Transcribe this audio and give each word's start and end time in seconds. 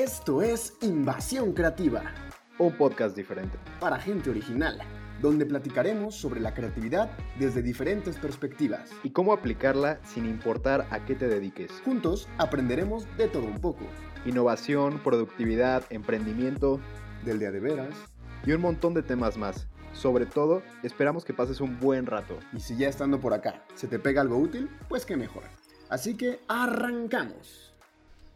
Esto 0.00 0.40
es 0.40 0.78
Invasión 0.80 1.52
Creativa, 1.52 2.02
Un 2.58 2.74
podcast 2.78 3.14
diferente. 3.14 3.58
para 3.80 3.98
gente 3.98 4.30
original, 4.30 4.78
donde 5.20 5.44
platicaremos 5.44 6.14
sobre 6.14 6.40
la 6.40 6.54
creatividad 6.54 7.10
desde 7.38 7.60
diferentes 7.60 8.16
perspectivas. 8.16 8.88
Y 9.02 9.10
cómo 9.10 9.34
aplicarla 9.34 10.00
sin 10.02 10.24
importar 10.24 10.86
a 10.90 11.04
qué 11.04 11.14
te 11.14 11.28
dediques. 11.28 11.70
Juntos 11.84 12.30
aprenderemos 12.38 13.06
de 13.18 13.28
todo 13.28 13.44
un 13.44 13.60
poco, 13.60 13.84
Innovación, 14.24 15.00
productividad, 15.04 15.84
emprendimiento 15.90 16.80
del 17.26 17.38
día 17.38 17.50
de 17.50 17.60
veras, 17.60 17.94
y 18.46 18.52
un 18.52 18.62
montón 18.62 18.94
de 18.94 19.02
temas 19.02 19.36
más. 19.36 19.66
Sobre 19.92 20.24
todo, 20.24 20.62
esperamos 20.82 21.26
que 21.26 21.34
pases 21.34 21.60
un 21.60 21.78
buen 21.78 22.06
rato. 22.06 22.38
y 22.54 22.60
si 22.60 22.74
ya 22.74 22.88
estando 22.88 23.20
por 23.20 23.34
acá 23.34 23.66
se 23.74 23.86
te 23.86 23.98
pega 23.98 24.22
algo 24.22 24.38
útil, 24.38 24.70
pues 24.88 25.04
qué 25.04 25.18
mejor. 25.18 25.42
Así 25.90 26.16
que 26.16 26.40
arrancamos. 26.48 27.69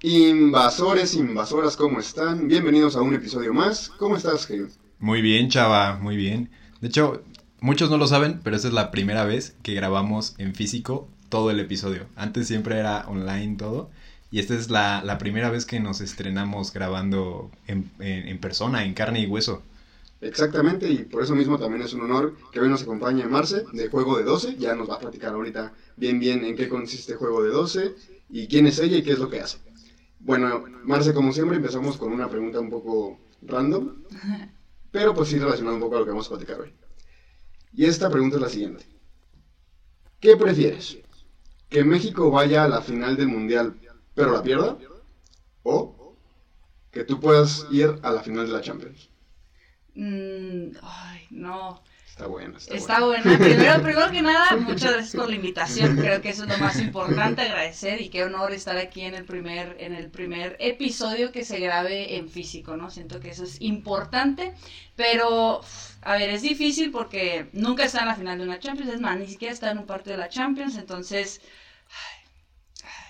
Invasores, 0.05 1.15
invasoras, 1.15 1.77
¿cómo 1.77 1.99
están? 1.99 2.47
Bienvenidos 2.47 2.95
a 2.95 3.03
un 3.03 3.15
episodio 3.15 3.53
más. 3.53 3.89
¿Cómo 3.99 4.17
estás, 4.17 4.47
Jaime? 4.47 4.69
Muy 4.99 5.23
bien, 5.23 5.49
chava, 5.51 5.99
muy 5.99 6.17
bien. 6.17 6.51
De 6.81 6.89
hecho, 6.89 7.23
muchos 7.61 7.91
no 7.91 7.99
lo 7.99 8.07
saben, 8.07 8.41
pero 8.43 8.57
esta 8.57 8.69
es 8.69 8.75
la 8.75 8.91
primera 8.91 9.25
vez 9.25 9.57
que 9.63 9.75
grabamos 9.75 10.35
en 10.39 10.55
físico 10.55 11.09
todo 11.29 11.51
el 11.51 11.61
episodio. 11.61 12.07
Antes 12.17 12.47
siempre 12.49 12.79
era 12.79 13.07
online 13.09 13.57
todo. 13.57 13.91
Y 14.31 14.41
esta 14.41 14.55
es 14.55 14.71
la, 14.71 15.03
la 15.05 15.19
primera 15.19 15.51
vez 15.51 15.65
que 15.67 15.79
nos 15.81 16.01
estrenamos 16.01 16.73
grabando 16.73 17.51
en, 17.67 17.91
en- 18.01 18.29
en 18.29 18.39
persona, 18.41 18.85
en 18.85 18.95
carne 18.95 19.21
y 19.21 19.27
hueso. 19.27 19.63
Exactamente, 20.21 20.89
y 20.91 21.05
por 21.05 21.23
eso 21.23 21.35
mismo 21.37 21.59
también 21.59 21.83
es 21.83 21.93
un 21.93 22.01
honor 22.01 22.35
que 22.51 22.59
hoy 22.59 22.69
nos 22.69 22.83
acompañe 22.83 23.27
Marce 23.27 23.65
de 23.73 23.89
Juego 23.89 24.17
de 24.17 24.25
12. 24.25 24.57
Ya 24.59 24.75
nos 24.75 24.89
va 24.91 24.95
a 24.97 24.99
platicar 24.99 25.35
ahorita 25.35 25.73
bien 25.97 26.19
bien 26.19 26.45
en 26.45 26.57
qué 26.57 26.69
consiste 26.69 27.15
Juego 27.15 27.43
de 27.43 27.51
12 27.51 27.95
y 28.31 28.49
quién 28.49 28.67
es 28.67 28.79
ella 28.81 28.97
y 28.97 29.03
qué 29.03 29.13
es 29.13 29.19
lo 29.19 29.29
que 29.31 29.41
hace. 29.41 29.59
Bueno, 30.25 30.65
Marce, 30.85 31.13
como 31.13 31.35
siempre, 31.35 31.59
empezamos 31.59 31.99
con 31.99 32.11
una 32.11 32.31
pregunta 32.31 32.59
un 32.59 32.71
poco 32.71 33.19
random, 33.43 34.05
pero 34.91 35.13
pues 35.15 35.29
sí 35.29 35.39
relacionada 35.39 35.75
un 35.77 35.83
poco 35.83 35.97
a 35.97 35.99
lo 35.99 36.05
que 36.07 36.13
vamos 36.13 36.27
a 36.27 36.31
platicar 36.31 36.63
hoy. 36.63 36.73
Y 37.75 37.85
esta 37.85 38.09
pregunta 38.09 38.37
es 38.37 38.43
la 38.43 38.49
siguiente. 38.49 38.87
¿Qué 40.21 40.35
prefieres? 40.39 40.97
¿Que 41.69 41.85
México 41.85 42.31
vaya 42.31 42.65
a 42.65 42.69
la 42.69 42.81
final 42.81 43.17
del 43.19 43.29
Mundial 43.29 43.79
pero 44.15 44.33
la 44.33 44.43
pierda? 44.43 44.79
¿O 45.63 46.17
que 46.91 47.05
tú 47.05 47.21
puedas 47.21 47.67
ir 47.71 47.99
a 48.03 48.11
la 48.11 48.23
final 48.23 48.47
de 48.47 48.53
la 48.53 48.63
Champions? 48.63 49.11
Mm, 49.95 50.71
ay, 50.81 51.27
no. 51.33 51.83
Está 52.15 52.29
buena, 52.29 52.57
está, 52.59 52.77
Está 52.77 53.01
buena. 53.01 53.25
buena. 53.25 53.45
Primero, 53.45 53.75
primero 53.83 54.11
que 54.13 54.23
nada, 54.23 54.57
muchas 54.59 54.93
gracias 54.93 55.17
por 55.17 55.29
la 55.29 55.35
invitación. 55.35 55.97
Creo 55.97 56.23
que 56.23 56.29
eso 56.29 56.45
es 56.45 56.49
lo 56.49 56.59
más 56.59 56.79
importante, 56.79 57.43
agradecer 57.43 58.01
y 58.01 58.09
qué 58.09 58.23
honor 58.23 58.53
estar 58.53 58.77
aquí 58.77 59.01
en 59.01 59.17
el 59.17 59.25
primer, 59.25 59.77
en 59.81 59.97
el 59.97 60.13
primer 60.13 60.57
episodio 60.61 61.33
que 61.33 61.45
se 61.45 61.59
grabe 61.59 62.17
en 62.17 62.31
físico, 62.31 62.77
¿no? 62.77 62.89
Siento 62.89 63.19
que 63.19 63.31
eso 63.31 63.43
es 63.43 63.61
importante, 63.61 64.55
pero 64.95 65.61
a 66.03 66.17
ver, 66.17 66.31
es 66.31 66.43
difícil 66.43 66.93
porque 66.93 67.49
nunca 67.53 67.83
está 67.83 68.03
en 68.03 68.07
la 68.07 68.15
final 68.15 68.39
de 68.39 68.45
una 68.45 68.61
Champions, 68.61 68.95
es 68.95 69.01
más, 69.01 69.19
ni 69.19 69.27
siquiera 69.27 69.53
está 69.53 69.73
en 69.73 69.79
un 69.79 69.87
partido 69.87 70.13
de 70.15 70.23
la 70.23 70.29
Champions, 70.29 70.77
entonces 70.77 71.41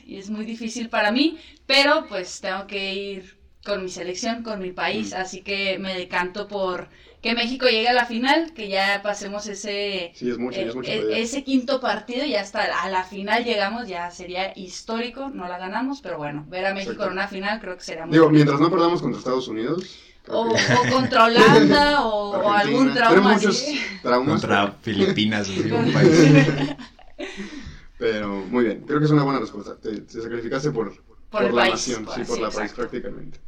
ay, 0.01 0.17
es 0.17 0.31
muy 0.31 0.47
difícil 0.47 0.89
para 0.89 1.13
mí, 1.13 1.39
pero 1.67 2.07
pues 2.09 2.41
tengo 2.41 2.67
que 2.67 2.95
ir 2.95 3.39
con 3.67 3.83
mi 3.83 3.91
selección, 3.91 4.43
con 4.43 4.61
mi 4.61 4.73
país, 4.73 5.13
así 5.13 5.43
que 5.43 5.79
me 5.79 5.95
decanto 5.95 6.49
por 6.49 6.89
que 7.25 7.35
México 7.35 7.67
llegue 7.67 7.89
a 7.89 7.95
la 7.95 8.05
final, 8.05 8.53
que 8.55 8.69
ya 8.69 9.01
pasemos 9.03 9.47
ese 9.47 10.13
Sí, 10.15 10.29
es 10.31 10.39
mucho, 10.39 10.61
ya 10.61 10.67
eh, 10.67 10.69
es 10.69 10.75
mucho. 10.77 10.91
eh, 10.91 11.01
pedir. 11.01 11.19
ese 11.19 11.43
quinto 11.43 11.81
partido 11.81 12.25
y 12.27 12.35
hasta 12.37 12.63
a 12.83 12.89
la 12.91 13.03
final 13.05 13.45
llegamos, 13.45 13.89
ya 13.89 14.11
sería 14.11 14.53
histórico, 14.57 15.31
no 15.31 15.49
la 15.49 15.57
ganamos, 15.59 16.01
pero 16.03 16.19
bueno, 16.19 16.45
ver 16.49 16.67
a 16.67 16.75
México 16.75 16.93
Exacto. 16.93 17.07
en 17.13 17.13
una 17.19 17.29
final 17.29 17.61
creo 17.61 17.77
que 17.79 17.83
será 17.83 18.05
muy 18.07 18.13
Digo, 18.13 18.29
mientras 18.31 18.61
no 18.61 18.71
perdamos 18.71 19.01
contra 19.01 19.19
Estados 19.19 19.49
Unidos. 19.49 20.01
o, 20.29 20.51
o 20.51 20.91
contra 20.93 21.25
Holanda 21.25 22.05
o, 22.07 22.53
algún 22.53 22.93
trauma 22.93 23.33
muchos 23.35 23.57
así. 23.63 23.81
traumas. 24.03 24.41
Contra 24.43 24.67
pero- 24.67 24.79
Filipinas, 24.83 25.49
un 25.49 25.93
país. 25.95 26.77
Pero 27.99 28.29
muy 28.51 28.65
bien, 28.65 28.83
creo 28.87 28.99
que 28.99 29.07
es 29.07 29.11
una 29.11 29.23
buena 29.23 29.41
respuesta. 29.41 29.77
Te, 29.77 30.01
te 30.03 30.21
sacrificaste 30.21 30.71
por, 30.73 30.93
Por 31.31 31.45
el 31.45 31.55
la 31.55 31.63
país, 31.63 31.73
nación, 31.73 32.07
sí, 32.15 32.25
por 32.25 32.37
sí, 32.37 32.43
la 32.43 32.51
país 32.51 32.73
prácticamente. 32.73 33.41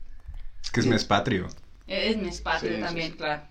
Es 0.63 0.71
que 0.71 0.81
es 0.81 0.87
mes 0.87 1.05
patrio. 1.05 1.47
Es 1.87 2.17
Sí, 2.17 2.31
sí, 2.61 2.81
también, 2.81 3.13
sí. 3.13 3.19
claro. 3.19 3.43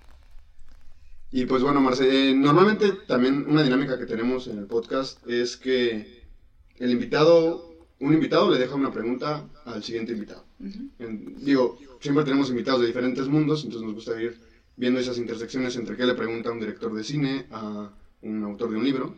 Y 1.32 1.46
pues 1.46 1.62
bueno, 1.64 1.82
Marce, 1.82 2.30
eh, 2.30 2.34
normalmente 2.34 2.92
también 3.08 3.46
una 3.48 3.64
dinámica 3.64 3.98
que 3.98 4.06
tenemos 4.06 4.48
en 4.48 4.58
el 4.58 4.68
podcast 4.68 5.26
es 5.28 5.58
que 5.58 6.24
el 6.78 6.92
invitado, 6.92 7.76
un 8.00 8.14
invitado 8.14 8.50
le 8.50 8.58
deja 8.58 8.76
una 8.76 8.92
pregunta 8.92 9.50
al 9.66 9.84
siguiente 9.84 10.14
invitado. 10.14 10.46
En- 11.00 11.36
digo, 11.44 11.78
siempre 12.00 12.24
tenemos 12.24 12.50
invitados 12.50 12.82
de 12.82 12.88
diferentes 12.88 13.28
mundos, 13.28 13.64
entonces 13.64 13.86
nos 13.86 13.96
gusta 13.96 14.22
ir 14.22 14.40
viendo 14.78 15.00
esas 15.00 15.18
intersecciones 15.18 15.76
entre 15.76 15.98
qué 15.98 16.06
le 16.06 16.14
pregunta 16.14 16.52
un 16.52 16.60
director 16.60 16.94
de 16.94 17.04
cine 17.04 17.48
a 17.52 17.92
un 18.22 18.44
autor 18.44 18.72
de 18.72 18.78
un 18.78 18.84
libro. 18.86 19.16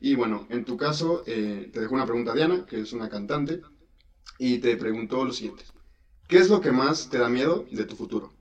Y 0.00 0.14
bueno, 0.14 0.46
en 0.50 0.64
tu 0.64 0.76
caso, 0.76 1.22
eh, 1.26 1.70
te 1.72 1.80
dejó 1.80 1.94
una 1.94 2.06
pregunta 2.06 2.34
Diana, 2.34 2.64
que 2.66 2.80
es 2.80 2.92
una 2.92 3.08
cantante, 3.08 3.60
y 4.38 4.58
te 4.58 4.76
preguntó 4.76 5.24
lo 5.24 5.32
siguiente. 5.32 5.64
¿Qué 6.28 6.38
es 6.38 6.48
lo 6.50 6.60
que 6.60 6.72
más 6.72 7.08
te 7.10 7.18
da 7.18 7.28
miedo 7.28 7.66
de 7.70 7.84
tu 7.84 7.96
futuro? 7.96 8.32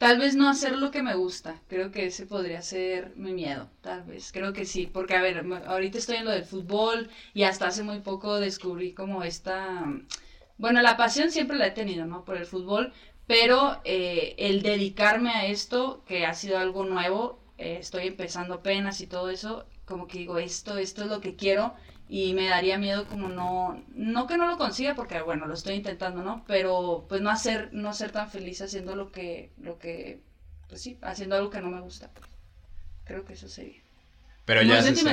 Tal 0.00 0.18
vez 0.18 0.34
no 0.34 0.48
hacer 0.48 0.78
lo 0.78 0.90
que 0.90 1.02
me 1.02 1.14
gusta, 1.14 1.60
creo 1.68 1.90
que 1.90 2.06
ese 2.06 2.24
podría 2.24 2.62
ser 2.62 3.12
mi 3.16 3.34
miedo, 3.34 3.68
tal 3.82 4.02
vez, 4.04 4.32
creo 4.32 4.54
que 4.54 4.64
sí, 4.64 4.86
porque 4.86 5.14
a 5.14 5.20
ver, 5.20 5.44
ahorita 5.66 5.98
estoy 5.98 6.16
en 6.16 6.24
lo 6.24 6.30
del 6.30 6.46
fútbol 6.46 7.10
y 7.34 7.42
hasta 7.42 7.66
hace 7.66 7.82
muy 7.82 8.00
poco 8.00 8.40
descubrí 8.40 8.94
como 8.94 9.22
esta, 9.24 9.84
bueno, 10.56 10.80
la 10.80 10.96
pasión 10.96 11.30
siempre 11.30 11.58
la 11.58 11.66
he 11.66 11.70
tenido, 11.72 12.06
¿no? 12.06 12.24
Por 12.24 12.38
el 12.38 12.46
fútbol, 12.46 12.94
pero 13.26 13.82
eh, 13.84 14.34
el 14.38 14.62
dedicarme 14.62 15.32
a 15.32 15.44
esto, 15.44 16.02
que 16.06 16.24
ha 16.24 16.32
sido 16.32 16.56
algo 16.56 16.84
nuevo, 16.86 17.38
eh, 17.58 17.76
estoy 17.78 18.06
empezando 18.06 18.54
apenas 18.54 19.02
y 19.02 19.06
todo 19.06 19.28
eso, 19.28 19.66
como 19.84 20.06
que 20.06 20.20
digo, 20.20 20.38
esto, 20.38 20.78
esto 20.78 21.02
es 21.02 21.10
lo 21.10 21.20
que 21.20 21.36
quiero 21.36 21.74
y 22.12 22.34
me 22.34 22.48
daría 22.48 22.76
miedo 22.76 23.06
como 23.06 23.28
no, 23.28 23.80
no 23.94 24.26
que 24.26 24.36
no 24.36 24.48
lo 24.48 24.58
consiga 24.58 24.96
porque 24.96 25.22
bueno, 25.22 25.46
lo 25.46 25.54
estoy 25.54 25.76
intentando, 25.76 26.22
¿no? 26.22 26.42
Pero 26.48 27.06
pues 27.08 27.20
no 27.20 27.30
hacer, 27.30 27.68
no 27.72 27.94
ser 27.94 28.10
tan 28.10 28.28
feliz 28.28 28.60
haciendo 28.60 28.96
lo 28.96 29.12
que, 29.12 29.52
lo 29.62 29.78
que, 29.78 30.20
pues 30.68 30.82
sí, 30.82 30.98
haciendo 31.02 31.36
algo 31.36 31.50
que 31.50 31.60
no 31.60 31.70
me 31.70 31.80
gusta. 31.80 32.10
Creo 33.04 33.24
que 33.24 33.34
eso 33.34 33.48
sería. 33.48 33.80
Pero 34.44 34.62
Muy 34.62 34.70
ya 34.70 34.78
haces, 34.80 35.04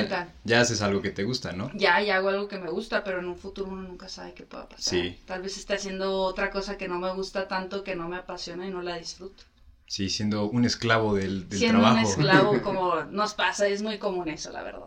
ya 0.42 0.60
haces 0.60 0.82
algo 0.82 1.00
que 1.00 1.12
te 1.12 1.22
gusta, 1.22 1.52
¿no? 1.52 1.70
Ya, 1.72 2.02
ya 2.02 2.16
hago 2.16 2.30
algo 2.30 2.48
que 2.48 2.58
me 2.58 2.68
gusta, 2.68 3.04
pero 3.04 3.20
en 3.20 3.26
un 3.26 3.36
futuro 3.36 3.70
uno 3.70 3.82
nunca 3.82 4.08
sabe 4.08 4.34
qué 4.34 4.42
pueda 4.42 4.68
pasar. 4.68 4.82
Sí. 4.82 5.20
Tal 5.24 5.40
vez 5.42 5.56
esté 5.56 5.74
haciendo 5.74 6.22
otra 6.22 6.50
cosa 6.50 6.76
que 6.76 6.88
no 6.88 6.98
me 6.98 7.12
gusta 7.12 7.46
tanto, 7.46 7.84
que 7.84 7.94
no 7.94 8.08
me 8.08 8.16
apasiona 8.16 8.66
y 8.66 8.70
no 8.70 8.82
la 8.82 8.96
disfruto. 8.96 9.44
Sí, 9.86 10.10
siendo 10.10 10.50
un 10.50 10.64
esclavo 10.64 11.14
del, 11.14 11.48
del 11.48 11.60
Siendo 11.60 11.78
trabajo. 11.78 11.98
un 12.00 12.10
esclavo 12.10 12.60
como 12.64 13.04
nos 13.04 13.34
pasa, 13.34 13.68
es 13.68 13.82
muy 13.82 13.98
común 13.98 14.28
eso, 14.28 14.50
la 14.50 14.64
verdad. 14.64 14.86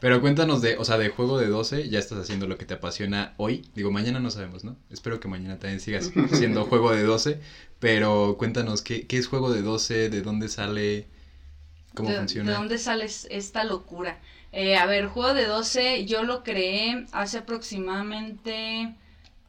Pero 0.00 0.20
cuéntanos 0.20 0.62
de, 0.62 0.76
o 0.76 0.84
sea, 0.84 0.96
de 0.96 1.08
juego 1.08 1.38
de 1.38 1.48
12, 1.48 1.88
ya 1.88 1.98
estás 1.98 2.18
haciendo 2.18 2.46
lo 2.46 2.56
que 2.56 2.64
te 2.66 2.74
apasiona 2.74 3.34
hoy. 3.36 3.68
Digo, 3.74 3.90
mañana 3.90 4.20
no 4.20 4.30
sabemos, 4.30 4.62
¿no? 4.64 4.76
Espero 4.90 5.18
que 5.18 5.26
mañana 5.28 5.58
también 5.58 5.80
sigas 5.80 6.12
siendo 6.32 6.64
juego 6.66 6.92
de 6.92 7.02
12. 7.02 7.40
Pero 7.80 8.36
cuéntanos, 8.38 8.82
¿qué, 8.82 9.06
qué 9.08 9.18
es 9.18 9.26
juego 9.26 9.50
de 9.52 9.62
12? 9.62 10.08
¿De 10.08 10.22
dónde 10.22 10.48
sale? 10.48 11.08
¿Cómo 11.94 12.10
¿De, 12.10 12.16
funciona? 12.18 12.52
¿De 12.52 12.56
dónde 12.58 12.78
sale 12.78 13.04
es- 13.06 13.26
esta 13.30 13.64
locura? 13.64 14.20
Eh, 14.52 14.76
a 14.76 14.86
ver, 14.86 15.06
Juego 15.08 15.34
de 15.34 15.46
12, 15.46 16.06
yo 16.06 16.22
lo 16.24 16.42
creé 16.42 17.06
hace 17.12 17.38
aproximadamente, 17.38 18.94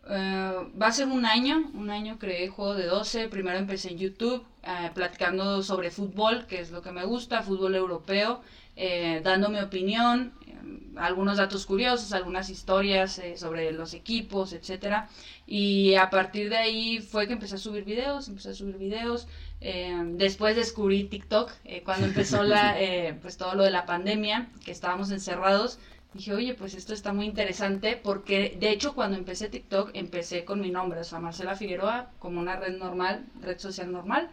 eh, 0.09 0.53
va 0.81 0.87
a 0.87 0.91
ser 0.91 1.07
un 1.07 1.25
año, 1.25 1.69
un 1.73 1.89
año 1.89 2.17
creé 2.19 2.47
Juego 2.49 2.75
de 2.75 2.85
12, 2.85 3.27
primero 3.29 3.57
empecé 3.57 3.89
en 3.91 3.97
YouTube, 3.99 4.43
eh, 4.63 4.91
platicando 4.93 5.63
sobre 5.63 5.91
fútbol, 5.91 6.45
que 6.47 6.59
es 6.59 6.71
lo 6.71 6.81
que 6.81 6.91
me 6.91 7.05
gusta, 7.05 7.41
fútbol 7.43 7.75
europeo, 7.75 8.41
eh, 8.81 9.19
dando 9.21 9.49
mi 9.49 9.59
opinión, 9.59 10.31
eh, 10.47 10.53
algunos 10.95 11.37
datos 11.37 11.65
curiosos, 11.65 12.13
algunas 12.13 12.49
historias 12.49 13.19
eh, 13.19 13.37
sobre 13.37 13.73
los 13.73 13.93
equipos, 13.93 14.53
etcétera, 14.53 15.09
y 15.45 15.95
a 15.95 16.09
partir 16.09 16.49
de 16.49 16.55
ahí 16.55 16.99
fue 16.99 17.27
que 17.27 17.33
empecé 17.33 17.55
a 17.55 17.57
subir 17.57 17.83
videos, 17.83 18.29
empecé 18.29 18.51
a 18.51 18.53
subir 18.53 18.77
videos, 18.77 19.27
eh, 19.59 19.93
después 20.13 20.55
descubrí 20.55 21.03
TikTok, 21.03 21.51
eh, 21.65 21.83
cuando 21.83 22.07
empezó 22.07 22.43
la, 22.43 22.77
pues 23.21 23.35
todo 23.35 23.53
lo 23.55 23.63
de 23.63 23.71
la 23.71 23.85
pandemia, 23.85 24.47
que 24.63 24.71
estábamos 24.71 25.11
encerrados, 25.11 25.79
dije, 26.13 26.33
oye, 26.33 26.53
pues 26.53 26.73
esto 26.73 26.93
está 26.93 27.11
muy 27.11 27.25
interesante, 27.25 27.99
porque 28.01 28.55
de 28.57 28.69
hecho 28.71 28.95
cuando 28.95 29.17
empecé 29.17 29.49
TikTok, 29.49 29.91
empecé 29.93 30.45
con 30.45 30.61
mi 30.61 30.71
nombre, 30.71 31.01
o 31.01 31.03
sea, 31.03 31.19
Marcela 31.19 31.57
Figueroa, 31.57 32.11
como 32.17 32.39
una 32.39 32.55
red 32.55 32.77
normal, 32.77 33.25
red 33.41 33.59
social 33.59 33.91
normal, 33.91 34.29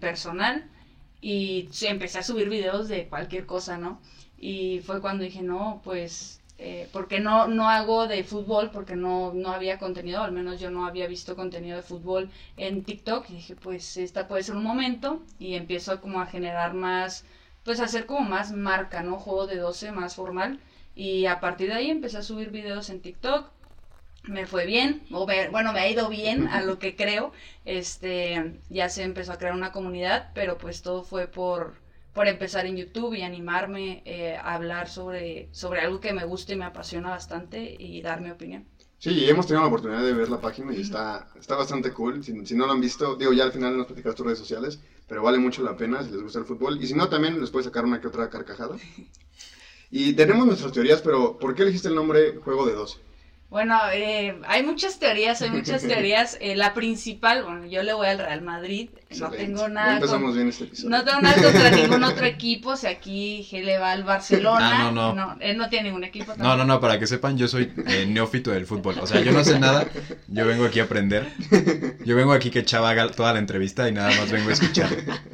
personal, 0.00 0.64
y 1.26 1.70
empecé 1.86 2.18
a 2.18 2.22
subir 2.22 2.50
videos 2.50 2.86
de 2.86 3.08
cualquier 3.08 3.46
cosa, 3.46 3.78
¿no? 3.78 3.98
Y 4.38 4.80
fue 4.80 5.00
cuando 5.00 5.24
dije, 5.24 5.40
no, 5.40 5.80
pues, 5.82 6.42
eh, 6.58 6.86
porque 6.92 7.18
no, 7.18 7.48
no 7.48 7.70
hago 7.70 8.06
de 8.06 8.22
fútbol, 8.24 8.70
porque 8.70 8.94
no, 8.94 9.32
no 9.32 9.48
había 9.48 9.78
contenido, 9.78 10.22
al 10.22 10.32
menos 10.32 10.60
yo 10.60 10.70
no 10.70 10.84
había 10.84 11.06
visto 11.06 11.34
contenido 11.34 11.76
de 11.76 11.82
fútbol 11.82 12.28
en 12.58 12.84
TikTok, 12.84 13.30
y 13.30 13.36
dije, 13.36 13.56
pues, 13.56 13.96
esta 13.96 14.28
puede 14.28 14.42
ser 14.42 14.56
un 14.56 14.64
momento, 14.64 15.22
y 15.38 15.54
empiezo 15.54 15.98
como 16.02 16.20
a 16.20 16.26
generar 16.26 16.74
más, 16.74 17.24
pues, 17.64 17.80
a 17.80 17.84
hacer 17.84 18.04
como 18.04 18.20
más 18.28 18.52
marca, 18.52 19.02
¿no? 19.02 19.16
Juego 19.16 19.46
de 19.46 19.56
12 19.56 19.92
más 19.92 20.16
formal, 20.16 20.60
y 20.94 21.24
a 21.24 21.40
partir 21.40 21.68
de 21.68 21.76
ahí 21.76 21.90
empecé 21.90 22.18
a 22.18 22.22
subir 22.22 22.50
videos 22.50 22.90
en 22.90 23.00
TikTok, 23.00 23.48
me 24.26 24.46
fue 24.46 24.64
bien, 24.66 25.04
o 25.10 25.26
me- 25.26 25.48
bueno, 25.48 25.72
me 25.72 25.80
ha 25.80 25.88
ido 25.88 26.08
bien 26.08 26.46
a 26.48 26.60
lo 26.60 26.78
que 26.78 26.94
creo. 26.94 27.32
Este, 27.64 28.60
ya 28.68 28.88
se 28.88 29.02
empezó 29.02 29.32
a 29.32 29.36
crear 29.36 29.54
una 29.54 29.70
comunidad, 29.72 30.30
pero 30.34 30.56
pues 30.58 30.82
todo 30.82 31.02
fue 31.02 31.26
por, 31.26 31.80
por 32.12 32.26
empezar 32.28 32.66
en 32.66 32.76
YouTube 32.76 33.14
y 33.14 33.22
animarme 33.22 34.02
eh, 34.04 34.36
a 34.36 34.54
hablar 34.54 34.88
sobre, 34.88 35.48
sobre 35.52 35.80
algo 35.80 36.00
que 36.00 36.12
me 36.12 36.24
gusta 36.24 36.52
y 36.52 36.56
me 36.56 36.64
apasiona 36.64 37.10
bastante 37.10 37.74
y 37.78 38.00
dar 38.02 38.20
mi 38.20 38.30
opinión. 38.30 38.66
Sí, 38.98 39.28
hemos 39.28 39.44
tenido 39.46 39.60
la 39.60 39.66
oportunidad 39.68 40.02
de 40.02 40.14
ver 40.14 40.28
la 40.28 40.40
página 40.40 40.72
y 40.74 40.80
está, 40.80 41.26
está 41.34 41.54
bastante 41.56 41.92
cool. 41.92 42.22
Si, 42.24 42.32
si 42.46 42.54
no 42.54 42.64
lo 42.66 42.72
han 42.72 42.80
visto, 42.80 43.14
digo, 43.14 43.32
ya 43.32 43.42
al 43.44 43.52
final 43.52 43.76
nos 43.76 43.86
platicas 43.86 44.14
tus 44.14 44.24
redes 44.24 44.38
sociales, 44.38 44.78
pero 45.06 45.22
vale 45.22 45.38
mucho 45.38 45.62
la 45.62 45.76
pena 45.76 46.02
si 46.02 46.10
les 46.10 46.22
gusta 46.22 46.38
el 46.38 46.46
fútbol. 46.46 46.78
Y 46.80 46.86
si 46.86 46.94
no, 46.94 47.08
también 47.08 47.38
les 47.38 47.50
puedes 47.50 47.64
sacar 47.66 47.84
una 47.84 48.00
que 48.00 48.06
otra 48.08 48.28
carcajada. 48.28 48.76
Y 49.90 50.12
tenemos 50.14 50.46
nuestras 50.46 50.72
teorías, 50.72 51.00
pero 51.02 51.38
¿por 51.38 51.54
qué 51.54 51.62
elegiste 51.62 51.88
el 51.88 51.94
nombre 51.94 52.36
Juego 52.36 52.66
de 52.66 52.74
12? 52.74 52.98
Bueno, 53.54 53.78
eh, 53.92 54.34
hay 54.48 54.64
muchas 54.64 54.98
teorías, 54.98 55.40
hay 55.40 55.50
muchas 55.50 55.82
teorías. 55.86 56.36
Eh, 56.40 56.56
la 56.56 56.74
principal, 56.74 57.44
bueno, 57.44 57.66
yo 57.66 57.84
le 57.84 57.92
voy 57.92 58.08
al 58.08 58.18
Real 58.18 58.42
Madrid, 58.42 58.90
no 59.20 59.30
tengo 59.30 59.62
Ya 59.62 59.68
nada 59.68 59.86
con- 59.86 59.94
empezamos 59.96 60.34
bien 60.34 60.48
este 60.48 60.64
episodio. 60.64 60.90
No 60.90 61.04
tengo 61.04 61.20
nada 61.20 61.42
contra 61.42 61.70
ningún 61.70 62.04
otro 62.04 62.24
equipo. 62.26 62.76
Si 62.76 62.86
aquí 62.86 63.46
G 63.50 63.62
le 63.62 63.78
va 63.78 63.92
al 63.92 64.04
Barcelona. 64.04 64.88
Ah, 64.88 64.90
no, 64.92 65.14
no. 65.14 65.36
él 65.40 65.56
no 65.56 65.68
tiene 65.68 65.88
ningún 65.88 66.04
equipo. 66.04 66.34
No, 66.36 66.56
no, 66.56 66.64
no, 66.64 66.80
para 66.80 66.98
que 66.98 67.06
sepan, 67.06 67.36
yo 67.38 67.48
soy 67.48 67.72
eh, 67.86 68.06
neófito 68.06 68.50
del 68.50 68.66
fútbol. 68.66 68.98
O 69.00 69.06
sea, 69.06 69.20
yo 69.20 69.32
no 69.32 69.42
sé 69.44 69.58
nada, 69.58 69.86
yo 70.28 70.46
vengo 70.46 70.64
aquí 70.64 70.80
a 70.80 70.84
aprender. 70.84 71.26
Yo 72.04 72.16
vengo 72.16 72.32
aquí 72.32 72.50
que 72.50 72.64
Chava 72.64 72.90
haga 72.90 73.08
toda 73.10 73.32
la 73.32 73.38
entrevista 73.38 73.88
y 73.88 73.92
nada 73.92 74.08
más 74.10 74.30
vengo 74.30 74.50
a 74.50 74.52
escuchar, 74.52 74.88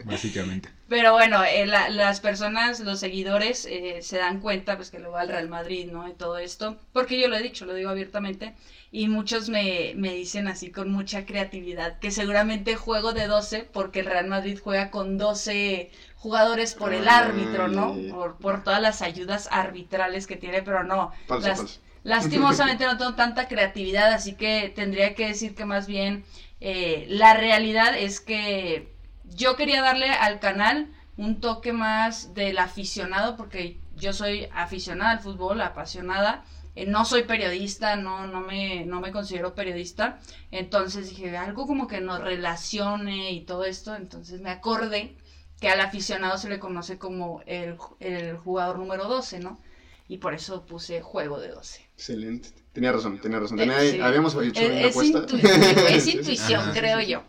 básicamente. 0.05 0.69
Pero 0.89 1.13
bueno, 1.13 1.43
eh, 1.45 1.67
la- 1.67 1.89
las 1.89 2.21
personas, 2.21 2.81
los 2.81 2.99
seguidores, 3.01 3.67
eh, 3.71 3.99
se 4.03 4.19
dan 4.19 4.41
cuenta 4.41 4.77
pues 4.77 4.91
que 4.91 4.99
le 4.99 5.09
va 5.09 5.21
al 5.21 5.29
Real 5.29 5.49
Madrid, 5.49 5.89
¿no? 5.91 6.09
Y 6.09 6.13
todo 6.15 6.39
esto. 6.39 6.77
Porque 6.93 7.21
yo 7.21 7.29
lo 7.29 7.37
he 7.37 7.43
dicho, 7.43 7.65
lo 7.65 7.75
digo 7.75 7.91
abiertamente. 7.91 8.55
Y 8.93 9.07
muchos 9.09 9.49
me, 9.49 9.93
me 9.97 10.13
dicen 10.15 10.49
así 10.49 10.71
con 10.73 10.91
mucha 10.91 11.25
creatividad 11.25 11.99
que 12.01 12.11
seguramente 12.11 12.75
juego 12.75 13.13
de 13.13 13.27
12 13.29 13.63
porque 13.73 14.01
el 14.01 14.07
Real 14.07 14.27
Madrid 14.27 14.59
juega 14.63 14.91
con 14.91 15.17
12 15.17 15.91
jugadores 16.17 16.75
por 16.75 16.93
el 16.93 17.07
árbitro, 17.09 17.69
¿no? 17.69 18.05
Por, 18.09 18.37
por 18.39 18.65
todas 18.65 18.83
las 18.83 19.01
ayudas 19.01 19.49
arbitrales 19.53 20.27
que 20.27 20.37
tiene, 20.37 20.63
pero 20.63 20.83
no. 20.83 21.13
Falso, 21.27 21.49
las- 21.49 21.59
falso. 21.59 21.81
Lastimosamente 22.03 22.85
no 22.87 22.97
tengo 22.97 23.15
tanta 23.15 23.47
creatividad, 23.47 24.11
así 24.13 24.33
que 24.35 24.73
tendría 24.75 25.15
que 25.15 25.29
decir 25.29 25.55
que 25.55 25.67
más 25.67 25.87
bien 25.87 26.25
eh, 26.61 27.05
la 27.09 27.35
realidad 27.35 27.97
es 27.97 28.21
que 28.21 28.89
yo 29.25 29.55
quería 29.57 29.83
darle 29.83 30.11
al 30.11 30.41
canal 30.41 30.89
un 31.17 31.41
toque 31.41 31.73
más 31.73 32.35
del 32.35 32.59
aficionado, 32.59 33.37
porque 33.37 33.79
yo 33.97 34.13
soy 34.15 34.49
aficionada 34.55 35.11
al 35.13 35.21
fútbol, 35.21 35.61
apasionada. 35.61 36.43
Eh, 36.75 36.87
no 36.87 37.05
soy 37.05 37.25
periodista, 37.25 37.97
no, 37.97 38.27
no, 38.27 38.41
me, 38.41 38.85
no 38.87 39.01
me 39.01 39.13
considero 39.13 39.55
periodista. 39.55 40.21
Entonces 40.51 41.11
dije, 41.11 41.37
algo 41.37 41.67
como 41.67 41.87
que 41.89 42.01
nos 42.01 42.21
relacione 42.23 43.33
y 43.33 43.45
todo 43.45 43.65
esto. 43.65 43.95
Entonces 43.95 44.41
me 44.41 44.51
acordé 44.51 45.17
que 45.61 45.69
al 45.69 45.81
aficionado 45.81 46.39
se 46.39 46.49
le 46.49 46.59
conoce 46.59 46.99
como 46.99 47.43
el, 47.47 47.77
el 48.01 48.37
jugador 48.39 48.79
número 48.79 49.05
12, 49.09 49.41
¿no? 49.41 49.61
Y 50.09 50.19
por 50.19 50.35
eso 50.35 50.67
puse 50.67 51.03
juego 51.03 51.39
de 51.39 51.49
12. 51.49 51.87
Excelente. 51.95 52.49
Tenía 52.73 52.93
razón, 52.93 53.21
tenía 53.21 53.39
razón. 53.41 53.59
Eh, 53.61 53.63
Tenía- 53.67 53.81
sí. 53.81 54.01
Habíamos 54.01 54.35
hecho 54.37 54.61
Es, 54.61 54.69
una 54.71 54.81
es 54.81 54.91
apuesta. 54.91 55.19
intuición, 55.19 55.61
es 55.89 56.05
Sí, 56.05 56.11
sí. 56.13 56.19
intuición, 56.19 56.61
Ajá, 56.61 56.73
sí, 56.73 56.79
creo 56.81 57.01
sí. 57.01 57.07
yo. 57.09 57.23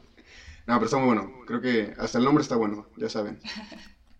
No, 0.67 0.75
pero 0.75 0.85
está 0.85 0.97
muy 0.97 1.07
bueno. 1.07 1.31
Creo 1.45 1.61
que 1.61 1.93
hasta 1.97 2.17
el 2.19 2.23
nombre 2.23 2.41
está 2.43 2.55
bueno, 2.55 2.87
ya 2.97 3.09
saben. 3.09 3.39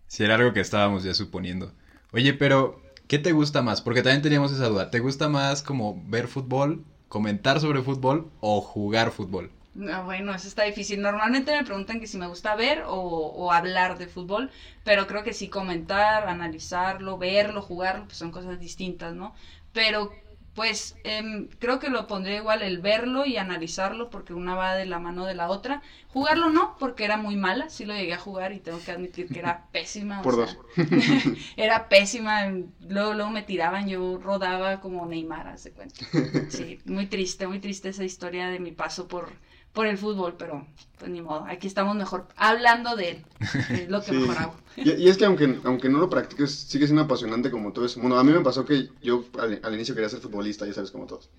Si 0.06 0.22
era 0.24 0.34
algo 0.34 0.52
que 0.52 0.60
estábamos 0.60 1.04
ya 1.04 1.14
suponiendo. 1.14 1.72
Oye, 2.12 2.34
pero, 2.34 2.81
¿qué 3.12 3.18
te 3.18 3.32
gusta 3.32 3.60
más? 3.60 3.82
Porque 3.82 4.00
también 4.02 4.22
teníamos 4.22 4.52
esa 4.52 4.68
duda. 4.68 4.90
¿Te 4.90 4.98
gusta 5.00 5.28
más 5.28 5.62
como 5.62 6.02
ver 6.06 6.28
fútbol, 6.28 6.82
comentar 7.08 7.60
sobre 7.60 7.82
fútbol 7.82 8.30
o 8.40 8.62
jugar 8.62 9.10
fútbol? 9.10 9.50
No, 9.74 10.06
bueno, 10.06 10.34
eso 10.34 10.48
está 10.48 10.62
difícil. 10.62 11.02
Normalmente 11.02 11.54
me 11.54 11.62
preguntan 11.62 12.00
que 12.00 12.06
si 12.06 12.16
me 12.16 12.26
gusta 12.26 12.56
ver 12.56 12.84
o, 12.86 12.94
o 12.96 13.52
hablar 13.52 13.98
de 13.98 14.06
fútbol, 14.06 14.50
pero 14.82 15.06
creo 15.06 15.24
que 15.24 15.34
sí 15.34 15.48
comentar, 15.48 16.26
analizarlo, 16.26 17.18
verlo, 17.18 17.60
jugarlo, 17.60 18.06
pues 18.06 18.16
son 18.16 18.30
cosas 18.30 18.58
distintas, 18.58 19.14
¿no? 19.14 19.34
Pero 19.74 20.10
pues 20.54 20.96
em, 21.04 21.48
creo 21.58 21.78
que 21.78 21.88
lo 21.88 22.06
pondré 22.06 22.36
igual 22.36 22.62
el 22.62 22.78
verlo 22.78 23.24
y 23.24 23.36
analizarlo 23.38 24.10
porque 24.10 24.34
una 24.34 24.54
va 24.54 24.74
de 24.74 24.86
la 24.86 24.98
mano 24.98 25.24
de 25.26 25.34
la 25.34 25.48
otra. 25.48 25.82
Jugarlo 26.08 26.50
no, 26.50 26.76
porque 26.78 27.04
era 27.04 27.16
muy 27.16 27.36
mala, 27.36 27.70
sí 27.70 27.84
lo 27.86 27.94
llegué 27.94 28.12
a 28.14 28.18
jugar 28.18 28.52
y 28.52 28.60
tengo 28.60 28.82
que 28.84 28.92
admitir 28.92 29.30
que 29.30 29.38
era 29.38 29.66
pésima. 29.72 30.24
o 30.24 30.24
Por 30.24 30.30
sea, 30.30 30.44
dos. 30.44 30.58
era 31.56 31.88
pésima, 31.88 32.50
luego, 32.80 33.14
luego 33.14 33.30
me 33.30 33.42
tiraban, 33.42 33.88
yo 33.88 34.18
rodaba 34.18 34.80
como 34.80 35.06
Neymar, 35.06 35.48
haz 35.48 35.64
de 35.64 35.72
cuenta. 35.72 36.04
Sí, 36.48 36.80
muy 36.84 37.06
triste, 37.06 37.46
muy 37.46 37.60
triste 37.60 37.88
esa 37.88 38.04
historia 38.04 38.48
de 38.48 38.58
mi 38.60 38.72
paso 38.72 39.08
por, 39.08 39.32
por 39.72 39.86
el 39.86 39.98
fútbol, 39.98 40.36
pero 40.36 40.66
pues 40.98 41.10
ni 41.10 41.20
modo, 41.22 41.44
aquí 41.48 41.66
estamos 41.66 41.96
mejor 41.96 42.28
hablando 42.36 42.96
de 42.96 43.10
él, 43.10 43.26
es 43.68 43.88
lo 43.88 44.02
que 44.02 44.12
Sí. 44.12 44.14
mejor 44.14 44.38
hago. 44.38 44.56
Y, 44.82 44.92
y 44.92 45.08
es 45.08 45.16
que 45.16 45.24
aunque, 45.24 45.58
aunque 45.64 45.88
no 45.88 45.98
lo 45.98 46.10
practiques, 46.10 46.50
sigue 46.52 46.86
siendo 46.86 47.02
apasionante 47.02 47.50
como 47.50 47.72
todo 47.72 47.84
ese 47.84 48.00
mundo. 48.00 48.16
A 48.18 48.24
mí 48.24 48.32
me 48.32 48.40
pasó 48.40 48.64
que 48.64 48.90
yo 49.02 49.24
al, 49.38 49.60
al 49.62 49.74
inicio 49.74 49.94
quería 49.94 50.08
ser 50.08 50.20
futbolista, 50.20 50.66
ya 50.66 50.72
sabes, 50.74 50.90
como 50.90 51.06
todos. 51.06 51.30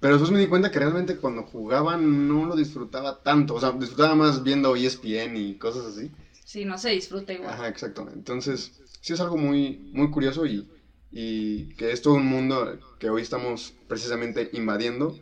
Pero 0.00 0.14
después 0.14 0.30
me 0.32 0.40
di 0.40 0.48
cuenta 0.48 0.70
que 0.70 0.78
realmente 0.78 1.16
cuando 1.16 1.44
jugaba 1.44 1.96
no 1.96 2.46
lo 2.46 2.56
disfrutaba 2.56 3.22
tanto. 3.22 3.54
O 3.54 3.60
sea, 3.60 3.72
disfrutaba 3.72 4.14
más 4.14 4.42
viendo 4.42 4.76
ESPN 4.76 5.36
y 5.36 5.56
cosas 5.58 5.86
así. 5.86 6.12
Sí, 6.44 6.64
no 6.64 6.78
se 6.78 6.90
disfruta 6.90 7.32
igual. 7.32 7.52
Ajá, 7.52 7.68
exacto. 7.68 8.06
Entonces, 8.12 8.72
sí 9.00 9.12
es 9.12 9.20
algo 9.20 9.36
muy, 9.36 9.78
muy 9.92 10.10
curioso 10.10 10.46
y, 10.46 10.68
y 11.10 11.74
que 11.76 11.92
es 11.92 12.02
todo 12.02 12.14
un 12.14 12.26
mundo 12.26 12.78
que 12.98 13.10
hoy 13.10 13.22
estamos 13.22 13.74
precisamente 13.86 14.50
invadiendo. 14.52 15.18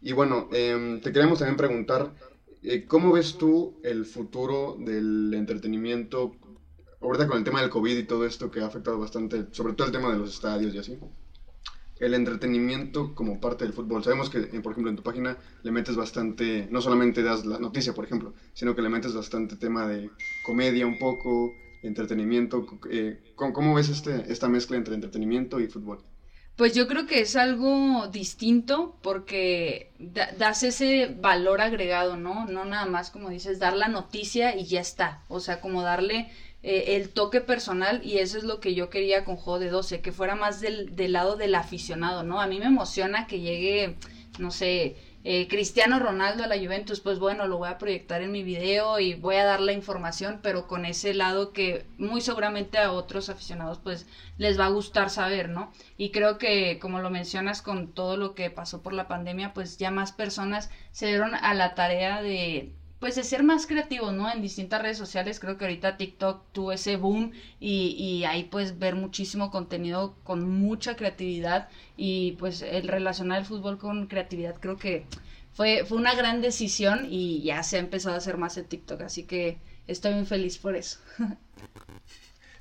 Y 0.00 0.12
bueno, 0.12 0.46
em, 0.52 1.00
te 1.00 1.10
queríamos 1.12 1.38
también 1.38 1.56
preguntar, 1.56 2.12
eh, 2.62 2.84
¿cómo 2.86 3.12
ves 3.12 3.36
tú 3.36 3.72
el 3.82 4.04
futuro 4.04 4.76
del 4.78 5.32
entretenimiento, 5.34 6.32
ahorita 7.00 7.26
con 7.26 7.38
el 7.38 7.44
tema 7.44 7.60
del 7.60 7.70
COVID 7.70 7.96
y 7.96 8.02
todo 8.02 8.24
esto 8.26 8.50
que 8.50 8.60
ha 8.60 8.66
afectado 8.66 8.98
bastante, 8.98 9.46
sobre 9.52 9.72
todo 9.72 9.86
el 9.86 9.92
tema 9.92 10.10
de 10.10 10.16
los 10.18 10.30
estadios 10.30 10.74
y 10.74 10.78
así? 10.78 10.98
El 11.98 12.12
entretenimiento 12.14 13.14
como 13.14 13.40
parte 13.40 13.64
del 13.64 13.72
fútbol. 13.72 14.02
Sabemos 14.04 14.28
que, 14.28 14.38
eh, 14.38 14.60
por 14.62 14.72
ejemplo, 14.72 14.90
en 14.90 14.96
tu 14.96 15.02
página 15.02 15.38
le 15.62 15.70
metes 15.70 15.96
bastante, 15.96 16.68
no 16.70 16.80
solamente 16.82 17.22
das 17.22 17.46
la 17.46 17.58
noticia, 17.58 17.94
por 17.94 18.04
ejemplo, 18.04 18.34
sino 18.52 18.74
que 18.74 18.82
le 18.82 18.90
metes 18.90 19.14
bastante 19.14 19.56
tema 19.56 19.86
de 19.86 20.10
comedia 20.44 20.86
un 20.86 20.98
poco, 20.98 21.50
entretenimiento. 21.82 22.66
eh, 22.90 23.16
¿cómo, 23.34 23.52
cómo 23.52 23.74
ves 23.74 23.88
este, 23.88 24.30
esta 24.30 24.48
mezcla 24.48 24.76
entre 24.76 24.94
entretenimiento 24.94 25.58
y 25.60 25.68
fútbol? 25.68 25.98
Pues 26.56 26.74
yo 26.74 26.88
creo 26.88 27.06
que 27.06 27.20
es 27.20 27.36
algo 27.36 28.06
distinto 28.08 28.96
porque 29.02 29.90
da- 29.98 30.30
das 30.38 30.62
ese 30.62 31.06
valor 31.20 31.60
agregado, 31.60 32.16
¿no? 32.16 32.46
No 32.46 32.64
nada 32.64 32.86
más 32.86 33.10
como 33.10 33.28
dices, 33.28 33.58
dar 33.58 33.74
la 33.76 33.88
noticia 33.88 34.56
y 34.56 34.64
ya 34.64 34.80
está. 34.80 35.22
O 35.28 35.38
sea, 35.40 35.60
como 35.60 35.82
darle 35.82 36.30
eh, 36.62 36.96
el 36.96 37.10
toque 37.10 37.42
personal 37.42 38.00
y 38.02 38.18
eso 38.18 38.38
es 38.38 38.44
lo 38.44 38.58
que 38.60 38.72
yo 38.74 38.88
quería 38.88 39.22
con 39.24 39.36
Juego 39.36 39.58
de 39.58 39.68
12, 39.68 40.00
que 40.00 40.12
fuera 40.12 40.34
más 40.34 40.60
del, 40.60 40.96
del 40.96 41.12
lado 41.12 41.36
del 41.36 41.54
aficionado, 41.54 42.22
¿no? 42.22 42.40
A 42.40 42.46
mí 42.46 42.58
me 42.58 42.66
emociona 42.66 43.26
que 43.26 43.40
llegue, 43.40 43.96
no 44.38 44.50
sé, 44.50 44.96
eh, 45.28 45.48
Cristiano 45.48 45.98
Ronaldo 45.98 46.44
a 46.44 46.46
la 46.46 46.56
Juventus, 46.56 47.00
pues 47.00 47.18
bueno, 47.18 47.48
lo 47.48 47.58
voy 47.58 47.68
a 47.68 47.78
proyectar 47.78 48.22
en 48.22 48.30
mi 48.30 48.44
video 48.44 49.00
y 49.00 49.14
voy 49.14 49.34
a 49.34 49.44
dar 49.44 49.60
la 49.60 49.72
información, 49.72 50.38
pero 50.40 50.68
con 50.68 50.84
ese 50.84 51.14
lado 51.14 51.52
que 51.52 51.84
muy 51.98 52.20
seguramente 52.20 52.78
a 52.78 52.92
otros 52.92 53.28
aficionados 53.28 53.80
pues 53.82 54.06
les 54.38 54.56
va 54.56 54.66
a 54.66 54.70
gustar 54.70 55.10
saber, 55.10 55.48
¿no? 55.48 55.72
Y 55.96 56.12
creo 56.12 56.38
que 56.38 56.78
como 56.78 57.00
lo 57.00 57.10
mencionas 57.10 57.60
con 57.60 57.92
todo 57.92 58.16
lo 58.16 58.36
que 58.36 58.50
pasó 58.50 58.82
por 58.82 58.92
la 58.92 59.08
pandemia, 59.08 59.52
pues 59.52 59.78
ya 59.78 59.90
más 59.90 60.12
personas 60.12 60.70
se 60.92 61.08
dieron 61.08 61.34
a 61.34 61.54
la 61.54 61.74
tarea 61.74 62.22
de 62.22 62.72
pues 63.06 63.14
de 63.14 63.22
ser 63.22 63.44
más 63.44 63.68
creativos, 63.68 64.12
¿no? 64.12 64.28
En 64.28 64.42
distintas 64.42 64.82
redes 64.82 64.98
sociales, 64.98 65.38
creo 65.38 65.56
que 65.56 65.64
ahorita 65.64 65.96
TikTok 65.96 66.42
tuvo 66.50 66.72
ese 66.72 66.96
boom 66.96 67.30
y, 67.60 68.24
ahí 68.24 68.48
pues 68.50 68.80
ver 68.80 68.96
muchísimo 68.96 69.52
contenido 69.52 70.16
con 70.24 70.50
mucha 70.50 70.96
creatividad 70.96 71.68
y 71.96 72.32
pues 72.32 72.62
el 72.62 72.88
relacionar 72.88 73.38
el 73.38 73.44
fútbol 73.44 73.78
con 73.78 74.08
creatividad 74.08 74.56
creo 74.58 74.76
que 74.76 75.06
fue, 75.52 75.84
fue 75.84 75.98
una 75.98 76.16
gran 76.16 76.42
decisión 76.42 77.06
y 77.08 77.44
ya 77.44 77.62
se 77.62 77.76
ha 77.76 77.78
empezado 77.78 78.16
a 78.16 78.18
hacer 78.18 78.38
más 78.38 78.56
en 78.56 78.64
TikTok, 78.64 79.02
así 79.02 79.22
que 79.22 79.58
estoy 79.86 80.12
muy 80.12 80.26
feliz 80.26 80.58
por 80.58 80.74
eso. 80.74 80.98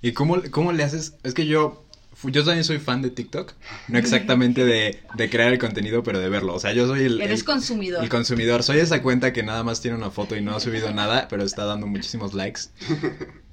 ¿Y 0.03 0.13
cómo, 0.13 0.43
cómo 0.51 0.73
le 0.73 0.83
haces? 0.83 1.17
Es 1.23 1.33
que 1.33 1.47
yo, 1.47 1.84
yo 2.23 2.43
también 2.43 2.63
soy 2.63 2.79
fan 2.79 3.01
de 3.01 3.09
TikTok, 3.09 3.53
no 3.87 3.97
exactamente 3.97 4.65
de, 4.65 4.99
de 5.15 5.29
crear 5.29 5.51
el 5.51 5.59
contenido, 5.59 6.01
pero 6.03 6.19
de 6.19 6.29
verlo. 6.29 6.53
O 6.55 6.59
sea, 6.59 6.73
yo 6.73 6.87
soy 6.87 7.01
el, 7.03 7.21
Eres 7.21 7.41
el- 7.41 7.45
consumidor. 7.45 8.03
el 8.03 8.09
consumidor. 8.09 8.63
Soy 8.63 8.79
esa 8.79 9.01
cuenta 9.01 9.33
que 9.33 9.43
nada 9.43 9.63
más 9.63 9.81
tiene 9.81 9.97
una 9.97 10.11
foto 10.11 10.35
y 10.35 10.41
no 10.41 10.55
ha 10.55 10.59
subido 10.59 10.91
nada, 10.93 11.27
pero 11.29 11.43
está 11.43 11.65
dando 11.65 11.87
muchísimos 11.87 12.33
likes. 12.33 12.61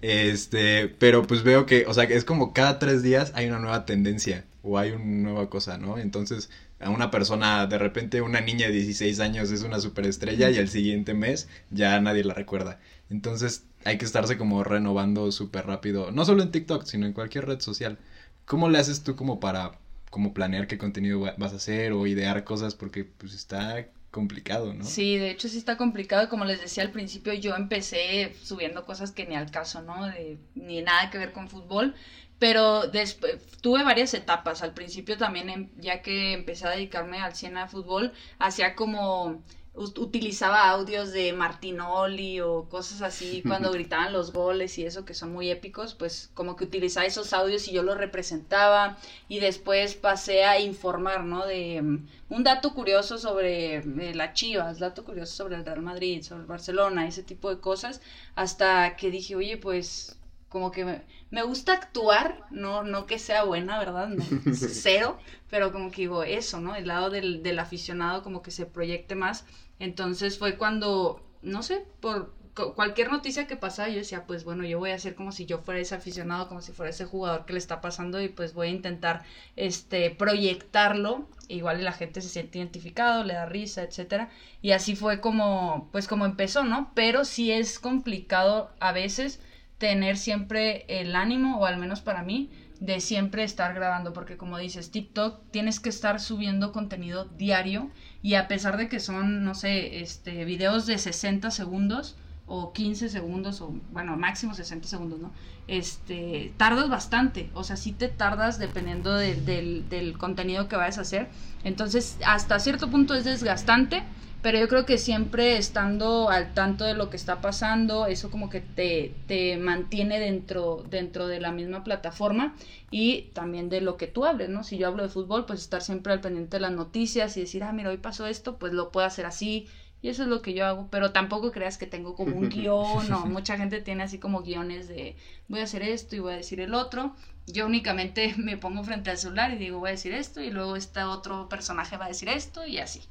Este, 0.00 0.88
pero 0.88 1.26
pues 1.26 1.42
veo 1.44 1.66
que, 1.66 1.84
o 1.86 1.94
sea, 1.94 2.06
que 2.08 2.14
es 2.16 2.24
como 2.24 2.52
cada 2.52 2.78
tres 2.78 3.02
días 3.02 3.32
hay 3.34 3.46
una 3.46 3.58
nueva 3.58 3.86
tendencia 3.86 4.44
o 4.62 4.78
hay 4.78 4.90
una 4.90 5.04
nueva 5.04 5.48
cosa, 5.50 5.78
¿no? 5.78 5.98
Entonces, 5.98 6.50
a 6.80 6.90
una 6.90 7.10
persona, 7.10 7.66
de 7.66 7.78
repente 7.78 8.20
una 8.20 8.40
niña 8.40 8.66
de 8.66 8.72
16 8.72 9.20
años 9.20 9.50
es 9.52 9.62
una 9.62 9.78
superestrella 9.80 10.50
y 10.50 10.56
el 10.56 10.68
siguiente 10.68 11.14
mes 11.14 11.48
ya 11.70 12.00
nadie 12.00 12.24
la 12.24 12.34
recuerda. 12.34 12.80
Entonces, 13.10 13.64
hay 13.84 13.98
que 13.98 14.04
estarse 14.04 14.36
como 14.38 14.64
renovando 14.64 15.30
súper 15.32 15.66
rápido, 15.66 16.10
no 16.10 16.24
solo 16.24 16.42
en 16.42 16.50
TikTok, 16.50 16.84
sino 16.84 17.06
en 17.06 17.12
cualquier 17.12 17.46
red 17.46 17.60
social. 17.60 17.98
¿Cómo 18.44 18.68
le 18.68 18.78
haces 18.78 19.02
tú 19.02 19.16
como 19.16 19.40
para 19.40 19.78
cómo 20.10 20.34
planear 20.34 20.66
qué 20.66 20.76
contenido 20.78 21.20
va- 21.20 21.34
vas 21.38 21.52
a 21.52 21.56
hacer 21.56 21.92
o 21.92 22.06
idear 22.06 22.44
cosas 22.44 22.74
porque 22.74 23.04
pues 23.04 23.32
está 23.34 23.86
complicado, 24.10 24.74
¿no? 24.74 24.84
Sí, 24.84 25.16
de 25.16 25.30
hecho 25.30 25.48
sí 25.48 25.56
está 25.56 25.76
complicado. 25.76 26.28
Como 26.28 26.44
les 26.44 26.60
decía 26.60 26.82
al 26.82 26.90
principio, 26.90 27.32
yo 27.32 27.54
empecé 27.56 28.34
subiendo 28.42 28.84
cosas 28.84 29.10
que 29.10 29.24
ni 29.24 29.34
al 29.36 29.50
caso, 29.50 29.80
¿no? 29.80 30.04
De, 30.06 30.38
ni 30.54 30.82
nada 30.82 31.10
que 31.10 31.18
ver 31.18 31.32
con 31.32 31.48
fútbol. 31.48 31.94
Pero 32.38 32.88
después 32.88 33.38
tuve 33.62 33.84
varias 33.84 34.12
etapas. 34.14 34.62
Al 34.62 34.74
principio 34.74 35.16
también, 35.16 35.48
em- 35.48 35.68
ya 35.78 36.02
que 36.02 36.32
empecé 36.32 36.66
a 36.66 36.70
dedicarme 36.70 37.20
al 37.20 37.34
100 37.34 37.56
a 37.56 37.68
fútbol, 37.68 38.12
hacía 38.38 38.74
como 38.74 39.40
utilizaba 39.74 40.68
audios 40.68 41.12
de 41.12 41.32
Martinoli 41.32 42.40
o 42.40 42.68
cosas 42.68 43.00
así 43.02 43.42
cuando 43.46 43.70
gritaban 43.72 44.12
los 44.12 44.32
goles 44.32 44.76
y 44.78 44.84
eso 44.84 45.04
que 45.04 45.14
son 45.14 45.32
muy 45.32 45.50
épicos, 45.50 45.94
pues 45.94 46.30
como 46.34 46.56
que 46.56 46.64
utilizaba 46.64 47.06
esos 47.06 47.32
audios 47.32 47.66
y 47.68 47.72
yo 47.72 47.82
los 47.82 47.96
representaba 47.96 48.98
y 49.28 49.38
después 49.38 49.94
pasé 49.94 50.44
a 50.44 50.58
informar, 50.58 51.24
¿no? 51.24 51.46
De 51.46 51.80
mm, 51.82 52.06
un 52.30 52.44
dato 52.44 52.74
curioso 52.74 53.18
sobre 53.18 53.76
eh, 53.76 54.14
las 54.14 54.34
Chivas, 54.34 54.78
dato 54.78 55.04
curioso 55.04 55.34
sobre 55.34 55.56
el 55.56 55.64
Real 55.64 55.82
Madrid, 55.82 56.22
sobre 56.22 56.42
el 56.42 56.46
Barcelona, 56.46 57.06
ese 57.06 57.22
tipo 57.22 57.48
de 57.48 57.60
cosas, 57.60 58.00
hasta 58.34 58.96
que 58.96 59.10
dije, 59.10 59.36
oye, 59.36 59.56
pues 59.56 60.18
como 60.48 60.70
que 60.70 60.84
me, 60.84 61.02
me 61.30 61.42
gusta 61.42 61.72
actuar, 61.72 62.44
no, 62.50 62.82
no 62.82 63.06
que 63.06 63.18
sea 63.18 63.42
buena, 63.44 63.78
¿verdad? 63.78 64.08
No, 64.08 64.24
cero, 64.52 65.18
pero 65.48 65.72
como 65.72 65.90
que 65.90 66.02
digo 66.02 66.22
eso, 66.24 66.60
¿no? 66.60 66.74
El 66.74 66.88
lado 66.88 67.08
del, 67.10 67.42
del 67.42 67.58
aficionado 67.58 68.22
como 68.22 68.42
que 68.42 68.50
se 68.50 68.66
proyecte 68.66 69.14
más. 69.14 69.44
Entonces 69.82 70.38
fue 70.38 70.56
cuando, 70.56 71.20
no 71.42 71.62
sé, 71.62 71.82
por 72.00 72.32
cu- 72.54 72.74
cualquier 72.74 73.10
noticia 73.10 73.46
que 73.46 73.56
pasaba, 73.56 73.88
yo 73.88 73.96
decía, 73.96 74.26
pues 74.26 74.44
bueno, 74.44 74.64
yo 74.64 74.78
voy 74.78 74.90
a 74.90 74.94
hacer 74.94 75.14
como 75.14 75.32
si 75.32 75.44
yo 75.46 75.58
fuera 75.58 75.80
ese 75.80 75.94
aficionado, 75.94 76.48
como 76.48 76.62
si 76.62 76.72
fuera 76.72 76.90
ese 76.90 77.04
jugador 77.04 77.44
que 77.46 77.52
le 77.54 77.58
está 77.58 77.80
pasando 77.80 78.20
y 78.22 78.28
pues 78.28 78.52
voy 78.54 78.68
a 78.68 78.70
intentar 78.70 79.22
este 79.56 80.10
proyectarlo, 80.10 81.26
igual 81.48 81.84
la 81.84 81.92
gente 81.92 82.20
se 82.20 82.28
siente 82.28 82.58
identificado, 82.58 83.24
le 83.24 83.34
da 83.34 83.46
risa, 83.46 83.82
etcétera, 83.82 84.28
y 84.62 84.70
así 84.72 84.94
fue 84.94 85.20
como 85.20 85.88
pues 85.92 86.06
como 86.06 86.24
empezó, 86.26 86.64
¿no? 86.64 86.90
Pero 86.94 87.24
sí 87.24 87.50
es 87.50 87.78
complicado 87.78 88.70
a 88.80 88.92
veces 88.92 89.40
tener 89.78 90.16
siempre 90.16 90.84
el 90.88 91.16
ánimo 91.16 91.58
o 91.58 91.66
al 91.66 91.76
menos 91.76 92.00
para 92.00 92.22
mí 92.22 92.50
de 92.80 93.00
siempre 93.00 93.44
estar 93.44 93.74
grabando 93.74 94.12
porque 94.12 94.36
como 94.36 94.58
dices, 94.58 94.90
TikTok 94.90 95.40
tienes 95.50 95.80
que 95.80 95.88
estar 95.88 96.20
subiendo 96.20 96.72
contenido 96.72 97.24
diario 97.24 97.88
y 98.22 98.34
a 98.34 98.48
pesar 98.48 98.76
de 98.76 98.88
que 98.88 99.00
son, 99.00 99.44
no 99.44 99.54
sé, 99.54 100.00
este 100.00 100.44
videos 100.44 100.86
de 100.86 100.98
60 100.98 101.50
segundos 101.50 102.16
o 102.46 102.72
15 102.72 103.08
segundos 103.08 103.60
o 103.60 103.74
bueno, 103.92 104.16
máximo 104.16 104.54
60 104.54 104.88
segundos, 104.88 105.20
¿no? 105.20 105.32
Este, 105.68 106.52
tardas 106.56 106.88
bastante, 106.90 107.50
o 107.54 107.64
sea, 107.64 107.76
sí 107.76 107.92
te 107.92 108.08
tardas 108.08 108.58
dependiendo 108.58 109.14
de- 109.14 109.36
del, 109.36 109.88
del 109.88 110.18
contenido 110.18 110.68
que 110.68 110.76
vayas 110.76 110.98
a 110.98 111.02
hacer. 111.02 111.30
Entonces, 111.64 112.18
hasta 112.26 112.58
cierto 112.58 112.90
punto 112.90 113.14
es 113.14 113.24
desgastante, 113.24 114.02
pero 114.42 114.58
yo 114.58 114.66
creo 114.68 114.84
que 114.84 114.98
siempre 114.98 115.56
estando 115.56 116.28
al 116.28 116.52
tanto 116.52 116.84
de 116.84 116.94
lo 116.94 117.10
que 117.10 117.16
está 117.16 117.40
pasando, 117.40 118.06
eso 118.06 118.28
como 118.30 118.50
que 118.50 118.60
te, 118.60 119.14
te 119.28 119.56
mantiene 119.56 120.18
dentro, 120.18 120.82
dentro 120.90 121.28
de 121.28 121.40
la 121.40 121.52
misma 121.52 121.84
plataforma 121.84 122.56
y 122.90 123.30
también 123.34 123.68
de 123.68 123.80
lo 123.80 123.96
que 123.96 124.08
tú 124.08 124.24
hables, 124.24 124.48
¿no? 124.48 124.64
Si 124.64 124.78
yo 124.78 124.88
hablo 124.88 125.04
de 125.04 125.08
fútbol, 125.08 125.46
pues 125.46 125.60
estar 125.60 125.80
siempre 125.80 126.12
al 126.12 126.20
pendiente 126.20 126.56
de 126.56 126.60
las 126.60 126.72
noticias 126.72 127.36
y 127.36 127.40
decir, 127.42 127.62
ah, 127.62 127.72
mira, 127.72 127.90
hoy 127.90 127.98
pasó 127.98 128.26
esto, 128.26 128.58
pues 128.58 128.72
lo 128.72 128.90
puedo 128.90 129.06
hacer 129.06 129.26
así. 129.26 129.68
Y 130.02 130.08
eso 130.08 130.22
es 130.24 130.28
lo 130.28 130.42
que 130.42 130.52
yo 130.52 130.66
hago, 130.66 130.88
pero 130.90 131.12
tampoco 131.12 131.52
creas 131.52 131.78
que 131.78 131.86
tengo 131.86 132.14
como 132.14 132.36
un 132.36 132.48
guion, 132.50 133.08
no, 133.08 133.26
mucha 133.26 133.56
gente 133.56 133.80
tiene 133.80 134.02
así 134.02 134.18
como 134.18 134.42
guiones 134.42 134.88
de 134.88 135.16
voy 135.48 135.60
a 135.60 135.64
hacer 135.64 135.82
esto 135.82 136.16
y 136.16 136.18
voy 136.18 136.32
a 136.32 136.36
decir 136.36 136.60
el 136.60 136.74
otro. 136.74 137.14
Yo 137.46 137.66
únicamente 137.66 138.34
me 138.38 138.56
pongo 138.56 138.82
frente 138.84 139.10
al 139.10 139.18
celular 139.18 139.52
y 139.52 139.56
digo 139.58 139.78
voy 139.78 139.88
a 139.88 139.92
decir 139.92 140.12
esto 140.12 140.40
y 140.42 140.50
luego 140.50 140.76
este 140.76 141.02
otro 141.04 141.48
personaje 141.48 141.96
va 141.96 142.06
a 142.06 142.08
decir 142.08 142.28
esto 142.28 142.66
y 142.66 142.78
así, 142.78 143.02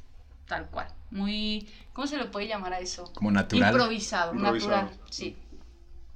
tal 0.45 0.67
cual. 0.69 0.87
Muy, 1.09 1.65
¿cómo 1.93 2.07
se 2.07 2.17
le 2.17 2.25
puede 2.25 2.47
llamar 2.47 2.73
a 2.73 2.79
eso? 2.79 3.11
Como 3.13 3.31
natural. 3.31 3.73
Improvisado, 3.73 4.33
Improvisado. 4.33 4.83
natural, 4.83 4.99
sí. 5.09 5.35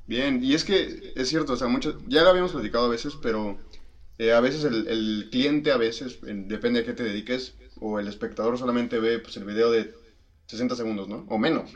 Bien, 0.07 0.39
y 0.43 0.53
es 0.53 0.63
que 0.63 1.13
es 1.15 1.27
cierto, 1.29 1.53
o 1.53 1.55
sea, 1.55 1.67
mucho, 1.67 1.97
ya 2.07 2.21
lo 2.23 2.29
habíamos 2.29 2.51
platicado 2.51 2.85
a 2.85 2.89
veces, 2.89 3.15
pero 3.15 3.57
eh, 4.19 4.33
a 4.33 4.39
veces 4.39 4.63
el, 4.63 4.87
el 4.87 5.27
cliente, 5.31 5.71
a 5.71 5.77
veces, 5.77 6.19
en- 6.23 6.47
depende 6.47 6.79
a 6.81 6.83
qué 6.83 6.93
te 6.93 7.03
dediques, 7.03 7.55
o 7.79 7.99
el 7.99 8.07
espectador 8.07 8.57
solamente 8.57 8.99
ve 8.99 9.19
pues, 9.19 9.37
el 9.37 9.45
video 9.45 9.71
de 9.71 9.91
60 10.47 10.75
segundos, 10.75 11.07
¿no? 11.07 11.25
O 11.29 11.37
menos. 11.37 11.71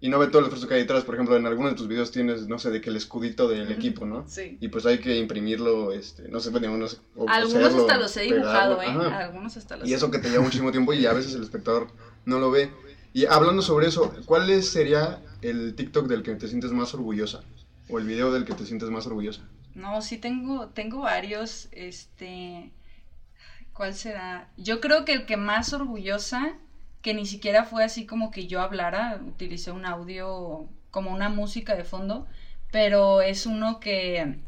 Y 0.00 0.08
no 0.08 0.18
ve 0.18 0.26
todo 0.26 0.40
el 0.40 0.44
esfuerzo 0.44 0.68
que 0.68 0.74
hay 0.74 0.80
detrás. 0.80 1.04
Por 1.04 1.14
ejemplo, 1.14 1.36
en 1.36 1.46
algunos 1.46 1.72
de 1.72 1.76
tus 1.78 1.88
videos 1.88 2.10
tienes, 2.10 2.46
no 2.46 2.58
sé, 2.58 2.70
de 2.70 2.80
que 2.80 2.90
el 2.90 2.96
escudito 2.96 3.48
del 3.48 3.70
equipo, 3.72 4.04
¿no? 4.04 4.24
Sí. 4.28 4.58
Y 4.60 4.68
pues 4.68 4.84
hay 4.84 4.98
que 4.98 5.16
imprimirlo, 5.16 5.92
este, 5.92 6.28
no 6.28 6.40
sé, 6.40 6.50
sé, 6.52 6.98
o 7.16 7.28
Algunos 7.28 7.74
hasta 7.74 7.96
los 7.96 8.16
he 8.16 8.22
dibujado, 8.22 8.78
pegarlo, 8.78 9.02
¿eh? 9.02 9.06
ajá. 9.06 9.18
Algunos 9.24 9.56
hasta 9.56 9.76
los 9.76 9.88
Y 9.88 9.94
eso 9.94 10.10
que 10.10 10.18
te 10.18 10.28
lleva 10.28 10.42
muchísimo 10.42 10.72
tiempo 10.72 10.92
y 10.92 11.06
a 11.06 11.12
veces 11.14 11.34
el 11.34 11.42
espectador 11.42 11.88
no 12.26 12.38
lo 12.38 12.50
ve. 12.50 12.70
Y 13.14 13.26
hablando 13.26 13.62
sobre 13.62 13.86
eso, 13.86 14.12
¿cuál 14.26 14.62
sería 14.62 15.22
el 15.40 15.74
TikTok 15.74 16.08
del 16.08 16.22
que 16.22 16.34
te 16.34 16.48
sientes 16.48 16.72
más 16.72 16.92
orgullosa? 16.94 17.42
O 17.88 17.98
el 17.98 18.06
video 18.06 18.32
del 18.32 18.44
que 18.44 18.54
te 18.54 18.66
sientes 18.66 18.90
más 18.90 19.06
orgullosa. 19.06 19.48
No, 19.74 20.02
sí 20.02 20.18
tengo, 20.18 20.68
tengo 20.68 21.00
varios, 21.00 21.68
este, 21.72 22.72
¿cuál 23.72 23.94
será? 23.94 24.50
Yo 24.56 24.80
creo 24.80 25.04
que 25.04 25.12
el 25.12 25.26
que 25.26 25.36
más 25.36 25.72
orgullosa, 25.72 26.56
que 27.04 27.14
ni 27.14 27.26
siquiera 27.26 27.64
fue 27.66 27.84
así 27.84 28.06
como 28.06 28.32
que 28.32 28.48
yo 28.48 28.62
hablara, 28.62 29.20
utilicé 29.26 29.72
un 29.72 29.86
audio 29.86 30.68
como 30.92 31.12
una 31.12 31.30
música 31.30 31.76
de 31.76 31.84
fondo, 31.84 32.26
pero 32.72 33.22
es 33.22 33.46
uno 33.46 33.80
que 33.80 34.38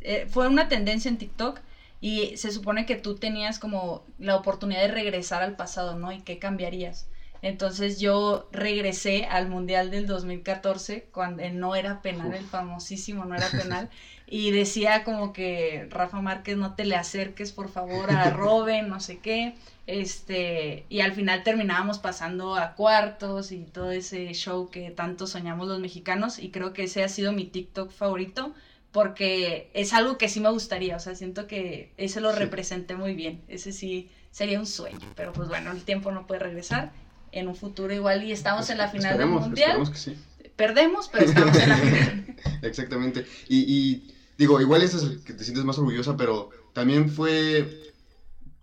eh, 0.00 0.26
fue 0.28 0.48
una 0.48 0.68
tendencia 0.68 1.08
en 1.08 1.18
TikTok 1.18 1.60
y 2.00 2.36
se 2.36 2.52
supone 2.52 2.86
que 2.86 2.96
tú 2.96 3.16
tenías 3.16 3.58
como 3.58 4.04
la 4.18 4.36
oportunidad 4.36 4.82
de 4.82 4.88
regresar 4.88 5.42
al 5.42 5.56
pasado, 5.56 5.96
¿no? 5.96 6.12
¿Y 6.12 6.20
qué 6.20 6.38
cambiarías? 6.38 7.08
Entonces 7.42 8.00
yo 8.00 8.48
regresé 8.52 9.24
al 9.26 9.48
Mundial 9.48 9.90
del 9.90 10.06
2014 10.06 11.08
cuando 11.12 11.42
eh, 11.42 11.50
no 11.50 11.76
era 11.76 12.02
penal, 12.02 12.34
el 12.34 12.44
famosísimo 12.44 13.24
no 13.24 13.34
era 13.36 13.48
penal, 13.56 13.88
y 14.26 14.50
decía 14.50 15.04
como 15.04 15.32
que 15.32 15.86
Rafa 15.90 16.20
Márquez 16.20 16.56
no 16.56 16.74
te 16.74 16.84
le 16.84 16.96
acerques 16.96 17.52
por 17.52 17.68
favor 17.68 18.10
a 18.10 18.30
Robin, 18.36 18.88
no 18.88 19.00
sé 19.00 19.18
qué, 19.20 19.54
este, 19.86 20.84
y 20.88 21.00
al 21.00 21.12
final 21.12 21.42
terminábamos 21.42 21.98
pasando 21.98 22.56
a 22.56 22.74
cuartos 22.74 23.52
y 23.52 23.64
todo 23.64 23.90
ese 23.90 24.32
show 24.34 24.68
que 24.70 24.90
tanto 24.90 25.26
soñamos 25.26 25.68
los 25.68 25.80
mexicanos, 25.80 26.38
y 26.38 26.50
creo 26.50 26.72
que 26.72 26.84
ese 26.84 27.02
ha 27.04 27.08
sido 27.08 27.32
mi 27.32 27.44
TikTok 27.44 27.90
favorito 27.90 28.52
porque 28.90 29.70
es 29.74 29.92
algo 29.92 30.16
que 30.18 30.28
sí 30.28 30.40
me 30.40 30.48
gustaría, 30.50 30.96
o 30.96 30.98
sea, 30.98 31.14
siento 31.14 31.46
que 31.46 31.92
ese 31.98 32.20
lo 32.20 32.32
Sí. 32.32 32.38
representé 32.38 32.96
muy 32.96 33.14
bien, 33.14 33.42
ese 33.46 33.70
sí 33.72 34.10
sería 34.30 34.58
un 34.58 34.66
sueño, 34.66 34.98
pero 35.14 35.32
pues 35.32 35.48
bueno, 35.48 35.70
el 35.72 35.84
tiempo 35.84 36.10
no 36.10 36.26
puede 36.26 36.40
regresar, 36.40 36.90
en 37.32 37.48
un 37.48 37.54
futuro 37.54 37.92
igual 37.92 38.22
y 38.22 38.32
estamos 38.32 38.70
en 38.70 38.78
la 38.78 38.88
final 38.88 39.16
del 39.18 39.28
mundial, 39.28 39.88
que 39.90 39.96
sí. 39.96 40.16
perdemos, 40.56 41.08
pero 41.08 41.24
estamos 41.24 41.58
en 41.60 41.68
la 41.68 41.76
final. 41.78 42.24
Exactamente. 42.62 43.24
Y, 43.48 43.64
y 43.68 44.06
digo, 44.36 44.60
igual 44.60 44.82
es 44.82 44.94
el 44.94 45.22
que 45.22 45.32
te 45.34 45.44
sientes 45.44 45.64
más 45.64 45.78
orgullosa, 45.78 46.16
pero 46.16 46.50
también 46.72 47.08
fue 47.08 47.78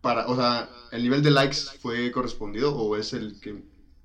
para, 0.01 0.27
o 0.27 0.35
sea, 0.35 0.69
el 0.91 1.03
nivel 1.03 1.21
de 1.21 1.31
likes 1.31 1.57
fue 1.79 2.11
correspondido 2.11 2.73
o 2.75 2.95
es 2.95 3.13
el 3.13 3.39
que 3.39 3.61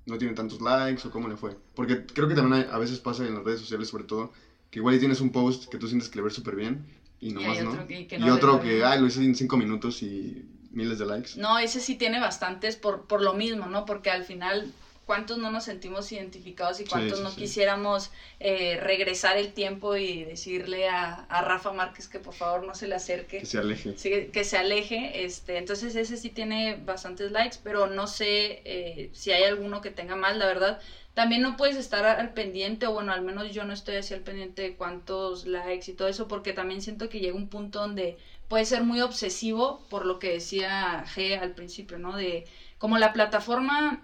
no 0.07 0.19
tiene 0.19 0.35
tantos 0.35 0.61
likes 0.61 1.07
o 1.07 1.11
cómo 1.11 1.29
le 1.29 1.37
fue. 1.37 1.57
Porque 1.75 2.05
creo 2.07 2.29
que 2.29 2.35
también 2.35 2.63
hay- 2.63 2.67
a 2.71 2.79
veces 2.79 2.99
pasa 3.01 3.27
en 3.27 3.35
las 3.35 3.45
redes 3.45 3.61
sociales, 3.61 3.89
sobre 3.89 4.05
todo, 4.05 4.33
que 4.71 4.79
igual 4.79 4.95
y 4.95 4.99
tienes 4.99 5.21
un 5.21 5.33
post 5.33 5.65
que 5.71 5.79
tú 5.79 5.87
sientes 5.87 6.09
que 6.09 6.17
le 6.19 6.23
ves 6.23 6.35
súper 6.35 6.57
bien 6.57 6.87
y 7.21 7.33
nomás 7.33 7.59
hay 7.59 7.65
no. 7.65 7.87
que- 7.87 8.07
que 8.07 8.17
y 8.17 8.21
no 8.21 8.27
le 8.27 8.33
otro 8.33 8.61
que, 8.61 8.85
ay, 8.85 8.99
lo 9.01 9.07
hice 9.07 9.23
en 9.25 9.35
cinco 9.35 9.57
minutos 9.57 10.03
y 10.03 10.45
miles 10.71 10.99
de 10.99 11.07
likes. 11.07 11.31
No, 11.37 11.59
ese 11.59 11.81
sí 11.81 11.97
tiene 11.97 12.21
bastantes 12.21 12.77
por, 12.77 13.07
por 13.07 13.23
lo 13.23 13.35
mismo, 13.35 13.67
¿no? 13.67 13.85
Porque 13.85 14.11
al 14.11 14.25
final, 14.25 14.73
¿cuántos 15.05 15.39
no 15.39 15.51
nos 15.51 15.65
sentimos 15.65 16.11
identificados 16.13 16.81
y 16.81 16.85
cuántos 16.85 17.19
sí, 17.19 17.25
no 17.25 17.31
sí. 17.31 17.37
quisiéramos 17.37 18.11
eh, 18.39 18.79
regresar 18.81 19.37
el 19.37 19.53
tiempo 19.53 19.97
y 19.97 20.25
decirle 20.25 20.89
a, 20.89 21.15
a 21.15 21.43
Rafa 21.43 21.73
Márquez 21.73 22.09
que 22.09 22.21
por 22.21 22.35
favor 22.35 22.65
no 22.65 22.75
se 22.75 22.87
le 22.87 22.95
acerque? 22.95 23.41
Que 23.41 23.47
se 23.47 23.59
aleje. 23.59 23.95
Sí, 23.97 24.11
que 24.33 24.45
se 24.45 24.57
aleje, 24.57 25.25
este, 25.25 25.59
entonces 25.59 25.97
ese 25.97 26.17
sí 26.17 26.31
tiene 26.31 26.77
bastantes 26.85 27.33
likes, 27.33 27.59
pero 27.63 27.87
no 27.89 28.07
sé 28.07 28.63
eh, 28.65 29.11
si 29.13 29.33
hay 29.33 29.45
alguno 29.45 29.81
que 29.81 29.91
tenga 29.91 30.17
más, 30.17 30.37
la 30.37 30.47
verdad. 30.47 30.81
También 31.15 31.43
no 31.43 31.57
puedes 31.57 31.77
estar 31.77 32.05
al 32.07 32.33
pendiente, 32.33 32.87
o 32.87 32.93
bueno, 32.93 33.13
al 33.13 33.23
menos 33.23 33.53
yo 33.53 33.65
no 33.65 33.73
estoy 33.73 33.97
así 33.97 34.15
al 34.15 34.21
pendiente 34.21 34.63
de 34.63 34.77
cuántos 34.77 35.45
likes 35.45 35.91
y 35.91 35.95
todo 35.95 36.07
eso, 36.09 36.29
porque 36.29 36.53
también 36.53 36.81
siento 36.81 37.09
que 37.09 37.19
llega 37.19 37.37
un 37.37 37.49
punto 37.49 37.81
donde 37.81 38.17
puede 38.51 38.65
ser 38.65 38.83
muy 38.83 39.01
obsesivo, 39.01 39.87
por 39.89 40.05
lo 40.05 40.19
que 40.19 40.33
decía 40.33 41.05
G 41.15 41.39
al 41.39 41.55
principio, 41.55 41.99
¿no? 41.99 42.17
De 42.17 42.49
como 42.79 42.99
la 42.99 43.13
plataforma 43.13 44.03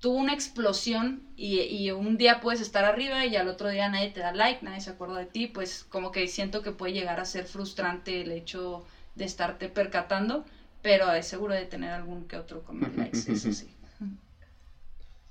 tuvo 0.00 0.16
una 0.16 0.32
explosión 0.32 1.22
y, 1.36 1.92
un 1.92 2.18
día 2.18 2.40
puedes 2.40 2.60
estar 2.60 2.84
arriba 2.84 3.24
y 3.24 3.36
al 3.36 3.46
otro 3.46 3.68
día 3.68 3.88
nadie 3.88 4.08
te 4.08 4.18
da 4.18 4.32
like, 4.32 4.64
nadie 4.64 4.80
se 4.80 4.90
acuerda 4.90 5.18
de 5.18 5.26
ti, 5.26 5.46
pues 5.46 5.84
como 5.88 6.10
que 6.10 6.26
siento 6.26 6.60
que 6.60 6.72
puede 6.72 6.92
llegar 6.92 7.20
a 7.20 7.24
ser 7.24 7.46
frustrante 7.46 8.20
el 8.22 8.32
hecho 8.32 8.84
de 9.14 9.24
estarte 9.24 9.68
percatando, 9.68 10.44
pero 10.82 11.12
es 11.12 11.26
seguro 11.26 11.54
de 11.54 11.66
tener 11.66 11.92
algún 11.92 12.24
que 12.24 12.36
otro 12.36 12.64
con 12.64 12.80
likes, 12.96 13.32
eso 13.32 13.52
sí. 13.52 13.68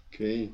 Ok. 0.08 0.54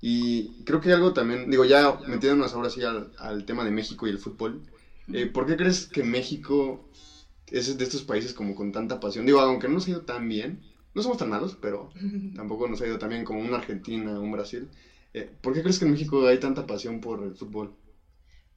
Y 0.00 0.48
creo 0.64 0.80
que 0.80 0.90
algo 0.90 1.12
también, 1.12 1.50
digo, 1.50 1.66
ya 1.66 1.98
metiéndonos 2.06 2.54
ahora 2.54 2.70
sí 2.70 2.80
al 2.82 3.44
tema 3.44 3.62
de 3.62 3.70
México 3.70 4.06
y 4.06 4.10
el 4.10 4.16
fútbol, 4.16 4.62
eh, 5.12 5.26
¿por 5.26 5.46
qué 5.46 5.56
crees 5.56 5.86
que 5.86 6.02
México 6.02 6.88
es 7.50 7.76
de 7.76 7.84
estos 7.84 8.02
países 8.02 8.32
como 8.34 8.54
con 8.54 8.72
tanta 8.72 9.00
pasión. 9.00 9.26
Digo, 9.26 9.40
aunque 9.40 9.68
no 9.68 9.74
nos 9.74 9.86
ha 9.86 9.90
ido 9.90 10.02
tan 10.02 10.28
bien, 10.28 10.60
no 10.94 11.02
somos 11.02 11.16
tan 11.16 11.28
malos, 11.28 11.56
pero 11.60 11.90
tampoco 12.34 12.66
nos 12.66 12.80
ha 12.80 12.86
ido 12.86 12.98
tan 12.98 13.10
bien 13.10 13.24
como 13.24 13.40
una 13.40 13.56
Argentina, 13.56 14.18
un 14.18 14.30
Brasil. 14.30 14.68
Eh, 15.14 15.28
¿Por 15.40 15.54
qué 15.54 15.62
crees 15.62 15.78
que 15.78 15.84
en 15.84 15.90
México 15.92 16.26
hay 16.26 16.38
tanta 16.38 16.66
pasión 16.66 17.00
por 17.00 17.22
el 17.22 17.34
fútbol? 17.34 17.70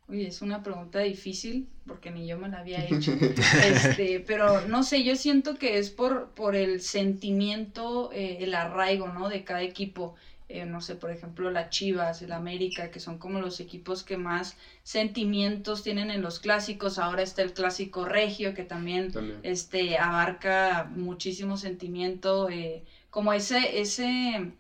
Uy, 0.08 0.26
es 0.26 0.42
una 0.42 0.62
pregunta 0.62 1.00
difícil 1.00 1.66
porque 1.86 2.12
ni 2.12 2.28
yo 2.28 2.38
me 2.38 2.48
la 2.50 2.60
había 2.60 2.84
hecho. 2.86 3.12
Este, 3.64 4.20
pero 4.20 4.62
no 4.62 4.84
sé, 4.84 5.04
yo 5.04 5.16
siento 5.16 5.54
que 5.54 5.78
es 5.78 5.90
por, 5.90 6.28
por 6.30 6.56
el 6.56 6.82
sentimiento, 6.82 8.10
eh, 8.12 8.38
el 8.42 8.54
arraigo, 8.54 9.10
¿no? 9.10 9.30
De 9.30 9.44
cada 9.44 9.62
equipo. 9.62 10.14
Eh, 10.54 10.66
no 10.66 10.82
sé, 10.82 10.96
por 10.96 11.12
ejemplo, 11.12 11.50
la 11.50 11.70
Chivas, 11.70 12.22
el 12.22 12.32
América, 12.32 12.92
que 12.92 13.00
son 13.00 13.18
como 13.18 13.40
los 13.40 13.60
equipos 13.60 14.04
que 14.04 14.18
más 14.18 14.58
sentimientos 14.84 15.84
tienen 15.84 16.12
en 16.12 16.22
los 16.22 16.40
clásicos. 16.40 16.98
Ahora 17.00 17.22
está 17.24 17.42
el 17.42 17.54
clásico 17.54 18.06
regio, 18.06 18.54
que 18.54 18.64
también, 18.64 19.12
También. 19.12 19.40
este 19.44 19.98
abarca 19.98 20.90
muchísimo 20.96 21.58
sentimiento, 21.58 22.50
eh, 22.50 22.84
como 23.10 23.34
ese, 23.34 23.80
ese, 23.80 24.52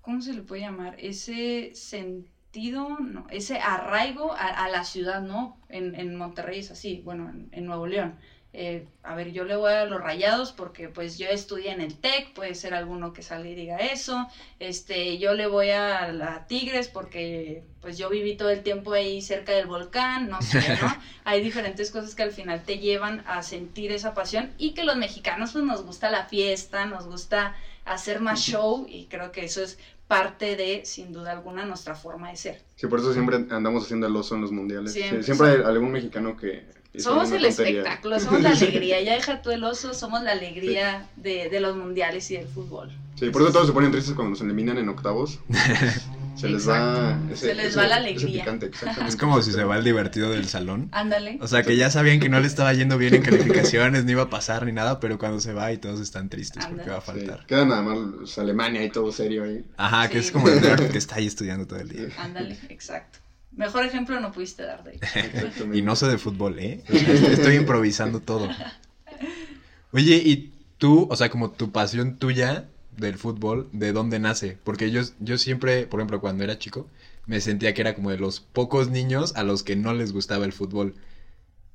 ¿cómo 0.00 0.20
se 0.20 0.34
le 0.34 0.42
puede 0.42 0.62
llamar? 0.62 0.96
Ese 0.98 1.70
sentido, 1.74 2.98
no, 3.00 3.26
ese 3.30 3.58
arraigo 3.58 4.32
a, 4.32 4.48
a 4.64 4.68
la 4.68 4.84
ciudad, 4.84 5.22
¿no? 5.22 5.58
En, 5.68 5.94
en 5.94 6.16
Monterrey 6.16 6.60
es 6.60 6.70
así, 6.70 7.00
bueno, 7.04 7.28
en, 7.30 7.48
en 7.52 7.66
Nuevo 7.66 7.86
León. 7.86 8.16
Eh, 8.56 8.86
a 9.02 9.16
ver, 9.16 9.32
yo 9.32 9.42
le 9.42 9.56
voy 9.56 9.72
a 9.72 9.84
los 9.84 10.00
rayados 10.00 10.52
porque 10.52 10.88
pues 10.88 11.18
yo 11.18 11.26
estudié 11.26 11.72
en 11.72 11.80
el 11.80 11.96
TEC, 11.96 12.32
puede 12.34 12.54
ser 12.54 12.72
alguno 12.72 13.12
que 13.12 13.20
salga 13.20 13.48
y 13.48 13.56
diga 13.56 13.78
eso. 13.78 14.28
Este, 14.60 15.18
yo 15.18 15.34
le 15.34 15.48
voy 15.48 15.70
a 15.70 16.12
la 16.12 16.46
Tigres 16.46 16.86
porque 16.86 17.64
pues 17.80 17.98
yo 17.98 18.08
viví 18.08 18.36
todo 18.36 18.50
el 18.50 18.62
tiempo 18.62 18.92
ahí 18.92 19.20
cerca 19.22 19.50
del 19.50 19.66
volcán, 19.66 20.28
no 20.28 20.40
sé, 20.40 20.60
¿no? 20.80 20.96
Hay 21.24 21.42
diferentes 21.42 21.90
cosas 21.90 22.14
que 22.14 22.22
al 22.22 22.30
final 22.30 22.62
te 22.62 22.78
llevan 22.78 23.24
a 23.26 23.42
sentir 23.42 23.90
esa 23.90 24.14
pasión 24.14 24.52
y 24.56 24.72
que 24.72 24.84
los 24.84 24.96
mexicanos 24.96 25.50
pues 25.50 25.64
nos 25.64 25.82
gusta 25.84 26.08
la 26.08 26.26
fiesta, 26.26 26.86
nos 26.86 27.08
gusta 27.08 27.56
hacer 27.84 28.20
más 28.20 28.38
show 28.38 28.86
y 28.88 29.06
creo 29.06 29.32
que 29.32 29.44
eso 29.44 29.64
es 29.64 29.78
parte 30.06 30.54
de, 30.54 30.84
sin 30.84 31.12
duda 31.12 31.32
alguna, 31.32 31.64
nuestra 31.64 31.96
forma 31.96 32.30
de 32.30 32.36
ser. 32.36 32.62
Sí, 32.76 32.86
por 32.86 33.00
eso 33.00 33.12
siempre 33.12 33.34
andamos 33.50 33.82
haciendo 33.82 34.06
el 34.06 34.14
oso 34.14 34.36
en 34.36 34.42
los 34.42 34.52
mundiales. 34.52 34.92
Sí, 34.92 35.00
Siempre. 35.00 35.22
Siempre, 35.24 35.48
hay 35.48 35.62
algún 35.64 35.90
mexicano 35.90 36.36
que... 36.36 36.83
Somos 36.98 37.30
el 37.32 37.42
tontería. 37.42 37.80
espectáculo, 37.80 38.20
somos 38.20 38.40
la 38.42 38.50
alegría. 38.56 39.00
Ya 39.02 39.14
deja 39.14 39.42
tú 39.42 39.50
el 39.50 39.64
oso, 39.64 39.94
somos 39.94 40.22
la 40.22 40.32
alegría 40.32 41.08
de, 41.16 41.48
de 41.50 41.60
los 41.60 41.76
mundiales 41.76 42.30
y 42.30 42.36
del 42.36 42.46
fútbol. 42.48 42.90
Sí, 43.18 43.30
por 43.30 43.42
eso 43.42 43.52
todos 43.52 43.66
se 43.68 43.72
ponen 43.72 43.90
tristes 43.92 44.14
cuando 44.14 44.30
nos 44.30 44.40
eliminan 44.40 44.78
en 44.78 44.88
octavos. 44.88 45.38
Se 46.36 46.48
les 46.48 46.68
va... 46.68 47.16
ese- 47.30 47.46
Se 47.46 47.54
les 47.54 47.66
ese- 47.66 47.76
va 47.78 47.86
la 47.86 47.96
alegría. 47.96 48.42
picante. 48.44 48.68
Es 49.06 49.14
como 49.14 49.40
si 49.40 49.52
se 49.52 49.62
va 49.62 49.76
el 49.78 49.84
divertido 49.84 50.30
del 50.32 50.48
salón. 50.48 50.88
Ándale. 50.90 51.38
O 51.40 51.46
sea, 51.46 51.62
que 51.62 51.76
ya 51.76 51.90
sabían 51.90 52.18
que 52.18 52.28
no 52.28 52.40
le 52.40 52.48
estaba 52.48 52.72
yendo 52.74 52.98
bien 52.98 53.14
en 53.14 53.22
calificaciones, 53.22 54.04
ni 54.04 54.12
iba 54.12 54.22
a 54.22 54.30
pasar 54.30 54.66
ni 54.66 54.72
nada, 54.72 54.98
pero 54.98 55.16
cuando 55.16 55.38
se 55.38 55.52
va 55.52 55.72
y 55.72 55.78
todos 55.78 56.00
están 56.00 56.28
tristes 56.28 56.66
porque 56.66 56.90
va 56.90 56.96
a 56.96 57.00
Sí, 57.02 57.06
faltar. 57.06 57.46
queda 57.46 57.64
nada 57.64 57.82
más 57.82 58.36
Alemania 58.36 58.82
y 58.82 58.90
todo 58.90 59.12
serio 59.12 59.44
ahí. 59.44 59.64
Ajá, 59.76 60.08
que 60.08 60.20
Sí. 60.20 60.26
es 60.26 60.32
como 60.32 60.48
el 60.48 60.60
que 60.90 60.98
está 60.98 61.14
ahí 61.16 61.26
estudiando 61.28 61.68
todo 61.68 61.78
el 61.78 61.88
día. 61.88 62.08
Ándale, 62.18 62.58
exacto. 62.68 63.20
Mejor 63.56 63.84
ejemplo 63.84 64.18
no 64.20 64.32
pudiste 64.32 64.64
dar 64.64 64.82
de 64.84 64.92
ahí. 64.92 64.96
Exactamente. 65.14 65.78
Y 65.78 65.82
no 65.82 65.96
sé 65.96 66.06
de 66.08 66.18
fútbol, 66.18 66.58
¿eh? 66.58 66.82
Estoy 66.88 67.56
improvisando 67.56 68.20
todo. 68.20 68.48
Oye, 69.92 70.16
¿y 70.24 70.52
tú, 70.78 71.06
o 71.10 71.16
sea, 71.16 71.30
como 71.30 71.50
tu 71.50 71.70
pasión 71.70 72.16
tuya 72.16 72.68
del 72.96 73.16
fútbol, 73.16 73.68
de 73.72 73.92
dónde 73.92 74.18
nace? 74.18 74.58
Porque 74.64 74.90
yo, 74.90 75.02
yo 75.20 75.38
siempre, 75.38 75.86
por 75.86 76.00
ejemplo, 76.00 76.20
cuando 76.20 76.42
era 76.44 76.58
chico, 76.58 76.88
me 77.26 77.40
sentía 77.40 77.74
que 77.74 77.80
era 77.82 77.94
como 77.94 78.10
de 78.10 78.18
los 78.18 78.40
pocos 78.40 78.90
niños 78.90 79.34
a 79.36 79.44
los 79.44 79.62
que 79.62 79.76
no 79.76 79.94
les 79.94 80.12
gustaba 80.12 80.44
el 80.44 80.52
fútbol. 80.52 80.94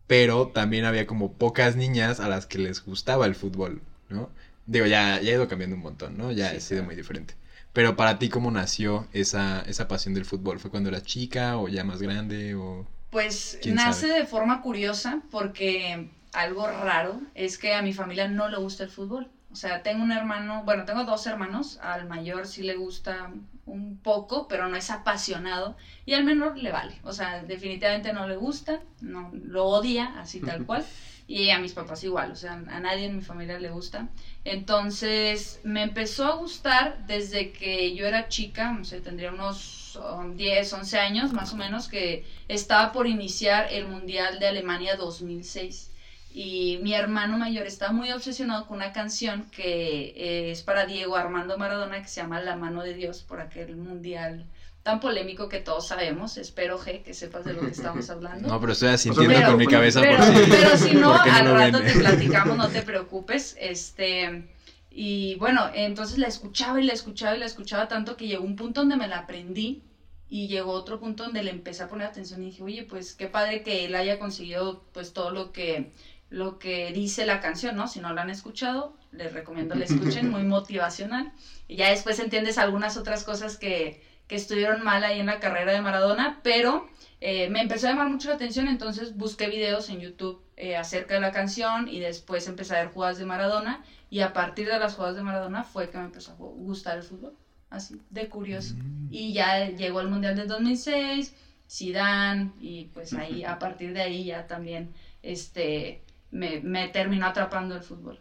Pero 0.07 0.47
también 0.47 0.85
había 0.85 1.05
como 1.07 1.33
pocas 1.33 1.75
niñas 1.75 2.19
a 2.19 2.27
las 2.27 2.45
que 2.45 2.57
les 2.57 2.83
gustaba 2.83 3.25
el 3.25 3.35
fútbol, 3.35 3.81
¿no? 4.09 4.29
Digo, 4.65 4.85
ya, 4.85 5.19
ya 5.21 5.31
ha 5.31 5.35
ido 5.35 5.47
cambiando 5.47 5.75
un 5.75 5.81
montón, 5.81 6.17
¿no? 6.17 6.31
Ya 6.31 6.49
Sí, 6.51 6.57
ha 6.57 6.59
sido 6.59 6.77
claro. 6.79 6.85
muy 6.87 6.95
diferente. 6.95 7.35
Pero 7.73 7.95
para 7.95 8.17
ti, 8.19 8.29
¿cómo 8.29 8.51
nació 8.51 9.07
esa, 9.13 9.61
esa 9.61 9.87
pasión 9.87 10.13
del 10.13 10.25
fútbol? 10.25 10.59
¿Fue 10.59 10.71
cuando 10.71 10.89
eras 10.89 11.03
chica 11.03 11.57
o 11.57 11.67
ya 11.67 11.83
más 11.83 12.01
grande 12.01 12.55
o...? 12.55 12.87
Pues 13.11 13.57
¿Quién 13.61 13.75
nace 13.75 14.07
sabe? 14.07 14.19
de 14.19 14.25
forma 14.25 14.61
curiosa 14.61 15.21
porque 15.31 16.09
algo 16.33 16.67
raro 16.67 17.19
es 17.33 17.57
que 17.57 17.73
a 17.73 17.81
mi 17.81 17.93
familia 17.93 18.27
no 18.27 18.49
le 18.49 18.57
gusta 18.57 18.83
el 18.83 18.89
fútbol. 18.89 19.29
O 19.51 19.55
sea, 19.55 19.81
tengo 19.81 20.03
un 20.03 20.11
hermano, 20.11 20.63
bueno, 20.63 20.85
tengo 20.85 21.05
dos 21.05 21.25
hermanos, 21.25 21.79
al 21.81 22.07
mayor 22.07 22.45
sí 22.45 22.61
le 22.61 22.75
gusta 22.75 23.31
un 23.65 23.97
poco, 23.97 24.47
pero 24.47 24.67
no 24.67 24.75
es 24.75 24.91
apasionado, 24.91 25.75
y 26.05 26.13
al 26.13 26.23
menor 26.23 26.55
le 26.57 26.71
vale. 26.71 26.99
O 27.03 27.13
sea, 27.13 27.41
definitivamente 27.43 28.13
no 28.13 28.27
le 28.27 28.35
gusta, 28.35 28.81
no 29.01 29.31
lo 29.33 29.65
odia, 29.65 30.19
así 30.19 30.39
tal 30.39 30.65
cual. 30.67 30.85
Y 31.29 31.51
a 31.51 31.59
mis 31.59 31.73
papás 31.73 32.03
igual, 32.03 32.31
o 32.31 32.35
sea, 32.35 32.53
a 32.53 32.79
nadie 32.79 33.05
en 33.05 33.17
mi 33.17 33.21
familia 33.21 33.59
le 33.59 33.69
gusta. 33.69 34.07
Entonces, 34.45 35.59
me 35.63 35.83
empezó 35.83 36.25
a 36.25 36.35
gustar 36.37 37.05
desde 37.05 37.51
que 37.51 37.93
yo 37.93 38.07
era 38.07 38.29
chica, 38.29 38.71
no 38.71 38.83
sé, 38.83 38.99
tendría 38.99 39.31
unos 39.31 39.95
um, 39.97 40.35
10, 40.35 40.73
11 40.73 40.97
años 40.97 41.31
más 41.31 41.53
o 41.53 41.57
menos, 41.57 41.87
que 41.87 42.25
estaba 42.47 42.91
por 42.91 43.05
iniciar 43.05 43.67
el 43.71 43.87
Mundial 43.87 44.39
de 44.39 44.47
Alemania 44.47 44.95
2006. 44.95 45.91
Y 46.33 46.79
mi 46.81 46.95
hermano 46.95 47.37
mayor 47.37 47.67
está 47.67 47.91
muy 47.91 48.11
obsesionado 48.11 48.65
con 48.65 48.77
una 48.77 48.91
canción 48.91 49.45
que 49.51 50.13
eh, 50.15 50.51
es 50.51 50.63
para 50.63 50.87
Diego 50.87 51.15
Armando 51.15 51.59
Maradona, 51.59 52.01
que 52.01 52.07
se 52.07 52.21
llama 52.21 52.41
La 52.41 52.55
mano 52.55 52.81
de 52.81 52.95
Dios, 52.95 53.21
por 53.21 53.39
aquel 53.39 53.75
mundial 53.75 54.47
tan 54.83 54.99
polémico 54.99 55.49
que 55.49 55.59
todos 55.59 55.87
sabemos. 55.87 56.37
Espero, 56.37 56.79
G, 56.79 57.03
que 57.03 57.13
sepas 57.13 57.45
de 57.45 57.53
lo 57.53 57.61
que 57.61 57.71
estamos 57.71 58.09
hablando. 58.09 58.47
No, 58.47 58.59
pero 58.59 58.73
estoy 58.73 58.89
asintiendo 58.89 59.33
Pero- 59.35 59.47
con 59.49 59.57
mi 59.57 59.67
cabeza 59.67 60.01
pero, 60.01 60.17
por 60.17 60.25
si... 60.25 60.49
pero 60.51 60.77
si 60.77 60.91
no, 60.93 61.11
¿por 61.13 61.23
qué 61.23 61.29
al 61.31 61.45
rato 61.51 61.79
ven? 61.79 61.93
te 61.93 61.99
platicamos, 61.99 62.57
no 62.57 62.67
te 62.69 62.81
preocupes. 62.83 63.55
Este, 63.59 64.49
y 64.89 65.35
bueno, 65.35 65.69
entonces 65.73 66.17
la 66.17 66.27
escuchaba 66.27 66.81
y 66.81 66.85
la 66.85 66.93
escuchaba 66.93 67.35
y 67.35 67.39
la 67.39 67.45
escuchaba 67.45 67.87
tanto 67.87 68.17
que 68.17 68.27
llegó 68.27 68.43
un 68.43 68.55
punto 68.55 68.81
donde 68.81 68.95
me 68.97 69.07
la 69.07 69.19
aprendí 69.19 69.83
y 70.31 70.47
llegó 70.47 70.71
otro 70.73 70.99
punto 70.99 71.23
donde 71.23 71.43
le 71.43 71.51
empecé 71.51 71.83
a 71.83 71.87
poner 71.87 72.07
atención 72.07 72.41
y 72.43 72.47
dije, 72.47 72.63
oye, 72.63 72.83
pues 72.83 73.13
qué 73.15 73.27
padre 73.27 73.63
que 73.63 73.85
él 73.85 73.95
haya 73.95 74.19
conseguido 74.19 74.83
pues 74.93 75.13
todo 75.13 75.31
lo 75.31 75.51
que 75.51 75.91
lo 76.31 76.59
que 76.59 76.91
dice 76.93 77.25
la 77.25 77.39
canción, 77.39 77.75
¿no? 77.75 77.87
Si 77.87 77.99
no 77.99 78.13
la 78.13 78.21
han 78.21 78.29
escuchado, 78.29 78.95
les 79.11 79.33
recomiendo 79.33 79.73
la 79.73 79.85
escuchen, 79.85 80.29
muy 80.29 80.43
motivacional. 80.57 81.31
Y 81.67 81.75
ya 81.77 81.89
después 81.89 82.19
entiendes 82.19 82.59
algunas 82.59 82.97
otras 82.97 83.23
cosas 83.23 83.57
que, 83.57 84.03
que 84.29 84.35
estuvieron 84.35 84.81
mal 84.81 85.03
ahí 85.03 85.19
en 85.19 85.25
la 85.25 85.39
carrera 85.39 85.73
de 85.73 85.81
Maradona, 85.81 86.39
pero 86.43 86.87
eh, 87.19 87.49
me 87.49 87.59
empezó 87.61 87.87
a 87.87 87.89
llamar 87.89 88.09
mucho 88.09 88.29
la 88.29 88.35
atención, 88.35 88.67
entonces 88.69 89.17
busqué 89.17 89.49
videos 89.49 89.89
en 89.89 89.99
YouTube 89.99 90.41
eh, 90.55 90.77
acerca 90.77 91.15
de 91.15 91.19
la 91.19 91.31
canción 91.31 91.87
y 91.89 91.99
después 91.99 92.47
empecé 92.47 92.75
a 92.75 92.77
ver 92.77 92.87
jugadas 92.93 93.17
de 93.17 93.25
Maradona 93.25 93.83
y 94.09 94.21
a 94.21 94.31
partir 94.31 94.69
de 94.69 94.77
las 94.77 94.93
jugadas 94.93 95.15
de 95.15 95.23
Maradona 95.23 95.63
fue 95.63 95.89
que 95.89 95.97
me 95.97 96.05
empezó 96.05 96.31
a 96.31 96.37
gu- 96.37 96.53
gustar 96.55 96.97
el 96.97 97.03
fútbol, 97.03 97.33
así, 97.69 97.99
de 98.09 98.27
curioso. 98.29 98.75
Y 99.11 99.33
ya 99.33 99.65
llegó 99.65 99.99
el 99.99 100.07
Mundial 100.07 100.35
del 100.35 100.47
2006, 100.47 101.33
Zidane 101.69 102.49
y 102.59 102.85
pues 102.93 103.13
ahí, 103.13 103.43
a 103.43 103.57
partir 103.59 103.93
de 103.93 104.01
ahí 104.01 104.25
ya 104.25 104.45
también, 104.47 104.91
este, 105.23 105.99
me, 106.31 106.59
me 106.59 106.87
terminó 106.87 107.25
atrapando 107.25 107.75
el 107.75 107.81
fútbol. 107.81 108.19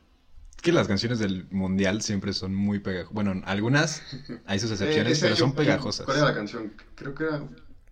Es 0.59 0.63
que 0.63 0.73
las 0.73 0.89
canciones 0.89 1.21
del 1.21 1.47
mundial 1.51 2.03
siempre 2.03 2.33
son 2.33 2.53
muy 2.53 2.81
pegajosas. 2.81 3.15
Bueno, 3.15 3.41
algunas 3.45 4.03
hay 4.45 4.59
sus 4.59 4.73
Eh, 4.73 4.75
excepciones, 4.75 5.13
ese 5.13 5.21
pero 5.27 5.35
yo- 5.37 5.39
son 5.45 5.55
pegajosas. 5.55 6.05
¿Cuál 6.05 6.17
era 6.17 6.27
la 6.27 6.35
canción? 6.35 6.73
Creo 6.97 7.15
que 7.15 7.23
era... 7.23 7.39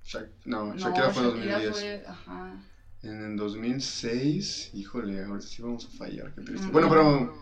Shak- 0.05 0.31
No, 0.47 0.75
Shakira 0.77 1.11
fue 1.11 1.23
en 1.23 1.29
2010. 1.31 1.71
fue, 1.71 2.03
ajá. 2.09 2.57
En 3.05 3.23
el 3.23 3.37
2006, 3.37 4.71
híjole, 4.73 5.23
ahora 5.23 5.41
sí 5.41 5.63
vamos 5.63 5.85
a 5.87 5.97
fallar, 5.97 6.33
qué 6.35 6.41
triste. 6.41 6.67
Mm. 6.67 6.73
Bueno, 6.73 6.89
pero 6.89 7.41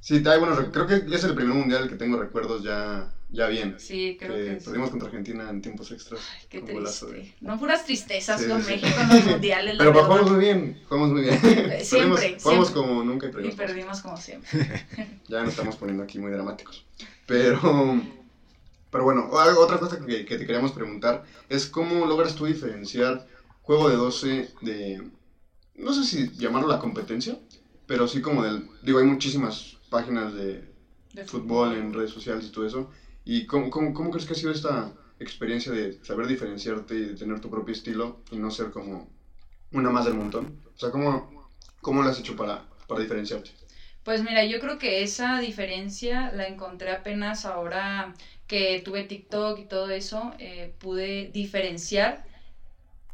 sí, 0.00 0.22
hay 0.26 0.38
buenos 0.38 0.58
creo 0.72 0.86
que 0.86 0.94
es 1.14 1.24
el 1.24 1.34
primer 1.34 1.54
mundial 1.54 1.88
que 1.88 1.96
tengo 1.96 2.16
recuerdos 2.18 2.62
ya, 2.62 3.12
ya 3.30 3.46
bien. 3.48 3.76
Sí, 3.78 4.16
creo 4.18 4.34
que 4.34 4.44
que 4.54 4.60
sí. 4.60 4.64
perdimos 4.66 4.90
contra 4.90 5.08
Argentina 5.08 5.48
en 5.50 5.60
tiempos 5.62 5.90
extras. 5.92 6.20
Ay, 6.38 6.46
qué 6.48 6.60
de- 6.62 6.74
triste. 6.74 7.34
No 7.40 7.58
puras 7.58 7.84
tristezas 7.84 8.40
Sí, 8.40 8.48
con 8.48 8.62
sí. 8.62 8.72
México 8.72 9.00
en 9.00 9.08
los 9.08 9.24
mundiales. 9.26 9.74
Pero 9.78 9.92
jugamos 9.92 10.30
muy 10.30 10.40
bien, 10.40 10.80
jugamos 10.88 11.10
muy 11.10 11.22
bien. 11.22 11.40
Siempre, 11.84 12.16
Perdimos- 12.16 12.42
Jugamos 12.42 12.70
como 12.70 13.02
nunca 13.04 13.26
y 13.26 13.28
Y 13.30 13.32
perdimos. 13.32 13.54
perdimos 13.56 14.00
como 14.00 14.16
siempre. 14.16 14.86
Ya 15.28 15.40
nos 15.42 15.50
estamos 15.50 15.76
poniendo 15.76 16.02
aquí 16.02 16.18
muy 16.18 16.30
dramáticos. 16.32 16.84
Pero, 17.26 18.00
pero 18.90 19.04
bueno, 19.04 19.28
otra 19.30 19.78
cosa 19.78 20.04
que, 20.04 20.24
que 20.24 20.36
te 20.36 20.44
queríamos 20.46 20.72
preguntar 20.72 21.24
es 21.48 21.66
cómo 21.66 22.06
logras 22.06 22.34
tú 22.34 22.46
diferenciar 22.46 23.26
juego 23.62 23.88
de 23.88 23.94
12 23.96 24.50
de, 24.62 25.00
no 25.76 25.92
sé 25.94 26.02
si 26.04 26.28
llamarlo 26.36 26.66
la 26.68 26.80
competencia, 26.80 27.38
pero 27.86 28.08
sí 28.08 28.20
como 28.20 28.42
del, 28.42 28.66
digo, 28.82 28.98
hay 28.98 29.04
muchísimas 29.04 29.76
páginas 29.90 30.34
de 30.34 30.72
De 31.12 31.24
fútbol 31.24 31.74
en 31.74 31.92
redes 31.92 32.10
sociales 32.10 32.46
y 32.46 32.50
todo 32.52 32.66
eso. 32.66 32.90
¿Y 33.24 33.46
cómo, 33.46 33.70
cómo, 33.70 33.92
cómo 33.94 34.10
crees 34.10 34.26
que 34.26 34.34
ha 34.34 34.36
sido 34.36 34.52
esta 34.52 34.94
experiencia 35.18 35.72
de 35.72 35.92
saber 36.04 36.26
diferenciarte 36.26 36.96
y 36.96 37.06
de 37.08 37.14
tener 37.14 37.40
tu 37.40 37.50
propio 37.50 37.72
estilo 37.74 38.22
y 38.30 38.38
no 38.38 38.50
ser 38.50 38.70
como 38.70 39.08
una 39.72 39.90
más 39.90 40.04
del 40.06 40.14
montón? 40.14 40.52
O 40.76 40.78
sea, 40.78 40.90
¿cómo, 40.90 41.28
cómo 41.82 42.02
lo 42.02 42.10
has 42.10 42.18
hecho 42.18 42.36
para, 42.36 42.66
para 42.88 43.00
diferenciarte? 43.00 43.52
Pues 44.02 44.22
mira, 44.22 44.42
yo 44.44 44.58
creo 44.58 44.78
que 44.78 45.02
esa 45.02 45.38
diferencia 45.38 46.30
la 46.30 46.46
encontré 46.46 46.90
apenas 46.90 47.44
ahora 47.44 48.14
que 48.46 48.80
tuve 48.84 49.02
TikTok 49.02 49.58
y 49.58 49.64
todo 49.64 49.90
eso, 49.90 50.32
eh, 50.38 50.70
pude 50.78 51.28
diferenciar, 51.32 52.22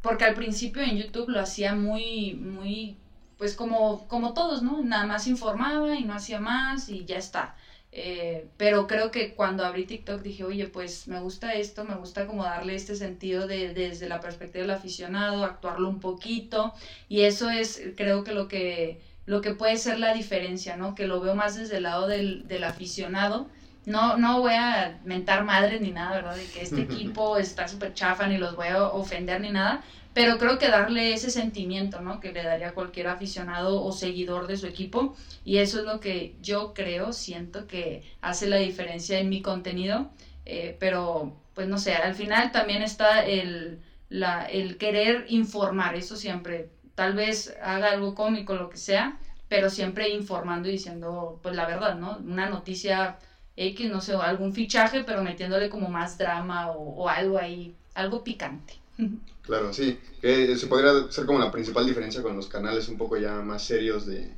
porque 0.02 0.24
al 0.24 0.34
principio 0.34 0.82
en 0.82 0.96
YouTube 0.96 1.30
lo 1.30 1.40
hacía 1.40 1.74
muy, 1.74 2.34
muy 2.34 2.96
pues 3.38 3.54
como, 3.54 4.06
como 4.08 4.34
todos, 4.34 4.62
¿no? 4.62 4.82
Nada 4.82 5.06
más 5.06 5.26
informaba 5.26 5.94
y 5.96 6.04
no 6.04 6.14
hacía 6.14 6.40
más 6.40 6.88
y 6.88 7.04
ya 7.04 7.18
está. 7.18 7.54
Eh, 7.92 8.48
pero 8.58 8.86
creo 8.86 9.10
que 9.10 9.34
cuando 9.34 9.64
abrí 9.64 9.86
TikTok 9.86 10.20
dije, 10.22 10.44
oye, 10.44 10.66
pues 10.68 11.08
me 11.08 11.18
gusta 11.20 11.54
esto, 11.54 11.84
me 11.84 11.94
gusta 11.94 12.26
como 12.26 12.44
darle 12.44 12.74
este 12.74 12.94
sentido 12.94 13.46
de, 13.46 13.72
desde 13.72 14.08
la 14.08 14.20
perspectiva 14.20 14.62
del 14.62 14.70
aficionado, 14.74 15.44
actuarlo 15.44 15.88
un 15.88 16.00
poquito. 16.00 16.74
Y 17.08 17.22
eso 17.22 17.50
es, 17.50 17.80
creo 17.96 18.24
que 18.24 18.32
lo 18.32 18.48
que, 18.48 19.00
lo 19.24 19.40
que 19.40 19.54
puede 19.54 19.76
ser 19.78 19.98
la 19.98 20.12
diferencia, 20.14 20.76
¿no? 20.76 20.94
Que 20.94 21.06
lo 21.06 21.20
veo 21.20 21.34
más 21.34 21.56
desde 21.56 21.78
el 21.78 21.84
lado 21.84 22.06
del, 22.06 22.46
del 22.48 22.64
aficionado. 22.64 23.48
No, 23.86 24.16
no 24.16 24.40
voy 24.40 24.54
a 24.54 24.98
mentar 25.04 25.44
madres 25.44 25.80
ni 25.80 25.92
nada, 25.92 26.16
¿verdad? 26.16 26.36
De 26.36 26.44
que 26.46 26.60
este 26.60 26.82
equipo 26.82 27.38
está 27.38 27.68
súper 27.68 27.94
chafa, 27.94 28.26
ni 28.26 28.36
los 28.36 28.56
voy 28.56 28.66
a 28.66 28.82
ofender 28.88 29.40
ni 29.40 29.50
nada, 29.50 29.82
pero 30.12 30.38
creo 30.38 30.58
que 30.58 30.68
darle 30.68 31.12
ese 31.12 31.30
sentimiento, 31.30 32.00
¿no? 32.00 32.18
Que 32.18 32.32
le 32.32 32.42
daría 32.42 32.74
cualquier 32.74 33.06
aficionado 33.06 33.82
o 33.84 33.92
seguidor 33.92 34.48
de 34.48 34.56
su 34.56 34.66
equipo. 34.66 35.14
Y 35.44 35.58
eso 35.58 35.78
es 35.78 35.84
lo 35.84 36.00
que 36.00 36.34
yo 36.42 36.74
creo, 36.74 37.12
siento 37.12 37.68
que 37.68 38.02
hace 38.20 38.48
la 38.48 38.56
diferencia 38.56 39.18
en 39.20 39.28
mi 39.28 39.40
contenido. 39.40 40.10
Eh, 40.46 40.76
pero, 40.80 41.36
pues 41.54 41.68
no 41.68 41.78
sé, 41.78 41.94
al 41.94 42.14
final 42.14 42.50
también 42.50 42.82
está 42.82 43.24
el, 43.24 43.80
la, 44.08 44.46
el 44.46 44.78
querer 44.78 45.26
informar, 45.28 45.94
eso 45.94 46.16
siempre. 46.16 46.70
Tal 46.96 47.14
vez 47.14 47.54
haga 47.62 47.90
algo 47.92 48.14
cómico, 48.16 48.54
lo 48.54 48.68
que 48.68 48.78
sea, 48.78 49.18
pero 49.48 49.70
siempre 49.70 50.08
informando 50.08 50.68
y 50.68 50.72
diciendo, 50.72 51.38
pues 51.42 51.54
la 51.54 51.66
verdad, 51.66 51.94
¿no? 51.96 52.18
Una 52.18 52.48
noticia 52.48 53.18
X, 53.56 53.90
no 53.90 54.00
sé, 54.00 54.14
algún 54.14 54.52
fichaje, 54.52 55.02
pero 55.04 55.22
metiéndole 55.22 55.68
como 55.70 55.88
más 55.88 56.18
drama 56.18 56.70
o, 56.70 57.04
o 57.04 57.08
algo 57.08 57.38
ahí, 57.38 57.74
algo 57.94 58.22
picante. 58.24 58.74
Claro, 59.46 59.72
sí. 59.72 59.96
Que 60.20 60.56
se 60.56 60.66
podría 60.66 60.90
ser 61.08 61.24
como 61.24 61.38
la 61.38 61.52
principal 61.52 61.86
diferencia 61.86 62.20
con 62.20 62.34
los 62.34 62.48
canales 62.48 62.88
un 62.88 62.98
poco 62.98 63.16
ya 63.16 63.34
más 63.42 63.62
serios 63.62 64.04
de, 64.04 64.28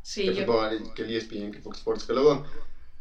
Sí, 0.00 0.26
de 0.26 0.34
yo, 0.36 0.46
fútbol, 0.46 0.94
que 0.94 1.02
el 1.02 1.14
ESPN, 1.14 1.52
que 1.52 1.58
Fox 1.60 1.76
Sports, 1.80 2.04
que 2.04 2.14
luego 2.14 2.46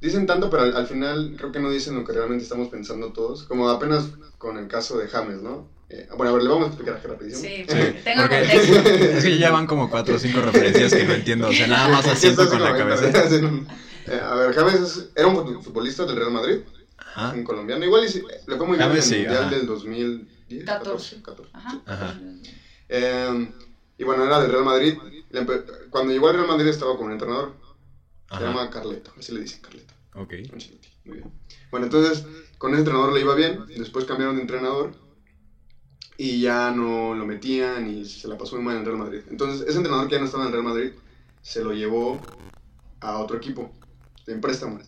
dicen 0.01 0.25
tanto, 0.25 0.49
pero 0.49 0.63
al, 0.63 0.75
al 0.75 0.85
final 0.85 1.35
creo 1.37 1.53
que 1.53 1.61
no 1.61 1.69
dicen 1.71 1.95
lo 1.95 2.03
que 2.03 2.11
realmente 2.11 2.43
estamos 2.43 2.67
pensando 2.67 3.13
todos. 3.13 3.43
Como 3.43 3.69
apenas 3.69 4.09
con 4.37 4.57
el 4.57 4.67
caso 4.67 4.97
de 4.97 5.07
James, 5.07 5.41
¿no? 5.41 5.69
Eh, 5.89 6.05
bueno, 6.17 6.31
a 6.31 6.33
ver, 6.33 6.43
le 6.43 6.49
vamos 6.49 6.65
a 6.65 6.67
explicar 6.67 6.95
aquí 6.97 7.07
rapidísimo. 7.07 7.47
sí, 7.49 7.63
tengo 8.03 8.23
porque- 8.23 8.39
contexto. 8.41 8.89
Es 8.89 9.23
que 9.23 9.37
ya 9.37 9.49
van 9.51 9.65
como 9.65 9.89
cuatro 9.89 10.15
o 10.15 10.19
cinco 10.19 10.41
referencias 10.41 10.93
que 10.93 11.05
no 11.05 11.13
entiendo. 11.13 11.47
O 11.47 11.53
sea, 11.53 11.67
nada 11.67 11.87
más 11.87 12.05
asiento 12.07 12.45
con 12.49 12.61
la 12.61 12.75
cabeza. 12.75 13.09
Eh, 14.07 14.19
a 14.21 14.35
ver, 14.35 14.53
James 14.53 14.75
es- 14.79 15.09
era 15.15 15.27
un 15.27 15.35
fut- 15.35 15.61
futbolista 15.61 16.05
del 16.05 16.15
Real 16.15 16.31
Madrid, 16.31 16.59
Ajá. 16.97 17.33
un 17.33 17.43
colombiano. 17.43 17.83
Igual 17.85 18.05
y 18.05 18.09
sí, 18.09 18.21
le 18.47 18.57
fue 18.57 18.65
muy 18.67 18.77
bien 18.77 18.89
en 18.89 18.95
James 18.97 19.05
el 19.05 19.09
sí, 19.11 19.15
Mundial 19.21 19.43
ajá. 19.43 19.55
del 19.55 19.65
2010, 19.67 20.65
14. 20.65 21.21
14. 21.21 21.51
Ajá. 21.53 21.69
sí. 21.71 21.81
Ajá. 21.85 22.19
Eh, 22.89 23.51
y 23.97 24.03
bueno, 24.03 24.25
era 24.25 24.39
del 24.41 24.51
Real 24.51 24.65
Madrid. 24.65 24.97
Cuando 25.89 26.11
llegó 26.13 26.27
al 26.29 26.35
Real 26.35 26.47
Madrid 26.47 26.67
estaba 26.67 26.95
con 26.97 27.07
un 27.07 27.13
entrenador, 27.13 27.53
se 28.37 28.43
llama 28.43 28.69
Carleto, 28.69 29.11
así 29.17 29.31
le 29.33 29.41
dicen 29.41 29.61
Carleto. 29.61 29.93
Ok. 30.15 30.33
Muy 31.05 31.17
bien. 31.17 31.31
Bueno, 31.71 31.85
entonces 31.87 32.25
con 32.57 32.71
ese 32.71 32.79
entrenador 32.79 33.13
le 33.13 33.21
iba 33.21 33.35
bien, 33.35 33.65
después 33.77 34.05
cambiaron 34.05 34.35
de 34.35 34.41
entrenador 34.43 34.91
y 36.17 36.41
ya 36.41 36.71
no 36.71 37.15
lo 37.15 37.25
metían 37.25 37.87
y 37.89 38.05
se 38.05 38.27
la 38.27 38.37
pasó 38.37 38.55
muy 38.55 38.63
mal 38.65 38.75
en 38.75 38.81
el 38.81 38.85
Real 38.87 38.97
Madrid. 38.99 39.21
Entonces 39.29 39.67
ese 39.67 39.77
entrenador 39.77 40.07
que 40.07 40.13
ya 40.15 40.19
no 40.19 40.25
estaba 40.25 40.43
en 40.43 40.47
el 40.47 40.53
Real 40.53 40.65
Madrid 40.65 40.91
se 41.41 41.63
lo 41.63 41.73
llevó 41.73 42.19
a 43.01 43.17
otro 43.17 43.37
equipo 43.37 43.71
en 44.27 44.41
préstamo. 44.41 44.79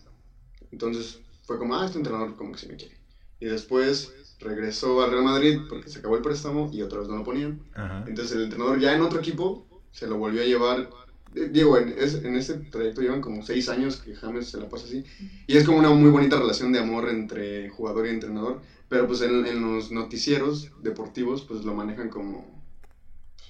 Entonces 0.70 1.20
fue 1.44 1.58
como, 1.58 1.76
ah, 1.76 1.84
este 1.84 1.98
entrenador 1.98 2.36
como 2.36 2.52
que 2.52 2.58
sí 2.58 2.66
me 2.68 2.76
quiere. 2.76 2.96
Y 3.40 3.46
después 3.46 4.14
regresó 4.38 5.02
al 5.02 5.10
Real 5.10 5.24
Madrid 5.24 5.62
porque 5.68 5.88
se 5.90 5.98
acabó 5.98 6.16
el 6.16 6.22
préstamo 6.22 6.70
y 6.72 6.82
otra 6.82 7.00
vez 7.00 7.08
no 7.08 7.16
lo 7.16 7.24
ponían. 7.24 7.60
Ajá. 7.74 8.04
Entonces 8.06 8.34
el 8.36 8.42
entrenador 8.44 8.78
ya 8.80 8.94
en 8.94 9.02
otro 9.02 9.18
equipo 9.20 9.66
se 9.92 10.06
lo 10.06 10.16
volvió 10.18 10.42
a 10.42 10.44
llevar. 10.44 10.90
eh, 11.34 11.48
Digo, 11.50 11.76
en, 11.78 11.94
es- 11.98 12.14
en 12.24 12.36
este 12.36 12.54
trayecto 12.54 13.00
llevan 13.02 13.20
como 13.20 13.42
seis 13.42 13.68
años 13.68 13.96
que 13.96 14.14
James 14.14 14.48
se 14.48 14.58
la 14.58 14.68
pasa 14.68 14.86
así. 14.86 15.04
Y 15.46 15.56
es 15.56 15.64
como 15.64 15.78
una 15.78 15.90
muy 15.90 16.10
bonita 16.10 16.36
relación 16.38 16.72
de 16.72 16.78
amor 16.80 17.08
entre 17.08 17.68
jugador 17.68 18.06
y 18.06 18.10
entrenador. 18.10 18.60
Pero 18.88 19.06
pues 19.06 19.20
en, 19.22 19.46
en 19.46 19.62
los 19.62 19.90
noticieros 19.90 20.72
deportivos 20.76 21.42
pues 21.42 21.64
lo 21.64 21.74
manejan 21.74 22.08
como... 22.08 22.55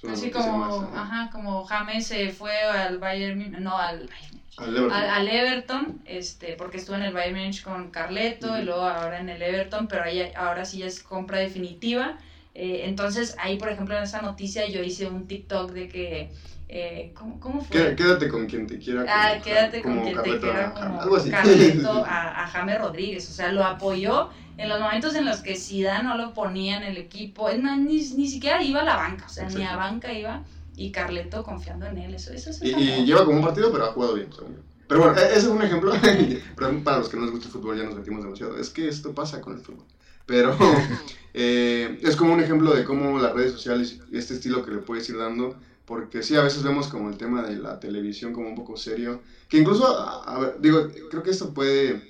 Así 0.07 0.31
como, 0.31 0.57
más, 0.57 0.75
ajá. 0.93 1.01
ajá, 1.01 1.29
como 1.31 1.65
James 1.65 2.05
se 2.07 2.29
fue 2.29 2.61
al 2.61 2.97
Bayern, 2.99 3.63
no, 3.63 3.77
al, 3.77 4.09
Al 4.57 4.75
Everton. 4.77 4.91
al, 4.91 5.09
al 5.09 5.27
Everton, 5.27 6.01
este, 6.05 6.53
porque 6.53 6.77
estuvo 6.77 6.95
en 6.95 7.03
el 7.03 7.13
Bayern 7.13 7.37
Munich 7.37 7.63
con 7.63 7.89
Carleto 7.89 8.57
y 8.59 8.63
luego 8.63 8.83
ahora 8.83 9.19
en 9.19 9.29
el 9.29 9.41
Everton, 9.41 9.87
pero 9.87 10.03
ahí, 10.03 10.31
ahora 10.35 10.65
sí 10.65 10.79
ya 10.79 10.87
es 10.87 11.01
compra 11.01 11.39
definitiva. 11.39 12.17
Eh, 12.53 12.81
entonces 12.85 13.35
ahí, 13.39 13.57
por 13.57 13.69
ejemplo, 13.69 13.95
en 13.95 14.03
esa 14.03 14.21
noticia 14.21 14.67
yo 14.67 14.81
hice 14.81 15.07
un 15.07 15.27
TikTok 15.27 15.71
de 15.71 15.87
que, 15.87 16.29
eh, 16.69 17.11
¿cómo, 17.13 17.39
cómo 17.39 17.61
fue? 17.61 17.89
Qué- 17.89 17.95
Quédate 17.95 18.27
con 18.29 18.47
quien 18.47 18.65
te 18.67 18.79
quiera. 18.79 19.05
Ah, 19.07 19.29
como- 19.33 19.43
quédate 19.43 19.81
con 19.81 19.91
como 19.91 20.03
quien 20.03 20.15
te 20.15 20.21
Carleto 20.23 20.41
quiera 20.41 20.67
a- 20.67 20.73
como 20.73 21.01
Algo 21.01 21.15
así. 21.17 21.29
Carleto 21.29 22.03
a, 22.05 22.43
a 22.43 22.47
James 22.47 22.77
Rodríguez, 22.79 23.29
o 23.29 23.33
sea, 23.33 23.51
lo 23.51 23.63
apoyó 23.63 24.29
en 24.57 24.69
los 24.69 24.79
momentos 24.79 25.15
en 25.15 25.25
los 25.25 25.41
que 25.41 25.55
Zidane 25.55 26.03
no 26.03 26.17
lo 26.17 26.33
ponía 26.33 26.77
en 26.77 26.83
el 26.83 26.97
equipo, 26.97 27.49
es 27.49 27.61
más, 27.61 27.77
ni, 27.79 27.95
ni 27.95 28.27
siquiera 28.27 28.61
iba 28.63 28.81
a 28.81 28.85
la 28.85 28.95
banca, 28.95 29.25
o 29.25 29.29
sea, 29.29 29.47
ni 29.49 29.63
a 29.63 29.75
banca 29.75 30.11
iba, 30.13 30.43
y 30.75 30.91
Carleto 30.91 31.43
confiando 31.43 31.85
en 31.87 31.97
él, 31.97 32.13
eso, 32.15 32.31
eso 32.33 32.49
es 32.49 32.61
Y, 32.61 33.05
lleva 33.05 33.25
como 33.25 33.37
un 33.37 33.43
partido, 33.43 33.71
pero 33.71 33.85
ha 33.85 33.91
jugado 33.91 34.13
bien, 34.13 34.31
según 34.33 34.55
yo. 34.55 34.61
Pero 34.87 35.01
bueno, 35.01 35.19
e- 35.19 35.25
ese 35.25 35.37
es 35.39 35.45
un 35.47 35.61
ejemplo. 35.61 35.91
Pero 36.55 36.83
para 36.83 36.99
los 36.99 37.09
que 37.09 37.17
no 37.17 37.23
les 37.23 37.31
gusta 37.31 37.47
el 37.47 37.51
fútbol 37.51 37.77
ya 37.77 37.83
nos 37.83 37.95
metimos 37.95 38.23
demasiado. 38.23 38.57
Es 38.57 38.69
que 38.69 38.87
esto 38.87 39.13
pasa 39.13 39.41
con 39.41 39.53
el 39.53 39.59
fútbol. 39.59 39.85
Pero 40.25 40.55
eh, 41.33 41.99
es 42.01 42.15
como 42.15 42.33
un 42.33 42.39
ejemplo 42.39 42.73
de 42.73 42.83
cómo 42.83 43.19
las 43.19 43.33
redes 43.33 43.51
sociales 43.51 43.99
y 44.11 44.17
este 44.17 44.35
estilo 44.35 44.63
que 44.63 44.71
le 44.71 44.77
puedes 44.77 45.07
ir 45.09 45.17
dando. 45.17 45.57
Porque 45.85 46.21
sí, 46.23 46.35
a 46.35 46.43
veces 46.43 46.63
vemos 46.63 46.87
como 46.87 47.09
el 47.09 47.17
tema 47.17 47.43
de 47.43 47.57
la 47.57 47.79
televisión 47.79 48.33
como 48.33 48.49
un 48.49 48.55
poco 48.55 48.77
serio. 48.77 49.21
Que 49.49 49.57
incluso, 49.57 49.87
a, 49.87 50.23
a 50.23 50.39
ver, 50.39 50.55
digo, 50.59 50.87
creo 51.09 51.23
que 51.23 51.31
esto 51.31 51.53
puede, 51.53 52.01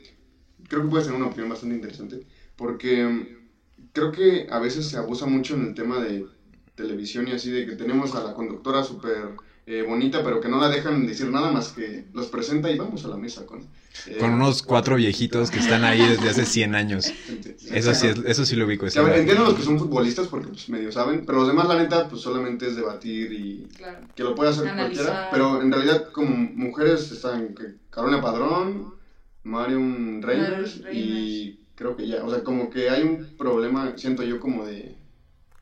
creo 0.68 0.84
que 0.84 0.90
puede 0.90 1.04
ser 1.04 1.14
una 1.14 1.28
opinión 1.28 1.50
bastante 1.50 1.76
interesante. 1.76 2.26
Porque 2.58 3.04
mm, 3.06 3.28
creo 3.94 4.12
que 4.12 4.48
a 4.50 4.60
veces 4.60 4.88
se 4.88 4.98
abusa 4.98 5.26
mucho 5.26 5.56
en 5.56 5.68
el 5.68 5.74
tema 5.74 6.00
de 6.04 6.26
televisión 6.76 7.28
y 7.28 7.32
así, 7.32 7.50
de 7.52 7.66
que 7.66 7.76
tenemos 7.76 8.14
a 8.16 8.24
la 8.24 8.34
conductora 8.34 8.84
súper 8.84 9.30
eh, 9.66 9.84
bonita, 9.88 10.24
pero 10.24 10.40
que 10.40 10.48
no 10.48 10.60
la 10.62 10.70
dejan 10.70 11.06
decir 11.08 11.30
nada 11.30 11.52
más 11.52 11.70
que 11.74 12.06
los 12.14 12.28
presenta 12.28 12.70
y 12.72 12.78
vamos 12.78 13.04
a 13.04 13.10
la 13.10 13.18
mesa 13.18 13.46
con... 13.46 13.62
eh, 14.06 14.18
Con 14.20 14.34
unos 14.34 14.62
cuatro 14.64 14.96
viejitos 14.96 15.50
que 15.52 15.60
están 15.60 15.84
ahí 15.84 16.00
desde 16.08 16.30
hace 16.30 16.46
100 16.46 16.76
años. 16.76 17.12
Eso 17.72 17.94
sí, 17.94 18.08
es- 18.08 18.20
eso 18.26 18.46
sí 18.46 18.56
lo 18.56 18.66
ubico. 18.66 18.86
Entiendo 18.86 19.44
los 19.44 19.56
que 19.56 19.64
son 19.64 19.78
futbolistas 19.80 20.28
porque 20.28 20.48
pues, 20.48 20.70
medio 20.70 20.92
saben, 20.92 21.24
pero 21.26 21.40
los 21.40 21.48
demás 21.48 21.68
la 21.68 21.78
neta 21.82 22.08
pues 22.08 22.22
solamente 22.22 22.68
es 22.68 22.76
debatir 22.78 23.32
y 23.34 23.68
Claro. 23.76 24.00
que 24.16 24.24
lo 24.24 24.36
puede 24.36 24.52
hacer 24.52 24.70
Analizar. 24.70 25.06
cualquiera, 25.06 25.30
pero 25.32 25.62
en 25.62 25.72
realidad 25.72 26.10
como 26.14 26.30
mujeres 26.36 27.12
están 27.12 27.54
Carolina 27.90 28.22
Padrón, 28.22 28.94
Marion 29.44 30.20
Marion 30.22 30.66
y 30.94 31.57
creo 31.78 31.96
que 31.96 32.08
ya, 32.08 32.26
o 32.26 32.30
sea, 32.30 32.44
como 32.44 32.70
que 32.70 32.90
hay 32.90 33.04
un 33.04 33.38
problema, 33.38 33.94
siento 33.98 34.24
yo 34.24 34.40
como 34.40 34.66
de... 34.66 34.96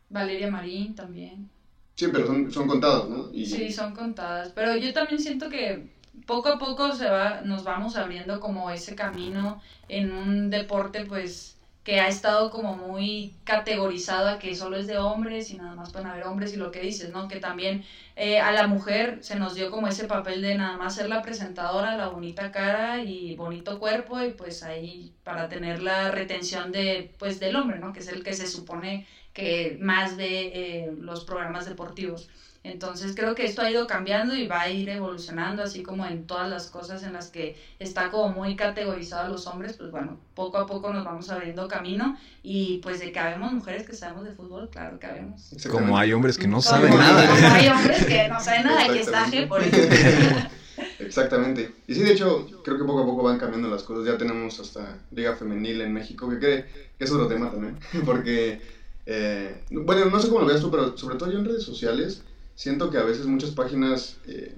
Valeria 0.10 0.50
Marín 0.50 0.96
también. 0.96 1.48
Sí, 1.96 2.08
pero 2.12 2.26
son, 2.26 2.52
son 2.52 2.68
contados, 2.68 3.10
¿no? 3.10 3.30
Y, 3.34 3.46
Sí, 3.46 3.72
son 3.72 3.94
contadas. 3.94 4.52
Pero 4.56 4.76
yo 4.76 4.94
también 4.94 5.20
siento 5.20 5.50
que 5.50 5.84
poco 6.26 6.50
a 6.50 6.58
poco 6.58 6.94
se 6.94 7.10
va, 7.10 7.42
nos 7.42 7.64
vamos 7.64 7.96
abriendo 7.98 8.40
como 8.40 8.70
ese 8.70 8.96
camino 8.96 9.60
en 9.90 10.14
un 10.14 10.50
deporte 10.50 11.06
pues 11.06 11.55
que 11.86 12.00
ha 12.00 12.08
estado 12.08 12.50
como 12.50 12.76
muy 12.76 13.36
categorizado 13.46 14.28
a 14.30 14.40
que 14.40 14.56
solo 14.56 14.76
es 14.78 14.88
de 14.88 14.98
hombres 14.98 15.52
y 15.52 15.58
nada 15.58 15.76
más 15.76 15.92
pueden 15.92 16.08
haber 16.08 16.26
hombres 16.26 16.52
y 16.54 16.58
lo 16.58 16.72
que 16.72 16.82
dices, 16.82 17.12
¿no? 17.12 17.28
Que 17.28 17.40
también 17.40 17.86
eh, 18.16 18.40
a 18.40 18.52
la 18.52 18.68
mujer 18.68 19.20
se 19.22 19.36
nos 19.38 19.54
dio 19.56 19.70
como 19.70 19.88
ese 19.88 20.08
papel 20.08 20.42
de 20.42 20.56
nada 20.56 20.78
más 20.78 20.96
ser 20.96 21.08
la 21.10 21.22
presentadora, 21.22 21.96
la 21.96 22.08
bonita 22.08 22.52
cara 22.52 23.02
y 23.04 23.36
bonito 23.36 23.80
cuerpo 23.80 24.22
y 24.24 24.32
pues 24.34 24.64
ahí 24.64 25.14
para 25.24 25.48
tener 25.48 25.84
la 25.84 26.10
retención 26.12 26.72
de 26.72 27.14
pues 27.20 27.40
del 27.40 27.56
hombre, 27.56 27.78
¿no? 27.80 27.94
Que 27.94 28.00
es 28.00 28.08
el 28.08 28.24
que 28.24 28.34
se 28.34 28.48
supone 28.48 29.06
que 29.34 29.78
más 29.80 30.16
ve 30.18 30.52
eh, 30.88 30.92
los 31.00 31.24
programas 31.24 31.66
deportivos. 31.66 32.30
Entonces 32.66 33.14
creo 33.16 33.36
que 33.36 33.46
esto 33.46 33.62
ha 33.62 33.70
ido 33.70 33.86
cambiando 33.86 34.36
y 34.36 34.48
va 34.48 34.62
a 34.62 34.70
ir 34.72 34.90
evolucionando, 34.90 35.62
así 35.62 35.84
como 35.84 36.04
en 36.06 36.26
todas 36.26 36.50
las 36.50 36.66
cosas 36.72 37.04
en 37.04 37.14
las 37.14 37.30
que 37.30 37.56
está 37.78 38.10
como 38.10 38.30
muy 38.34 38.56
categorizado 38.56 39.28
a 39.28 39.30
los 39.30 39.46
hombres, 39.46 39.74
pues 39.74 39.92
bueno, 39.92 40.18
poco 40.34 40.58
a 40.58 40.66
poco 40.66 40.92
nos 40.92 41.06
vamos 41.06 41.30
abriendo 41.30 41.68
camino 41.68 42.18
y 42.42 42.80
pues 42.80 43.00
de 43.00 43.12
que 43.12 43.20
habemos 43.20 43.54
mujeres 43.54 43.88
que 43.88 43.96
sabemos 43.96 44.24
de 44.24 44.32
fútbol, 44.32 44.70
claro 44.72 45.00
que 45.00 45.06
habemos. 45.06 45.52
Como 45.70 45.96
hay 45.96 46.12
hombres 46.14 46.40
que 46.40 46.48
no 46.48 46.54
Como- 46.58 46.62
saben 46.64 46.90
como 46.90 47.04
nada. 47.04 47.54
hay 47.54 47.68
hombres 47.68 48.04
que 48.04 48.28
no 48.30 48.40
saben 48.40 48.64
nada, 48.66 48.88
que 48.92 49.00
está 49.02 49.28
por 49.48 49.62
eso. 49.62 49.78
Exactamente. 51.00 51.72
Y 51.88 51.94
sí, 51.94 52.02
de 52.02 52.14
hecho, 52.14 52.48
creo 52.64 52.78
que 52.78 52.84
poco 52.84 53.04
a 53.04 53.06
poco 53.06 53.24
van 53.24 53.38
cambiando 53.38 53.70
las 53.70 53.84
cosas. 53.84 54.06
Ya 54.06 54.18
tenemos 54.18 54.60
hasta 54.60 54.98
Liga 55.12 55.36
Femenil 55.36 55.82
en 55.82 55.94
México, 55.94 56.28
que, 56.30 56.40
cree, 56.40 56.66
que 56.98 57.04
es 57.06 57.12
otro 57.12 57.28
tema 57.28 57.52
también. 57.52 57.78
Porque, 58.06 58.60
eh, 59.06 59.64
bueno, 59.70 60.06
no 60.06 60.20
sé 60.20 60.30
cómo 60.30 60.42
lo 60.42 60.48
veas 60.48 60.62
tú, 60.62 60.72
pero 60.72 60.98
sobre 60.98 61.16
todo 61.18 61.32
yo 61.32 61.38
en 61.40 61.46
redes 61.46 61.64
sociales, 61.64 62.24
siento 62.56 62.90
que 62.90 62.98
a 62.98 63.04
veces 63.04 63.26
muchas 63.26 63.52
páginas, 63.52 64.18
eh, 64.28 64.56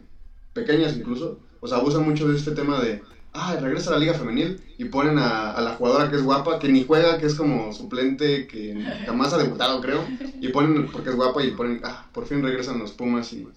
pequeñas 0.54 0.96
incluso, 0.96 1.40
o 1.60 1.68
sea, 1.68 1.78
abusan 1.78 2.06
mucho 2.08 2.28
de 2.28 2.38
este 2.38 2.52
tema 2.52 2.80
de, 2.80 3.02
ah, 3.34 3.58
regresa 3.60 3.90
a 3.90 3.94
la 3.94 4.00
Liga 4.00 4.14
Femenil 4.14 4.62
y 4.78 4.86
ponen 4.86 5.18
a, 5.18 5.52
a 5.52 5.62
la 5.62 5.74
jugadora 5.76 6.10
que 6.10 6.16
es 6.16 6.24
guapa, 6.24 6.60
que 6.60 6.70
ni 6.70 6.86
juega, 6.86 7.18
que 7.18 7.26
es 7.26 7.36
como 7.36 7.74
suplente, 7.74 8.48
que 8.48 8.82
jamás 9.06 9.34
ha 9.34 9.38
debutado, 9.38 9.82
creo, 9.82 10.06
y 10.40 10.48
ponen 10.50 10.88
porque 10.92 11.10
es 11.10 11.16
guapa 11.16 11.44
y 11.44 11.52
ponen, 11.52 11.82
ah, 11.84 12.08
por 12.14 12.26
fin 12.26 12.42
regresan 12.42 12.80
los 12.80 12.92
Pumas 12.94 13.34
y 13.34 13.48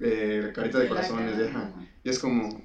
eh, 0.00 0.52
carita 0.54 0.78
de 0.78 0.88
corazones, 0.88 1.38
de, 1.38 1.48
ajá. 1.48 1.72
Y 2.04 2.08
es 2.08 2.18
como. 2.18 2.62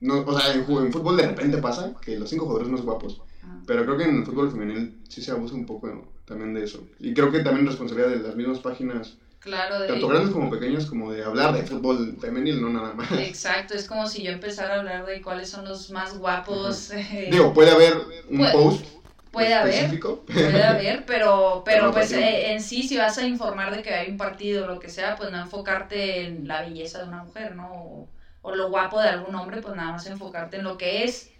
No, 0.00 0.20
o 0.20 0.38
sea, 0.38 0.52
en, 0.52 0.60
en 0.60 0.92
fútbol 0.92 1.16
de 1.16 1.26
repente 1.26 1.58
pasa 1.58 1.94
que 2.00 2.16
los 2.16 2.30
cinco 2.30 2.44
jugadores 2.44 2.70
más 2.70 2.82
guapos. 2.82 3.20
Ah. 3.42 3.60
Pero 3.66 3.84
creo 3.84 3.96
que 3.96 4.04
en 4.04 4.18
el 4.18 4.24
fútbol 4.24 4.50
femenil 4.50 5.00
sí 5.08 5.22
se 5.22 5.32
abusa 5.32 5.54
un 5.54 5.66
poco 5.66 6.06
también 6.24 6.54
de 6.54 6.62
eso. 6.62 6.86
Y 7.00 7.14
creo 7.14 7.32
que 7.32 7.40
también 7.40 7.66
es 7.66 7.72
responsabilidad 7.72 8.10
de 8.10 8.22
las 8.22 8.36
mismas 8.36 8.60
páginas, 8.60 9.18
Claro, 9.40 9.80
de... 9.80 9.88
tanto 9.88 10.08
grandes 10.08 10.30
como 10.30 10.50
pequeñas, 10.50 10.86
como 10.86 11.12
de 11.12 11.24
hablar 11.24 11.54
de 11.54 11.62
fútbol 11.62 12.16
femenil, 12.20 12.60
no 12.60 12.70
nada 12.70 12.92
más. 12.94 13.10
Exacto, 13.12 13.74
es 13.74 13.86
como 13.86 14.06
si 14.06 14.22
yo 14.22 14.32
empezara 14.32 14.74
a 14.74 14.78
hablar 14.80 15.06
de 15.06 15.22
cuáles 15.22 15.48
son 15.48 15.64
los 15.64 15.90
más 15.90 16.16
guapos. 16.18 16.90
eh, 16.90 17.28
Digo, 17.30 17.52
puede 17.54 17.70
haber 17.70 17.96
un 18.28 18.38
post 18.52 18.86
puede 19.30 19.54
haber, 19.54 19.74
específico. 19.74 20.24
puede 20.26 20.62
haber, 20.64 21.04
pero, 21.06 21.62
pero 21.64 21.80
Pero 21.82 21.92
pues 21.92 22.12
eh, 22.12 22.52
en 22.52 22.60
sí, 22.62 22.82
si 22.82 22.96
vas 22.96 23.18
a 23.18 23.26
informar 23.26 23.74
de 23.74 23.82
que 23.82 23.94
hay 23.94 24.10
un 24.10 24.16
partido 24.16 24.64
o 24.64 24.66
lo 24.66 24.80
que 24.80 24.88
sea, 24.88 25.16
pues 25.16 25.30
no 25.30 25.38
enfocarte 25.40 26.24
en 26.26 26.48
la 26.48 26.62
belleza 26.62 26.98
de 26.98 27.08
una 27.08 27.22
mujer, 27.24 27.54
¿no? 27.54 27.72
O, 27.72 28.10
o 28.42 28.54
lo 28.54 28.68
guapo 28.70 29.00
de 29.00 29.08
algún 29.08 29.34
hombre, 29.34 29.60
pues 29.62 29.74
nada 29.76 29.92
más 29.92 30.06
enfocarte 30.06 30.56
en 30.56 30.64
lo 30.64 30.76
que 30.78 31.04
es. 31.04 31.30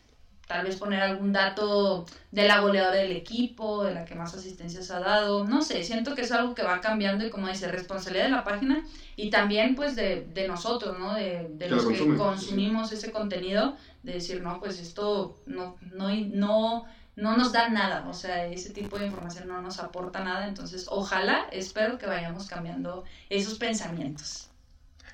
Tal 0.49 0.65
vez 0.65 0.77
poner 0.77 1.03
algún 1.03 1.31
dato 1.31 2.07
de 2.31 2.49
la 2.49 2.61
goleadora 2.61 2.97
del 2.97 3.13
equipo, 3.13 3.85
de 3.85 3.93
la 3.93 4.07
que 4.07 4.15
más 4.15 4.33
asistencias 4.33 4.91
ha 4.91 4.99
dado. 4.99 5.45
No 5.45 5.61
sé, 5.61 5.85
siento 5.85 6.15
que 6.15 6.23
es 6.23 6.33
algo 6.33 6.55
que 6.55 6.63
va 6.63 6.81
cambiando 6.81 7.27
y 7.27 7.31
como 7.31 7.49
dice, 7.49 7.69
responsabilidad 7.69 8.25
de 8.25 8.31
la 8.31 8.45
página 8.45 8.83
y 9.15 9.29
también 9.29 9.75
pues 9.75 9.95
de, 9.95 10.27
de 10.33 10.49
nosotros, 10.49 10.99
¿no? 10.99 11.13
De, 11.13 11.49
de 11.51 11.69
los 11.69 11.85
lo 11.85 11.91
que 11.91 12.17
consumimos 12.17 12.91
ese 12.93 13.13
contenido, 13.13 13.77
de 14.03 14.15
decir, 14.15 14.43
no, 14.43 14.59
pues 14.59 14.81
esto 14.81 15.37
no, 15.45 15.77
no, 15.93 16.09
no, 16.09 16.87
no 17.15 17.37
nos 17.37 17.53
da 17.53 17.69
nada, 17.69 18.09
o 18.09 18.15
sea, 18.15 18.47
ese 18.47 18.71
tipo 18.71 18.99
de 18.99 19.07
información 19.07 19.49
no 19.49 19.61
nos 19.61 19.81
aporta 19.81 20.25
nada, 20.25 20.49
entonces 20.49 20.87
ojalá, 20.89 21.47
espero 21.53 21.99
que 21.99 22.07
vayamos 22.07 22.47
cambiando 22.47 23.05
esos 23.29 23.59
pensamientos. 23.59 24.49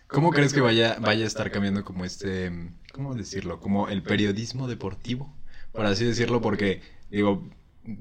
¿Cómo 0.07 0.31
crees 0.31 0.53
que 0.53 0.61
vaya, 0.61 0.97
vaya 1.01 1.25
a 1.25 1.27
estar 1.27 1.51
cambiando 1.51 1.83
como 1.83 2.05
este, 2.05 2.53
¿cómo 2.95 3.15
decirlo? 3.15 3.61
Como 3.61 3.89
el 3.89 4.03
periodismo 4.03 4.69
deportivo, 4.69 5.35
por 5.73 5.85
así 5.85 6.05
decirlo, 6.05 6.41
porque 6.41 6.81
digo, 7.11 7.51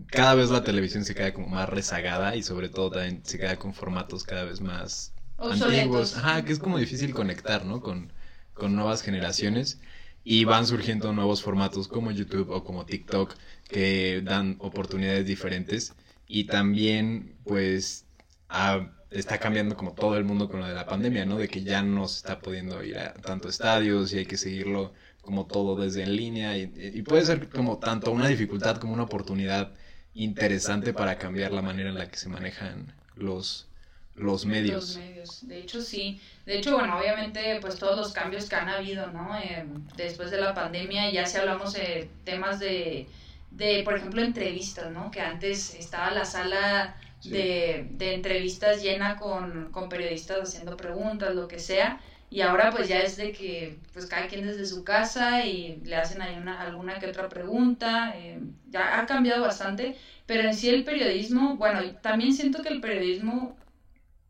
cada 0.06 0.36
vez 0.36 0.52
la 0.52 0.64
televisión 0.64 1.04
se 1.04 1.16
queda 1.16 1.34
como 1.34 1.48
más 1.48 1.68
rezagada 1.68 2.36
y 2.36 2.44
sobre 2.44 2.70
todo 2.70 2.92
también 2.92 3.22
se 3.26 3.40
queda 3.40 3.58
con 3.58 3.74
formatos 3.74 4.24
cada 4.24 4.44
vez 4.44 4.62
más 4.62 5.14
antiguos. 5.38 6.16
Ajá, 6.16 6.46
que 6.46 6.54
es 6.54 6.60
como 6.60 6.78
difícil 6.78 7.14
conectar, 7.14 7.66
¿no? 7.66 7.82
Con, 7.82 8.14
con 8.54 8.76
nuevas 8.76 9.02
generaciones 9.02 9.80
y 10.24 10.46
van 10.46 10.68
surgiendo 10.68 11.12
nuevos 11.12 11.42
formatos 11.42 11.88
como 11.88 12.12
YouTube 12.12 12.52
o 12.52 12.64
como 12.64 12.86
TikTok 12.86 13.34
que 13.68 14.22
dan 14.24 14.58
oportunidades 14.60 15.26
diferentes 15.26 15.96
y 16.28 16.46
también 16.46 17.36
pues 17.44 18.06
ah, 18.48 18.92
está 19.14 19.38
cambiando 19.38 19.76
como 19.76 19.94
todo 19.94 20.18
el 20.18 20.24
mundo 20.24 20.50
con 20.50 20.60
lo 20.60 20.68
de 20.68 20.74
la 20.74 20.86
pandemia, 20.86 21.26
¿no? 21.26 21.38
De 21.38 21.48
que 21.48 21.64
ya 21.64 21.82
no 21.82 22.08
se 22.08 22.18
está 22.18 22.40
pudiendo 22.40 22.84
ir 22.84 22.98
a 22.98 23.14
tanto 23.14 23.50
estadios 23.50 24.14
y 24.14 24.20
hay 24.20 24.26
que 24.26 24.38
seguirlo 24.38 24.94
como 25.22 25.46
todo 25.46 25.76
desde 25.76 26.04
en 26.04 26.16
línea 26.16 26.58
y, 26.58 26.72
y 26.76 27.02
puede 27.04 27.26
ser 27.26 27.50
como 27.50 27.78
tanto 27.78 28.12
una 28.12 28.28
dificultad 28.28 28.78
como 28.78 28.94
una 28.94 29.04
oportunidad 29.04 29.72
interesante 30.14 30.94
para 30.94 31.18
cambiar 31.18 31.52
la 31.52 31.62
manera 31.62 31.90
en 31.90 31.96
la 31.96 32.10
que 32.10 32.18
se 32.18 32.30
manejan 32.30 32.94
los, 33.16 33.68
los 34.16 34.46
medios. 34.46 34.96
Los 34.96 34.98
medios, 34.98 35.48
de 35.48 35.60
hecho 35.60 35.82
sí. 35.82 36.22
De 36.46 36.58
hecho, 36.58 36.78
bueno, 36.78 36.98
obviamente 36.98 37.58
pues 37.62 37.78
todos 37.80 37.98
los 37.98 38.12
cambios 38.14 38.50
que 38.50 38.56
han 38.56 38.70
habido, 38.70 39.08
¿no? 39.12 39.38
Eh, 39.38 39.66
después 39.96 40.32
de 40.32 40.40
la 40.40 40.54
pandemia, 40.54 41.12
ya 41.12 41.26
si 41.26 41.38
hablamos 41.38 41.74
de 41.74 42.10
temas 42.24 42.60
de, 42.60 43.08
de, 43.52 43.82
por 43.84 43.98
ejemplo, 43.98 44.22
entrevistas, 44.22 44.92
¿no? 44.92 45.10
Que 45.10 45.22
antes 45.22 45.74
estaba 45.76 46.12
la 46.12 46.26
sala 46.26 46.96
Sí. 47.24 47.32
de, 47.32 47.88
de 47.92 48.14
entrevistas 48.14 48.82
llena 48.82 49.16
con, 49.16 49.72
con 49.72 49.90
periodistas 49.90 50.42
haciendo 50.42 50.76
preguntas, 50.78 51.34
lo 51.36 51.48
que 51.48 51.60
sea. 51.60 52.00
Y 52.30 52.42
ahora 52.42 52.72
pues 52.72 52.88
ya 52.88 53.00
es 53.02 53.16
de 53.16 53.32
que 53.32 53.80
pues 53.94 54.06
cada 54.08 54.28
quien 54.28 54.42
desde 54.44 54.66
su 54.66 54.84
casa 54.84 55.46
y 55.46 55.80
le 55.84 55.96
hacen 55.96 56.22
ahí 56.22 56.36
una, 56.36 56.60
alguna 56.62 57.00
que 57.00 57.08
otra 57.08 57.30
pregunta. 57.30 58.12
eh, 58.18 58.40
ya 58.66 59.00
ha 59.00 59.06
cambiado 59.06 59.42
bastante. 59.42 59.94
Pero 60.26 60.44
en 60.44 60.54
sí 60.54 60.70
el 60.70 60.84
periodismo, 60.84 61.56
bueno, 61.56 61.80
también 62.02 62.34
siento 62.34 62.62
que 62.62 62.70
el 62.70 62.80
periodismo 62.80 63.56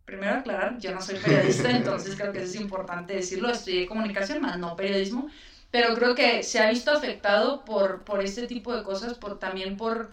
primero 0.06 0.36
aclarar, 0.36 0.78
yo 0.78 0.92
no 0.92 1.02
soy 1.02 1.18
periodista, 1.18 1.72
entonces 1.76 2.16
creo 2.16 2.32
que 2.32 2.40
eso 2.40 2.48
es 2.48 2.56
importante 2.56 3.14
decirlo, 3.14 3.50
estudié 3.50 3.86
comunicación, 3.86 4.42
más 4.42 4.58
no 4.58 4.76
periodismo, 4.76 5.28
pero 5.72 5.94
creo 5.94 6.14
que 6.16 6.44
se 6.44 6.60
ha 6.60 6.68
visto 6.68 6.92
afectado 6.92 7.64
por, 7.64 8.04
por 8.04 8.22
este 8.22 8.46
tipo 8.48 8.74
de 8.74 8.84
cosas, 8.84 9.14
por 9.16 9.36
también 9.40 9.78
por, 9.78 10.10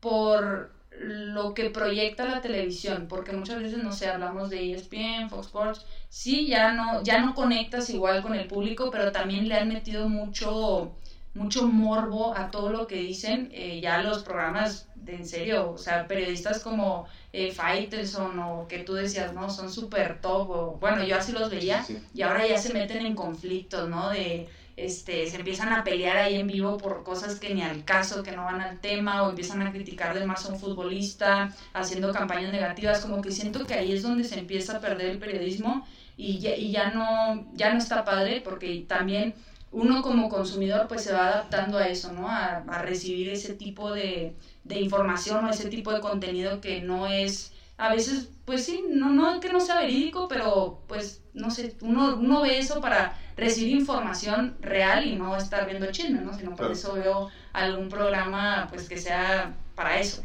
por 0.00 0.72
lo 1.02 1.54
que 1.54 1.70
proyecta 1.70 2.24
la 2.26 2.40
televisión, 2.42 3.06
porque 3.08 3.32
muchas 3.32 3.62
veces, 3.62 3.82
no 3.82 3.92
sé, 3.92 4.08
hablamos 4.08 4.50
de 4.50 4.72
ESPN, 4.72 5.30
Fox 5.30 5.46
Sports, 5.46 5.86
sí, 6.10 6.46
ya 6.46 6.72
no, 6.72 7.02
ya 7.02 7.20
no 7.24 7.34
conectas 7.34 7.88
igual 7.90 8.22
con 8.22 8.34
el 8.34 8.46
público, 8.46 8.90
pero 8.90 9.10
también 9.12 9.48
le 9.48 9.54
han 9.56 9.68
metido 9.68 10.08
mucho 10.08 10.92
mucho 11.32 11.66
morbo 11.68 12.36
a 12.36 12.50
todo 12.50 12.70
lo 12.70 12.86
que 12.88 12.96
dicen 12.96 13.50
eh, 13.52 13.80
ya 13.80 14.02
los 14.02 14.24
programas 14.24 14.88
de 14.96 15.14
en 15.14 15.26
serio, 15.26 15.70
o 15.70 15.78
sea, 15.78 16.06
periodistas 16.08 16.60
como 16.60 17.06
eh, 17.32 17.52
Faitelson 17.52 18.38
o 18.40 18.66
que 18.68 18.80
tú 18.80 18.94
decías, 18.94 19.32
no, 19.32 19.48
son 19.48 19.70
súper 19.72 20.20
top, 20.20 20.50
o, 20.50 20.78
bueno, 20.80 21.04
yo 21.04 21.16
así 21.16 21.32
los 21.32 21.48
veía, 21.50 21.82
Sí, 21.84 21.94
sí. 21.94 22.02
y 22.14 22.22
ahora 22.22 22.46
ya 22.46 22.58
se 22.58 22.72
meten 22.72 23.06
en 23.06 23.14
conflictos, 23.14 23.88
¿no? 23.88 24.10
De, 24.10 24.48
este, 24.84 25.26
se 25.28 25.36
empiezan 25.36 25.72
a 25.72 25.84
pelear 25.84 26.16
ahí 26.16 26.36
en 26.36 26.46
vivo 26.46 26.78
por 26.78 27.02
cosas 27.02 27.38
que 27.38 27.54
ni 27.54 27.62
al 27.62 27.84
caso, 27.84 28.22
que 28.22 28.32
no 28.32 28.44
van 28.44 28.60
al 28.60 28.80
tema, 28.80 29.22
o 29.22 29.30
empiezan 29.30 29.62
a 29.62 29.72
criticar 29.72 30.18
de 30.18 30.24
más 30.26 30.46
a 30.46 30.52
un 30.52 30.58
futbolista, 30.58 31.54
haciendo 31.72 32.12
campañas 32.12 32.52
negativas, 32.52 33.00
como 33.00 33.20
que 33.20 33.30
siento 33.30 33.66
que 33.66 33.74
ahí 33.74 33.92
es 33.92 34.02
donde 34.02 34.24
se 34.24 34.38
empieza 34.38 34.76
a 34.76 34.80
perder 34.80 35.10
el 35.10 35.18
periodismo 35.18 35.86
y 36.16 36.38
ya, 36.38 36.90
no, 36.90 37.46
ya 37.54 37.72
no 37.72 37.78
está 37.78 38.04
padre, 38.04 38.42
porque 38.44 38.84
también 38.86 39.34
uno 39.72 40.02
como 40.02 40.28
consumidor 40.28 40.86
pues 40.88 41.02
se 41.04 41.12
va 41.12 41.28
adaptando 41.28 41.78
a 41.78 41.86
eso, 41.88 42.12
¿no? 42.12 42.28
A, 42.28 42.60
recibir 42.82 43.30
ese 43.30 43.54
tipo 43.54 43.92
de 43.92 44.34
información 44.68 45.44
o 45.44 45.50
ese 45.50 45.68
tipo 45.68 45.92
de 45.92 46.00
contenido 46.00 46.60
que 46.60 46.82
no 46.82 47.06
es, 47.06 47.52
a 47.80 47.90
veces, 47.94 48.28
pues 48.44 48.64
sí, 48.66 48.84
no, 48.90 49.10
no 49.10 49.40
que 49.40 49.48
no 49.52 49.60
sea 49.60 49.76
verídico, 49.76 50.28
pero 50.28 50.76
pues, 50.86 51.22
no 51.34 51.50
sé, 51.50 51.76
uno, 51.80 52.16
uno 52.16 52.42
ve 52.42 52.58
eso 52.58 52.80
para 52.80 53.10
recibir 53.36 53.72
información 53.76 54.54
real 54.60 55.04
y 55.04 55.16
no 55.16 55.36
estar 55.36 55.66
viendo 55.66 55.90
chisme, 55.90 56.20
¿no? 56.20 56.34
Sino 56.34 56.50
por 56.56 56.56
Claro. 56.66 56.72
eso 56.72 56.92
veo 56.94 57.26
algún 57.52 57.88
programa 57.88 58.66
pues 58.68 58.88
que 58.88 58.98
sea 58.98 59.50
para 59.74 59.98
eso. 59.98 60.18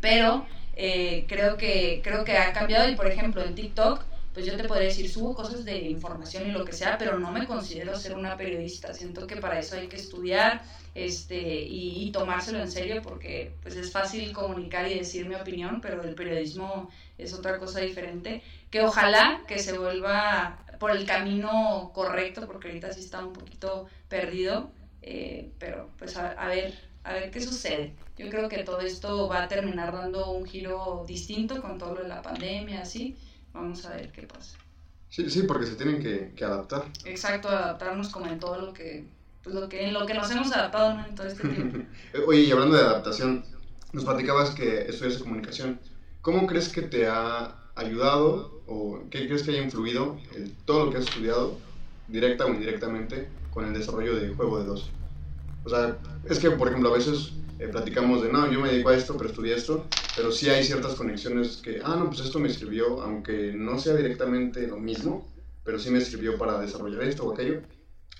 Pero 0.00 0.42
eh, 0.74 1.24
creo, 1.28 1.56
que, 1.56 2.00
creo 2.02 2.24
que 2.24 2.36
ha 2.36 2.52
cambiado 2.52 2.86
y 2.86 2.92
por 2.92 3.06
ejemplo 3.06 3.42
en 3.42 3.54
TikTok 3.54 4.04
pues 4.32 4.46
yo 4.46 4.56
te 4.56 4.64
podría 4.64 4.88
decir, 4.88 5.08
subo 5.10 5.34
cosas 5.34 5.64
de 5.64 5.78
información 5.78 6.48
y 6.48 6.52
lo 6.52 6.64
que 6.64 6.72
sea, 6.72 6.96
pero 6.98 7.18
no 7.18 7.30
me 7.32 7.46
considero 7.46 7.96
ser 7.98 8.16
una 8.16 8.36
periodista. 8.36 8.94
Siento 8.94 9.26
que 9.26 9.36
para 9.36 9.58
eso 9.58 9.76
hay 9.76 9.88
que 9.88 9.96
estudiar 9.96 10.62
este, 10.94 11.62
y, 11.62 12.04
y 12.04 12.12
tomárselo 12.12 12.58
en 12.60 12.70
serio 12.70 13.02
porque 13.02 13.54
pues 13.62 13.76
es 13.76 13.92
fácil 13.92 14.32
comunicar 14.32 14.88
y 14.90 14.98
decir 14.98 15.26
mi 15.28 15.34
opinión, 15.34 15.80
pero 15.80 16.02
el 16.02 16.14
periodismo 16.14 16.90
es 17.18 17.32
otra 17.34 17.58
cosa 17.58 17.80
diferente. 17.80 18.42
Que 18.70 18.80
ojalá 18.82 19.42
que 19.46 19.58
se 19.58 19.76
vuelva 19.78 20.64
por 20.78 20.90
el 20.90 21.06
camino 21.06 21.90
correcto, 21.94 22.46
porque 22.46 22.68
ahorita 22.68 22.92
sí 22.92 23.00
está 23.00 23.24
un 23.24 23.32
poquito 23.32 23.86
perdido, 24.08 24.72
eh, 25.02 25.52
pero 25.58 25.90
pues 25.98 26.16
a, 26.16 26.30
a 26.32 26.48
ver, 26.48 26.74
a 27.04 27.12
ver 27.12 27.30
qué 27.30 27.40
sucede. 27.40 27.94
Yo 28.16 28.28
creo 28.30 28.48
que 28.48 28.64
todo 28.64 28.80
esto 28.80 29.28
va 29.28 29.42
a 29.44 29.48
terminar 29.48 29.92
dando 29.92 30.30
un 30.32 30.44
giro 30.46 31.04
distinto 31.06 31.60
con 31.60 31.78
todo 31.78 31.94
lo 31.94 32.02
de 32.02 32.08
la 32.08 32.22
pandemia, 32.22 32.82
así. 32.82 33.16
Vamos 33.52 33.84
a 33.84 33.90
ver 33.90 34.10
qué 34.12 34.22
pasa. 34.22 34.56
Sí, 35.08 35.28
sí, 35.28 35.42
porque 35.42 35.66
se 35.66 35.74
tienen 35.74 36.02
que, 36.02 36.32
que 36.34 36.44
adaptar. 36.44 36.84
Exacto, 37.04 37.48
adaptarnos 37.48 38.08
como 38.08 38.26
en 38.26 38.40
todo 38.40 38.58
lo 38.58 38.72
que, 38.72 39.04
pues 39.42 39.54
lo 39.54 39.68
que, 39.68 39.86
en 39.86 39.92
lo 39.92 40.06
que 40.06 40.14
nos 40.14 40.30
hemos 40.30 40.50
adaptado 40.52 40.94
¿no? 40.94 41.04
en 41.04 41.14
todo 41.14 41.26
este 41.26 41.46
tiempo. 41.48 41.78
Eh, 42.14 42.24
Oye, 42.26 42.40
y 42.42 42.50
hablando 42.50 42.76
de 42.76 42.82
adaptación, 42.82 43.44
nos 43.92 44.04
platicabas 44.04 44.50
que 44.50 44.82
estudias 44.82 45.18
comunicación. 45.18 45.78
¿Cómo 46.20 46.46
crees 46.46 46.68
que 46.68 46.82
te 46.82 47.06
ha 47.06 47.56
ayudado 47.74 48.62
o 48.66 49.00
qué 49.10 49.26
crees 49.26 49.42
que 49.42 49.50
haya 49.50 49.62
influido 49.62 50.18
en 50.34 50.54
todo 50.64 50.86
lo 50.86 50.90
que 50.90 50.98
has 50.98 51.04
estudiado, 51.04 51.58
directa 52.08 52.46
o 52.46 52.48
indirectamente, 52.48 53.28
con 53.50 53.66
el 53.66 53.74
desarrollo 53.74 54.16
de 54.16 54.34
Juego 54.34 54.58
de 54.58 54.64
Dos? 54.64 54.90
O 55.64 55.68
sea, 55.70 55.96
es 56.28 56.38
que, 56.38 56.50
por 56.50 56.68
ejemplo, 56.68 56.90
a 56.90 56.96
veces 56.96 57.32
eh, 57.58 57.68
platicamos 57.68 58.22
de, 58.22 58.32
no, 58.32 58.50
yo 58.50 58.60
me 58.60 58.70
dedico 58.70 58.88
a 58.88 58.94
esto, 58.94 59.16
pero 59.16 59.30
estudié 59.30 59.54
esto, 59.54 59.86
pero 60.16 60.32
sí 60.32 60.48
hay 60.48 60.64
ciertas 60.64 60.94
conexiones 60.94 61.58
que, 61.62 61.80
ah, 61.84 61.96
no, 61.96 62.08
pues 62.08 62.20
esto 62.20 62.38
me 62.38 62.48
sirvió, 62.48 63.00
aunque 63.00 63.52
no 63.54 63.78
sea 63.78 63.94
directamente 63.94 64.66
lo 64.66 64.76
mismo, 64.76 65.24
pero 65.64 65.78
sí 65.78 65.90
me 65.90 66.00
sirvió 66.00 66.36
para 66.36 66.58
desarrollar 66.58 67.02
esto 67.02 67.24
o 67.24 67.32
aquello. 67.32 67.60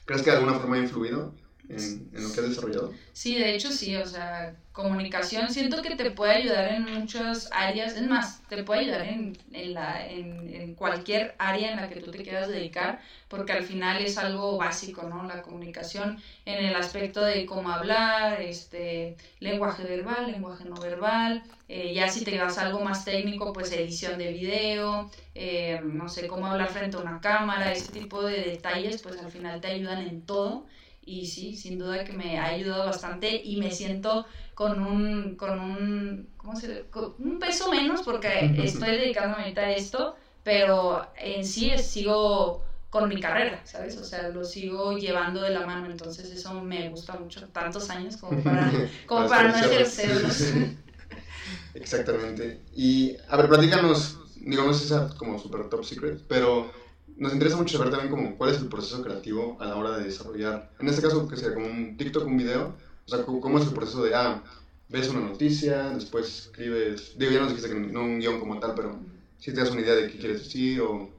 ¿Crees 0.04 0.22
que 0.22 0.30
de 0.30 0.36
alguna 0.36 0.54
forma 0.54 0.76
ha 0.76 0.80
influido 0.80 1.32
en, 1.68 2.08
lo 2.12 2.32
que 2.32 2.40
has 2.40 2.48
desarrollado. 2.48 2.92
Sí, 3.12 3.36
de 3.36 3.54
hecho 3.54 3.70
sí, 3.70 3.96
o 3.96 4.06
sea, 4.06 4.54
comunicación 4.72 5.50
siento 5.50 5.80
que 5.82 5.94
te 5.94 6.10
puede 6.10 6.32
ayudar 6.32 6.72
en 6.72 6.84
muchas 6.84 7.48
áreas, 7.52 7.96
es 7.96 8.06
más, 8.06 8.42
te 8.48 8.62
puede 8.64 8.80
ayudar 8.80 9.06
en, 9.06 9.38
en, 9.52 9.74
la, 9.74 10.06
en, 10.06 10.52
en 10.54 10.74
cualquier 10.74 11.34
área 11.38 11.70
en 11.70 11.76
la 11.76 11.88
que 11.88 12.00
tú 12.00 12.10
te 12.10 12.22
quieras 12.22 12.48
dedicar, 12.48 13.00
porque 13.28 13.52
al 13.52 13.64
final 13.64 14.02
es 14.02 14.18
algo 14.18 14.56
básico, 14.56 15.02
¿no? 15.04 15.24
La 15.24 15.42
comunicación 15.42 16.18
en 16.44 16.64
el 16.64 16.74
aspecto 16.74 17.22
de 17.22 17.46
cómo 17.46 17.70
hablar, 17.70 18.40
este, 18.40 19.16
lenguaje 19.40 19.84
verbal, 19.84 20.32
lenguaje 20.32 20.64
no 20.64 20.80
verbal, 20.80 21.42
eh, 21.68 21.94
ya 21.94 22.08
si 22.08 22.24
te 22.24 22.38
vas 22.38 22.58
a 22.58 22.66
algo 22.66 22.80
más 22.80 23.04
técnico, 23.04 23.52
pues 23.52 23.72
edición 23.72 24.18
de 24.18 24.32
video, 24.32 25.10
eh, 25.34 25.80
no 25.84 26.08
sé, 26.08 26.26
cómo 26.26 26.46
hablar 26.46 26.68
frente 26.68 26.96
a 26.96 27.00
una 27.00 27.20
cámara, 27.20 27.72
ese 27.72 27.92
tipo 27.92 28.22
de 28.22 28.42
detalles, 28.42 29.00
pues 29.00 29.18
al 29.18 29.30
final 29.30 29.60
te 29.60 29.68
ayudan 29.68 30.02
en 30.02 30.22
todo 30.22 30.66
y 31.04 31.26
sí, 31.26 31.56
sin 31.56 31.78
duda 31.78 32.04
que 32.04 32.12
me 32.12 32.38
ha 32.38 32.46
ayudado 32.46 32.86
bastante 32.86 33.40
y 33.42 33.56
me 33.56 33.70
siento 33.70 34.24
con 34.54 34.80
un, 34.80 35.36
con 35.36 35.58
un, 35.58 36.28
¿cómo 36.36 36.56
se 36.56 36.82
con 36.90 37.14
un 37.18 37.38
peso 37.38 37.70
menos 37.70 38.02
porque 38.02 38.54
estoy 38.58 38.90
dedicándome 38.90 39.42
ahorita 39.42 39.62
a 39.62 39.72
esto, 39.72 40.14
pero 40.42 41.06
en 41.16 41.44
sí 41.44 41.72
sigo 41.78 42.62
con 42.90 43.08
mi 43.08 43.18
carrera, 43.20 43.62
¿sabes? 43.64 43.96
O 43.96 44.04
sea, 44.04 44.28
lo 44.28 44.44
sigo 44.44 44.92
llevando 44.98 45.40
de 45.40 45.50
la 45.50 45.66
mano, 45.66 45.86
entonces 45.86 46.30
eso 46.30 46.60
me 46.60 46.90
gusta 46.90 47.14
mucho, 47.14 47.48
tantos 47.48 47.88
años 47.90 48.18
como 48.18 48.42
para, 48.42 48.70
como 49.06 49.28
para 49.28 49.48
no 49.48 49.56
ejercerlos. 49.56 50.52
Exactamente. 51.74 52.60
Y, 52.74 53.16
a 53.28 53.36
ver, 53.38 53.48
platícanos, 53.48 54.18
digo, 54.36 54.64
no 54.64 54.74
sé 54.74 54.82
si 54.82 54.88
sea 54.88 55.08
como 55.16 55.38
super 55.38 55.68
top 55.68 55.84
secret, 55.84 56.20
pero 56.28 56.70
nos 57.16 57.32
interesa 57.32 57.56
mucho 57.56 57.76
saber 57.76 57.92
también 57.92 58.10
como 58.10 58.36
cuál 58.36 58.50
es 58.50 58.60
el 58.60 58.68
proceso 58.68 59.02
creativo 59.02 59.56
a 59.60 59.66
la 59.66 59.76
hora 59.76 59.96
de 59.96 60.04
desarrollar, 60.04 60.70
en 60.80 60.88
este 60.88 61.02
caso 61.02 61.28
que 61.28 61.36
sea 61.36 61.54
como 61.54 61.66
un 61.66 61.96
TikTok, 61.96 62.26
un 62.26 62.36
video, 62.36 62.74
o 63.06 63.08
sea, 63.08 63.24
cómo 63.24 63.58
es 63.58 63.66
el 63.66 63.74
proceso 63.74 64.02
de, 64.02 64.14
ah, 64.14 64.42
ves 64.88 65.08
una 65.08 65.20
noticia, 65.20 65.90
después 65.90 66.46
escribes, 66.46 67.18
digo, 67.18 67.32
ya 67.32 67.40
nos 67.40 67.48
dijiste 67.50 67.70
que 67.70 67.80
no 67.80 68.02
un 68.02 68.20
guion 68.20 68.40
como 68.40 68.58
tal, 68.58 68.74
pero 68.74 68.98
si 69.38 69.52
te 69.52 69.60
das 69.60 69.70
una 69.70 69.80
idea 69.80 69.94
de 69.94 70.08
qué 70.08 70.18
quieres 70.18 70.44
decir 70.44 70.80
o 70.80 71.10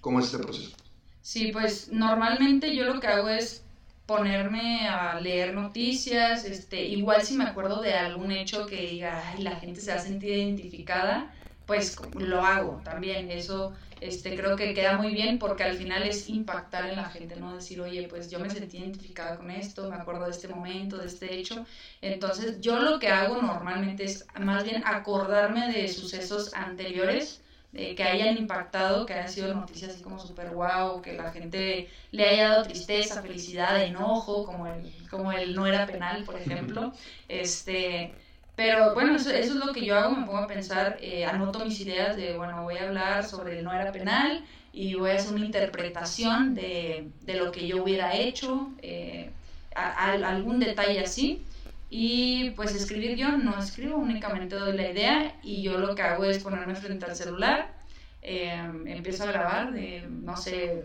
cómo 0.00 0.20
es 0.20 0.26
este 0.26 0.38
proceso. 0.38 0.76
Sí, 1.22 1.50
pues 1.52 1.90
normalmente 1.90 2.74
yo 2.76 2.84
lo 2.84 3.00
que 3.00 3.08
hago 3.08 3.28
es 3.28 3.62
ponerme 4.06 4.86
a 4.86 5.20
leer 5.20 5.54
noticias, 5.54 6.44
este, 6.44 6.84
igual 6.84 7.22
si 7.22 7.36
me 7.36 7.44
acuerdo 7.44 7.82
de 7.82 7.94
algún 7.94 8.30
hecho 8.30 8.66
que 8.66 8.90
diga, 8.90 9.30
ay, 9.30 9.42
la 9.42 9.56
gente 9.56 9.80
se 9.80 9.90
ha 9.90 9.98
sentido 9.98 10.34
identificada, 10.34 11.34
pues 11.66 11.96
lo 12.14 12.44
hago 12.44 12.80
también, 12.84 13.30
eso 13.30 13.74
este, 14.00 14.36
creo 14.36 14.56
que 14.56 14.74
queda 14.74 14.98
muy 14.98 15.14
bien 15.14 15.38
porque 15.38 15.64
al 15.64 15.76
final 15.76 16.02
es 16.04 16.28
impactar 16.28 16.88
en 16.88 16.96
la 16.96 17.10
gente, 17.10 17.36
¿no? 17.36 17.54
Decir, 17.54 17.80
oye, 17.80 18.06
pues 18.08 18.30
yo 18.30 18.38
me 18.38 18.50
sentí 18.50 18.78
identificada 18.78 19.36
con 19.36 19.50
esto, 19.50 19.88
me 19.90 19.96
acuerdo 19.96 20.26
de 20.26 20.32
este 20.32 20.48
momento, 20.48 20.98
de 20.98 21.06
este 21.06 21.34
hecho. 21.34 21.64
Entonces, 22.00 22.60
yo 22.60 22.78
lo 22.78 22.98
que 22.98 23.08
hago 23.08 23.40
normalmente 23.40 24.04
es 24.04 24.26
más 24.38 24.64
bien 24.64 24.82
acordarme 24.84 25.72
de 25.72 25.88
sucesos 25.88 26.52
anteriores 26.54 27.42
que 27.72 28.02
hayan 28.04 28.38
impactado, 28.38 29.04
que 29.04 29.12
hayan 29.14 29.28
sido 29.28 29.52
noticias 29.54 29.92
así 29.92 30.02
como 30.02 30.18
súper 30.18 30.50
guau, 30.50 31.02
que 31.02 31.12
la 31.12 31.30
gente 31.30 31.90
le 32.10 32.24
haya 32.28 32.50
dado 32.50 32.62
tristeza, 32.62 33.20
felicidad, 33.20 33.82
enojo, 33.84 34.44
como 34.44 34.66
el, 34.66 34.92
como 35.10 35.32
el 35.32 35.54
no 35.54 35.66
era 35.66 35.84
penal, 35.84 36.24
por 36.24 36.36
ejemplo. 36.36 36.92
Este, 37.28 38.14
pero 38.56 38.94
bueno, 38.94 39.14
eso, 39.16 39.30
eso, 39.30 39.52
es 39.52 39.64
lo 39.66 39.72
que 39.72 39.84
yo 39.84 39.96
hago, 39.96 40.16
me 40.16 40.26
pongo 40.26 40.38
a 40.38 40.46
pensar, 40.46 40.98
eh, 41.02 41.26
anoto 41.26 41.64
mis 41.64 41.78
ideas 41.80 42.16
de, 42.16 42.36
bueno, 42.36 42.62
voy 42.62 42.78
a 42.78 42.84
hablar 42.88 43.24
sobre 43.24 43.58
el 43.58 43.64
no 43.64 43.72
era 43.72 43.92
penal 43.92 44.44
y 44.72 44.94
voy 44.94 45.10
a 45.10 45.16
hacer 45.16 45.34
una 45.34 45.44
interpretación 45.44 46.54
de, 46.54 47.10
de 47.22 47.34
lo 47.34 47.52
que 47.52 47.66
yo 47.66 47.82
hubiera 47.82 48.14
hecho, 48.16 48.70
eh, 48.82 49.30
a, 49.74 50.12
algún 50.12 50.58
detalle 50.58 51.00
así. 51.00 51.42
Y 51.90 52.50
pues 52.50 52.74
escribir 52.74 53.16
yo 53.16 53.36
no 53.36 53.58
escribo, 53.58 53.96
únicamente 53.96 54.56
doy 54.56 54.76
la 54.76 54.90
idea 54.90 55.34
y 55.42 55.62
yo 55.62 55.78
lo 55.78 55.94
que 55.94 56.02
hago 56.02 56.24
es 56.24 56.42
ponerme 56.42 56.74
frente 56.74 57.04
al 57.04 57.14
celular, 57.14 57.72
eh, 58.22 58.52
empiezo 58.86 59.24
a 59.24 59.26
grabar, 59.26 59.72
de, 59.72 60.04
no 60.08 60.36
sé, 60.36 60.84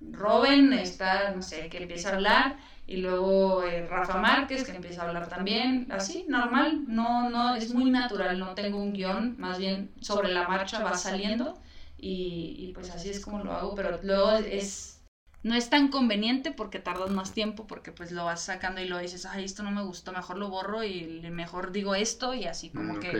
Robin 0.00 0.72
está, 0.72 1.32
no 1.34 1.42
sé, 1.42 1.68
que 1.68 1.82
empieza 1.82 2.10
a 2.10 2.14
hablar 2.14 2.56
y 2.86 2.98
luego 2.98 3.62
eh, 3.64 3.86
Rafa 3.86 4.18
Márquez 4.18 4.64
que 4.64 4.72
empieza 4.72 5.02
a 5.02 5.08
hablar 5.08 5.28
también, 5.28 5.86
así, 5.90 6.24
normal, 6.28 6.84
no, 6.88 7.28
no, 7.30 7.54
es 7.54 7.74
muy 7.74 7.90
natural, 7.90 8.38
no 8.38 8.54
tengo 8.54 8.78
un 8.78 8.92
guion, 8.92 9.36
más 9.38 9.58
bien 9.58 9.92
sobre 10.00 10.32
la 10.32 10.48
marcha 10.48 10.82
va 10.82 10.94
saliendo 10.94 11.58
y, 11.98 12.54
y 12.58 12.72
pues 12.72 12.90
así 12.90 13.10
es 13.10 13.20
como 13.20 13.42
lo 13.44 13.52
hago, 13.52 13.74
pero 13.74 13.98
luego 14.02 14.32
es 14.32 14.97
no 15.42 15.54
es 15.54 15.70
tan 15.70 15.88
conveniente 15.88 16.50
porque 16.50 16.80
tardas 16.80 17.10
más 17.10 17.32
tiempo, 17.32 17.66
porque 17.66 17.92
pues 17.92 18.10
lo 18.10 18.24
vas 18.24 18.42
sacando 18.42 18.80
y 18.80 18.86
lo 18.86 18.98
dices, 18.98 19.24
ay, 19.24 19.44
esto 19.44 19.62
no 19.62 19.70
me 19.70 19.82
gustó, 19.82 20.12
mejor 20.12 20.36
lo 20.36 20.48
borro 20.48 20.82
y 20.82 21.20
mejor 21.30 21.70
digo 21.70 21.94
esto 21.94 22.34
y 22.34 22.46
así, 22.46 22.70
como 22.70 22.94
mm, 22.94 23.00
que 23.00 23.10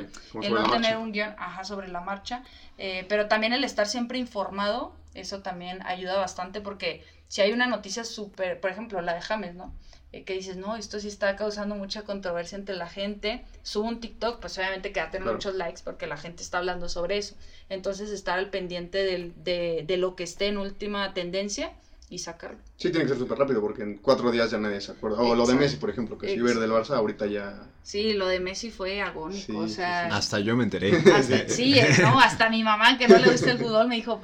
el 0.42 0.54
no 0.54 0.68
tener 0.68 0.96
un 0.96 1.12
guion, 1.12 1.34
ajá, 1.38 1.62
sobre 1.62 1.88
la 1.88 2.00
marcha, 2.00 2.42
eh, 2.76 3.06
pero 3.08 3.28
también 3.28 3.52
el 3.52 3.62
estar 3.62 3.86
siempre 3.86 4.18
informado, 4.18 4.94
eso 5.14 5.42
también 5.42 5.80
ayuda 5.86 6.16
bastante 6.16 6.60
porque 6.60 7.04
si 7.28 7.40
hay 7.40 7.52
una 7.52 7.66
noticia 7.66 8.04
súper, 8.04 8.60
por 8.60 8.70
ejemplo, 8.70 9.00
la 9.00 9.14
de 9.14 9.20
James, 9.20 9.54
¿no? 9.54 9.72
Eh, 10.10 10.24
que 10.24 10.32
dices, 10.32 10.56
no, 10.56 10.74
esto 10.74 10.98
sí 10.98 11.06
está 11.06 11.36
causando 11.36 11.74
mucha 11.74 12.02
controversia 12.02 12.56
entre 12.56 12.74
la 12.74 12.88
gente, 12.88 13.44
subo 13.62 13.86
un 13.86 14.00
TikTok, 14.00 14.40
pues 14.40 14.56
obviamente 14.58 14.90
que 14.90 15.00
va 15.00 15.06
a 15.06 15.10
tener 15.10 15.30
muchos 15.30 15.54
likes 15.54 15.82
porque 15.84 16.06
la 16.06 16.16
gente 16.16 16.42
está 16.42 16.58
hablando 16.58 16.88
sobre 16.88 17.18
eso. 17.18 17.36
Entonces 17.68 18.10
estar 18.10 18.38
al 18.38 18.48
pendiente 18.48 19.04
de, 19.04 19.84
de 19.86 19.96
lo 19.98 20.16
que 20.16 20.24
esté 20.24 20.46
en 20.46 20.56
última 20.56 21.12
tendencia 21.12 21.72
y 22.10 22.18
sacarlo. 22.18 22.58
Sí, 22.76 22.90
tiene 22.90 23.04
que 23.04 23.08
ser 23.10 23.18
súper 23.18 23.38
rápido 23.38 23.60
porque 23.60 23.82
en 23.82 23.98
cuatro 23.98 24.30
días 24.30 24.50
ya 24.50 24.58
nadie 24.58 24.80
se 24.80 24.92
acuerda. 24.92 25.18
O 25.18 25.34
lo 25.34 25.46
de 25.46 25.54
Messi, 25.54 25.76
por 25.76 25.90
ejemplo, 25.90 26.16
que 26.16 26.28
si 26.28 26.40
ver 26.40 26.58
del 26.58 26.70
Barça 26.70 26.96
ahorita 26.96 27.26
ya... 27.26 27.66
Sí, 27.82 28.14
lo 28.14 28.26
de 28.26 28.40
Messi 28.40 28.70
fue 28.70 29.00
agónico, 29.00 29.58
o 29.58 29.68
sea... 29.68 30.06
Hasta 30.06 30.40
yo 30.40 30.56
me 30.56 30.64
enteré. 30.64 30.92
sí, 31.48 31.76
no, 32.00 32.18
hasta 32.18 32.48
mi 32.50 32.62
mamá 32.62 32.98
que 32.98 33.08
no 33.08 33.18
le 33.18 33.30
gusta 33.30 33.50
el 33.50 33.58
fútbol 33.58 33.88
me 33.88 33.96
dijo, 33.96 34.20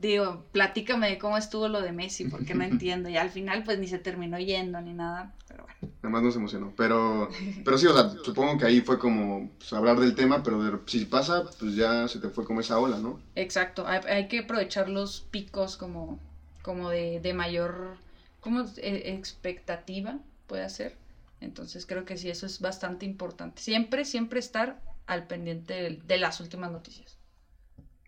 digo, 0.00 0.44
platícame 0.52 1.10
de 1.10 1.18
cómo 1.18 1.36
estuvo 1.36 1.68
lo 1.68 1.80
de 1.80 1.92
Messi 1.92 2.24
porque 2.24 2.54
no 2.54 2.64
entiendo. 2.64 3.08
Y 3.08 3.16
al 3.16 3.30
final 3.30 3.62
pues 3.64 3.78
ni 3.78 3.86
se 3.86 3.98
terminó 3.98 4.38
yendo 4.38 4.80
ni 4.80 4.92
nada, 4.92 5.32
pero 5.46 5.64
bueno. 5.64 5.78
Nada 6.02 6.12
más 6.12 6.22
nos 6.22 6.36
emocionó, 6.36 6.72
pero, 6.76 7.28
pero 7.64 7.78
sí, 7.78 7.86
o 7.86 7.92
sea, 7.92 8.10
supongo 8.24 8.58
que 8.58 8.66
ahí 8.66 8.80
fue 8.80 8.98
como 8.98 9.50
pues, 9.58 9.72
hablar 9.72 9.98
del 10.00 10.14
tema, 10.14 10.42
pero 10.42 10.82
si 10.86 11.04
pasa, 11.04 11.44
pues 11.58 11.74
ya 11.74 12.08
se 12.08 12.18
te 12.18 12.30
fue 12.30 12.44
como 12.44 12.60
esa 12.60 12.78
ola, 12.78 12.98
¿no? 12.98 13.20
Exacto, 13.36 13.86
hay, 13.86 14.00
hay 14.08 14.28
que 14.28 14.40
aprovechar 14.40 14.88
los 14.88 15.20
picos 15.30 15.76
como 15.76 16.18
como 16.62 16.90
de, 16.90 17.20
de 17.20 17.32
mayor 17.32 17.96
como 18.40 18.64
e, 18.76 19.14
expectativa 19.14 20.18
puede 20.46 20.68
ser. 20.68 20.96
Entonces 21.40 21.86
creo 21.86 22.04
que 22.04 22.16
sí, 22.16 22.28
eso 22.30 22.46
es 22.46 22.60
bastante 22.60 23.06
importante. 23.06 23.62
Siempre, 23.62 24.04
siempre 24.04 24.40
estar 24.40 24.80
al 25.06 25.26
pendiente 25.26 26.00
de, 26.04 26.18
las 26.18 26.40
últimas 26.40 26.70
noticias. 26.70 27.16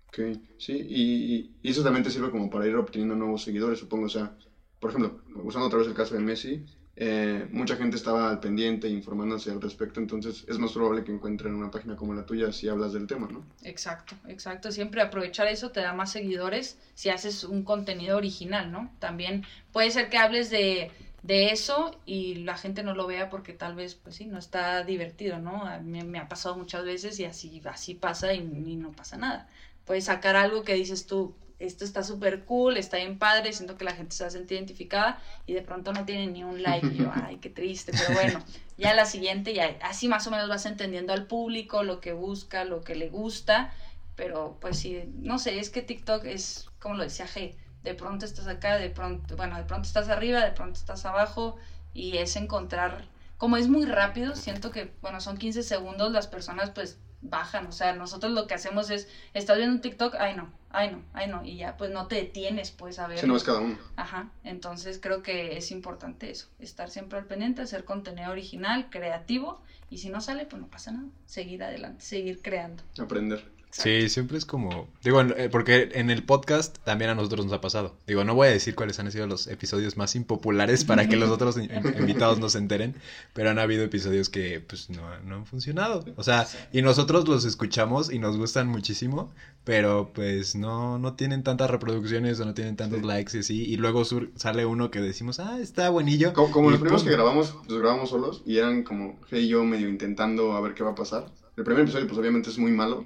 Ok, 0.09 0.19
sí, 0.59 0.73
y, 0.89 1.51
y, 1.63 1.71
eso 1.71 1.85
también 1.85 2.03
te 2.03 2.11
sirve 2.11 2.31
como 2.31 2.51
para 2.51 2.67
ir 2.67 2.75
obteniendo 2.75 3.15
nuevos 3.15 3.43
seguidores, 3.43 3.79
supongo. 3.79 4.07
O 4.07 4.09
sea, 4.09 4.37
por 4.81 4.91
ejemplo, 4.91 5.21
usando 5.45 5.67
otra 5.67 5.79
vez 5.79 5.89
el 5.89 5.95
caso 5.95 6.15
de 6.15 6.21
Messi, 6.21 6.65
eh, 6.97 7.47
mucha 7.51 7.77
gente 7.77 7.97
estaba 7.97 8.29
al 8.29 8.41
pendiente 8.41 8.89
informándose 8.89 9.51
al 9.51 9.61
respecto, 9.61 10.01
entonces 10.01 10.45
es 10.49 10.59
más 10.59 10.73
probable 10.73 11.05
que 11.05 11.13
encuentren 11.13 11.55
una 11.55 11.71
página 11.71 11.97
como 11.97 12.13
la 12.15 12.27
tuya 12.27 12.53
si 12.53 12.69
hablas 12.69 12.93
del 12.93 13.07
tema, 13.07 13.29
¿no? 13.31 13.45
Exacto, 13.63 14.17
exacto. 14.27 14.71
Siempre 14.71 15.01
aprovechar 15.01 15.47
eso 15.49 15.71
te 15.71 15.81
da 15.81 15.93
más 15.93 16.13
seguidores 16.13 16.79
si 16.95 17.09
haces 17.09 17.45
un 17.45 17.63
contenido 17.63 18.17
original, 18.17 18.71
¿no? 18.71 18.93
También 18.99 19.45
puede 19.73 19.91
ser 19.91 20.11
que 20.11 20.19
hables 20.19 20.51
de, 20.51 20.91
de 21.23 21.53
eso 21.53 21.93
y 22.05 22.35
la 22.37 22.57
gente 22.57 22.83
no 22.83 22.95
lo 22.95 23.07
vea 23.07 23.31
porque 23.31 23.55
tal 23.55 23.75
vez, 23.75 23.95
pues 23.95 24.17
sí, 24.17 24.27
no 24.27 24.39
está 24.39 24.83
divertido, 24.85 25.39
¿no? 25.39 25.65
Me 25.83 26.19
ha 26.19 26.29
pasado 26.29 26.57
muchas 26.57 26.85
veces 26.85 27.19
y 27.21 27.25
así, 27.25 27.63
así 27.65 27.95
pasa 27.95 28.35
y 28.35 28.41
no 28.43 28.93
pasa 28.93 29.17
nada. 29.17 29.49
Puedes 29.85 30.05
sacar 30.05 30.37
algo 30.37 30.65
que 30.65 30.75
dices 30.75 31.07
tú, 31.07 31.33
esto 31.61 31.85
está 31.85 32.03
súper 32.03 32.45
cool, 32.47 32.79
está 32.79 32.97
bien 32.97 33.19
padre, 33.19 33.53
siento 33.53 33.77
que 33.77 33.85
la 33.85 33.95
gente 33.95 34.17
se 34.17 34.25
va 34.25 34.29
a 34.29 34.31
sentir 34.31 34.57
identificada 34.57 35.21
y 35.47 35.53
de 35.53 35.61
pronto 35.61 35.93
no 35.93 36.07
tiene 36.07 36.27
ni 36.27 36.43
un 36.43 36.63
like. 36.63 36.87
Y 36.87 36.97
yo, 36.97 37.13
ay, 37.15 37.37
qué 37.37 37.51
triste, 37.51 37.93
pero 37.93 38.15
bueno, 38.15 38.43
ya 38.79 38.95
la 38.95 39.05
siguiente, 39.05 39.53
ya 39.53 39.77
así 39.83 40.09
más 40.09 40.27
o 40.27 40.31
menos 40.31 40.49
vas 40.49 40.65
entendiendo 40.65 41.13
al 41.13 41.27
público, 41.27 41.83
lo 41.83 42.01
que 42.01 42.15
busca, 42.15 42.65
lo 42.65 42.81
que 42.81 42.95
le 42.95 43.11
gusta, 43.11 43.73
pero 44.17 44.57
pues 44.61 44.79
sí, 44.79 45.05
no 45.17 45.39
sé, 45.39 45.61
es 45.61 45.69
que 45.69 45.83
TikTok 45.83 46.25
es, 46.25 46.69
como 46.79 46.95
lo 46.97 47.05
decía 47.05 47.27
G, 47.27 47.55
de 47.83 47.95
pronto 47.95 48.25
estás 48.25 48.47
acá, 48.47 48.79
de 48.79 48.89
pronto, 48.89 49.37
bueno, 49.37 49.57
de 49.57 49.65
pronto 49.65 49.87
estás 49.87 50.09
arriba, 50.09 50.43
de 50.43 50.53
pronto 50.53 50.79
estás 50.79 51.05
abajo 51.05 51.57
y 51.93 52.17
es 52.17 52.37
encontrar, 52.37 53.05
como 53.37 53.59
es 53.59 53.69
muy 53.69 53.85
rápido, 53.85 54.35
siento 54.35 54.71
que, 54.71 54.93
bueno, 55.03 55.21
son 55.21 55.37
15 55.37 55.63
segundos, 55.63 56.11
las 56.11 56.27
personas 56.27 56.71
pues 56.71 56.99
bajan, 57.23 57.67
o 57.67 57.73
sea, 57.73 57.93
nosotros 57.93 58.33
lo 58.33 58.47
que 58.47 58.55
hacemos 58.55 58.91
es, 58.91 59.09
estás 59.35 59.59
viendo 59.59 59.75
un 59.75 59.81
TikTok, 59.81 60.15
ay 60.19 60.35
no, 60.35 60.51
ay 60.71 60.91
no, 60.91 61.03
ay 61.13 61.27
no, 61.29 61.45
y 61.45 61.57
ya 61.57 61.77
pues 61.77 61.91
no 61.91 62.07
te 62.07 62.17
detienes 62.17 62.71
pues 62.71 62.99
a 62.99 63.07
ver. 63.07 63.19
Si 63.19 63.27
no 63.27 63.37
es 63.37 63.43
cada 63.43 63.61
uno. 63.61 63.79
Ajá, 63.97 64.29
entonces 64.45 64.99
creo 65.01 65.23
que 65.23 65.57
es 65.57 65.71
importante 65.71 66.31
eso, 66.31 66.49
estar 66.59 66.91
siempre 66.91 67.19
al 67.19 67.27
pendiente, 67.27 67.63
hacer 67.63 67.85
contenido 67.85 68.31
original, 68.31 68.89
creativo, 68.91 69.61
y 69.91 69.99
si 69.99 70.09
no 70.09 70.21
sale, 70.21 70.47
pues 70.47 70.61
no 70.61 70.69
pasa 70.69 70.93
nada, 70.93 71.09
seguir 71.27 71.63
adelante, 71.63 72.05
seguir 72.05 72.41
creando. 72.41 72.83
Aprender. 72.99 73.45
Sí, 73.73 74.09
siempre 74.09 74.37
es 74.37 74.45
como, 74.45 74.89
digo, 75.05 75.21
eh, 75.21 75.49
porque 75.51 75.91
en 75.93 76.11
el 76.11 76.25
podcast 76.25 76.79
también 76.85 77.11
a 77.11 77.15
nosotros 77.15 77.45
nos 77.47 77.55
ha 77.55 77.61
pasado. 77.61 77.95
Digo, 78.07 78.25
no 78.25 78.35
voy 78.35 78.49
a 78.49 78.51
decir 78.51 78.75
cuáles 78.75 78.99
han 78.99 79.11
sido 79.13 79.29
los 79.29 79.47
episodios 79.47 79.97
más 79.97 80.17
impopulares 80.17 80.85
para 80.85 81.09
que 81.09 81.15
los 81.17 81.31
otros 81.31 81.57
in- 81.57 81.71
invitados 81.99 82.41
no 82.41 82.49
se 82.49 82.59
enteren, 82.59 82.97
pero 83.33 83.49
han 83.51 83.61
habido 83.61 83.85
episodios 83.85 84.29
que 84.29 84.61
pues 84.61 84.91
no, 84.91 85.03
no 85.21 85.37
han 85.37 85.47
funcionado. 85.47 86.05
O 86.17 86.25
sea, 86.25 86.49
y 86.73 86.83
nosotros 86.83 87.29
los 87.29 87.45
escuchamos 87.45 88.13
y 88.13 88.19
nos 88.19 88.37
gustan 88.37 88.67
muchísimo, 88.67 89.33
pero 89.63 90.11
pues 90.15 90.57
no, 90.57 90.99
no 90.99 91.15
tienen 91.15 91.45
tantas 91.45 91.71
reproducciones 91.71 92.41
o 92.41 92.45
no 92.47 92.55
tienen 92.55 92.75
tantos 92.77 93.01
Sí. 93.01 93.07
likes 93.07 93.37
y 93.37 93.41
así, 93.41 93.65
y 93.65 93.77
luego 93.77 94.05
sur- 94.05 94.31
sale 94.35 94.67
uno 94.67 94.91
que 94.91 95.01
decimos, 95.01 95.39
ah, 95.39 95.61
está 95.61 95.91
buenillo. 95.91 96.33
Como, 96.33 96.51
como 96.51 96.71
los 96.71 96.81
primeros 96.81 97.05
que 97.05 97.11
grabamos, 97.11 97.55
los 97.69 97.79
grabamos 97.79 98.11
solos 98.11 98.43
y 98.45 98.59
eran 98.59 98.83
como 98.83 99.17
Hey 99.31 99.45
y 99.45 99.49
yo 99.49 99.63
medio 99.65 99.89
intentando 99.89 100.55
a 100.55 100.61
ver 100.61 100.75
qué 100.75 100.83
va 100.83 100.91
a 100.91 100.95
pasar. 100.97 101.27
El 101.57 101.63
primer 101.65 101.83
episodio 101.85 102.07
pues 102.09 102.19
obviamente 102.19 102.51
es 102.51 102.59
muy 102.59 102.73
malo 102.73 103.05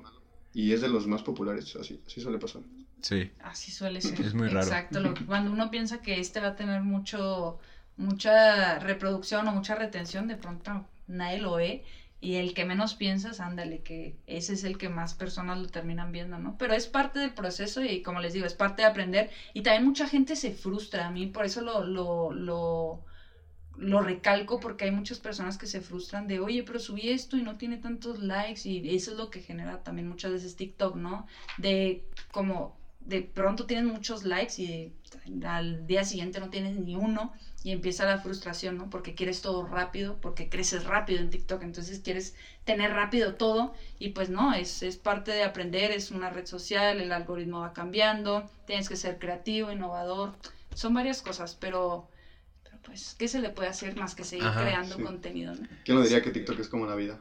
y 0.54 0.72
es 0.72 0.80
de 0.80 0.88
los 0.88 1.06
más 1.06 1.22
populares, 1.22 1.76
así, 1.76 2.00
así 2.06 2.20
suele 2.20 2.38
pasar. 2.38 2.62
Sí, 3.02 3.30
Así 3.42 3.70
suele 3.70 4.00
ser. 4.00 4.20
Es 4.20 4.34
muy 4.34 4.48
raro. 4.48 4.66
Exacto. 4.66 5.00
lo- 5.00 5.14
cuando 5.26 5.50
uno 5.52 5.70
piensa 5.70 6.00
que 6.00 6.18
este 6.20 6.40
va 6.40 6.48
a 6.48 6.56
tener 6.56 6.80
mucho, 6.82 7.58
mucha 7.96 8.78
reproducción 8.78 9.46
o 9.48 9.52
mucha 9.52 9.74
retención, 9.74 10.26
de 10.28 10.36
pronto 10.36 10.86
nadie 11.06 11.38
lo 11.38 11.54
ve. 11.54 11.84
Y 12.20 12.36
el 12.36 12.54
que 12.54 12.64
menos 12.64 12.94
piensas, 12.94 13.38
ándale, 13.38 13.82
que 13.82 14.16
ese 14.26 14.54
es 14.54 14.64
el 14.64 14.78
que 14.78 14.88
más 14.88 15.12
personas 15.12 15.58
lo 15.58 15.66
terminan 15.68 16.10
viendo, 16.10 16.38
¿no? 16.38 16.56
Pero 16.56 16.72
es 16.72 16.86
parte 16.86 17.18
del 17.18 17.34
proceso 17.34 17.84
y 17.84 18.00
como 18.02 18.20
les 18.20 18.32
digo, 18.32 18.46
es 18.46 18.54
parte 18.54 18.80
de 18.82 18.88
aprender. 18.88 19.30
Y 19.52 19.60
también 19.60 19.84
mucha 19.84 20.06
gente 20.08 20.34
se 20.34 20.50
frustra. 20.50 21.06
A 21.06 21.10
mí 21.10 21.26
por 21.26 21.44
eso 21.44 21.60
lo, 21.60 21.84
lo, 21.84 22.32
lo, 22.32 23.04
lo 23.76 24.00
recalco 24.00 24.60
porque 24.60 24.84
hay 24.84 24.90
muchas 24.90 25.18
personas 25.18 25.56
que 25.58 25.66
se 25.66 25.80
frustran 25.80 26.26
de, 26.26 26.38
oye, 26.38 26.62
pero 26.62 26.78
subí 26.78 27.08
esto 27.10 27.36
y 27.36 27.42
no 27.42 27.56
tiene 27.56 27.78
tantos 27.78 28.18
likes 28.18 28.68
y 28.68 28.94
eso 28.94 29.10
es 29.10 29.16
lo 29.16 29.30
que 29.30 29.40
genera 29.40 29.82
también 29.82 30.08
muchas 30.08 30.32
veces 30.32 30.56
TikTok, 30.56 30.96
¿no? 30.96 31.26
De 31.58 32.02
como 32.30 32.76
de 33.00 33.20
pronto 33.20 33.66
tienes 33.66 33.84
muchos 33.90 34.24
likes 34.24 34.60
y 34.62 34.92
al 35.44 35.86
día 35.86 36.04
siguiente 36.04 36.38
no 36.38 36.48
tienes 36.48 36.74
ni 36.76 36.96
uno 36.96 37.32
y 37.62 37.70
empieza 37.70 38.04
la 38.04 38.18
frustración, 38.18 38.76
¿no? 38.76 38.90
Porque 38.90 39.14
quieres 39.14 39.40
todo 39.40 39.62
rápido, 39.64 40.16
porque 40.20 40.48
creces 40.48 40.84
rápido 40.84 41.20
en 41.20 41.30
TikTok, 41.30 41.62
entonces 41.62 41.98
quieres 41.98 42.34
tener 42.64 42.92
rápido 42.92 43.34
todo 43.34 43.72
y 43.98 44.08
pues 44.08 44.28
no, 44.28 44.52
es, 44.52 44.82
es 44.82 44.96
parte 44.96 45.30
de 45.32 45.42
aprender, 45.42 45.90
es 45.90 46.10
una 46.10 46.28
red 46.28 46.46
social, 46.46 47.00
el 47.00 47.12
algoritmo 47.12 47.60
va 47.60 47.72
cambiando, 47.72 48.44
tienes 48.66 48.88
que 48.88 48.96
ser 48.96 49.18
creativo, 49.18 49.70
innovador, 49.70 50.32
son 50.74 50.92
varias 50.94 51.22
cosas, 51.22 51.54
pero 51.54 52.06
pues, 52.84 53.16
¿qué 53.18 53.28
se 53.28 53.40
le 53.40 53.50
puede 53.50 53.68
hacer 53.68 53.96
más 53.96 54.14
que 54.14 54.24
seguir 54.24 54.46
Ajá, 54.46 54.62
creando 54.62 54.96
sí. 54.96 55.02
contenido, 55.02 55.54
¿no? 55.54 55.66
¿Quién 55.84 55.96
lo 55.96 56.02
diría 56.02 56.22
que 56.22 56.30
TikTok 56.30 56.58
es 56.60 56.68
como 56.68 56.86
la 56.86 56.94
vida? 56.94 57.20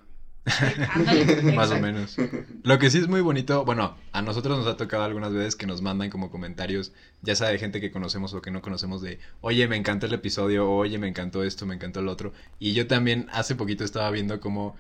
Ándale, 0.90 1.42
Más 1.56 1.72
o 1.72 1.80
menos. 1.80 2.18
Lo 2.64 2.78
que 2.78 2.90
sí 2.90 2.98
es 2.98 3.08
muy 3.08 3.22
bonito, 3.22 3.64
bueno, 3.64 3.98
a 4.12 4.22
nosotros 4.22 4.58
nos 4.58 4.68
ha 4.68 4.76
tocado 4.76 5.04
algunas 5.04 5.34
veces 5.34 5.56
que 5.56 5.66
nos 5.66 5.82
mandan 5.82 6.10
como 6.10 6.30
comentarios, 6.30 6.92
ya 7.22 7.36
sea 7.36 7.48
de 7.48 7.60
gente 7.60 7.80
que 7.80 7.92
conocemos 7.92 8.34
o 8.34 8.42
que 8.42 8.52
no 8.52 8.62
conocemos, 8.62 9.02
de, 9.02 9.20
oye, 9.42 9.68
me 9.68 9.78
encantó 9.78 10.06
el 10.06 10.14
episodio, 10.14 10.70
o, 10.70 10.78
oye, 10.78 10.98
me 10.98 11.08
encantó 11.08 11.44
esto, 11.44 11.66
me 11.66 11.76
encantó 11.76 12.02
el 12.02 12.10
otro. 12.10 12.34
Y 12.60 12.74
yo 12.74 12.88
también 12.88 13.28
hace 13.32 13.56
poquito 13.56 13.84
estaba 13.86 14.12
viendo 14.12 14.40
como 14.42 14.76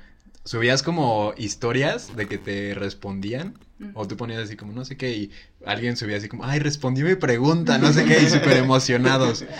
subías 0.45 0.83
como 0.83 1.33
historias 1.37 2.13
de 2.17 2.27
que 2.27 2.37
te 2.37 2.73
respondían, 2.73 3.57
o 3.93 4.07
tú 4.07 4.17
ponías 4.17 4.43
así 4.43 4.57
como 4.57 4.73
no 4.73 4.83
sé 4.83 4.97
qué, 4.97 5.11
y 5.11 5.31
alguien 5.65 5.95
subía 5.95 6.17
así 6.17 6.27
como, 6.27 6.43
ay, 6.43 6.59
respondí 6.59 7.03
mi 7.03 7.15
pregunta, 7.15 7.77
no 7.77 7.91
sé 7.93 8.03
qué, 8.03 8.21
y 8.21 8.29
súper 8.29 8.57
emocionados. 8.57 9.45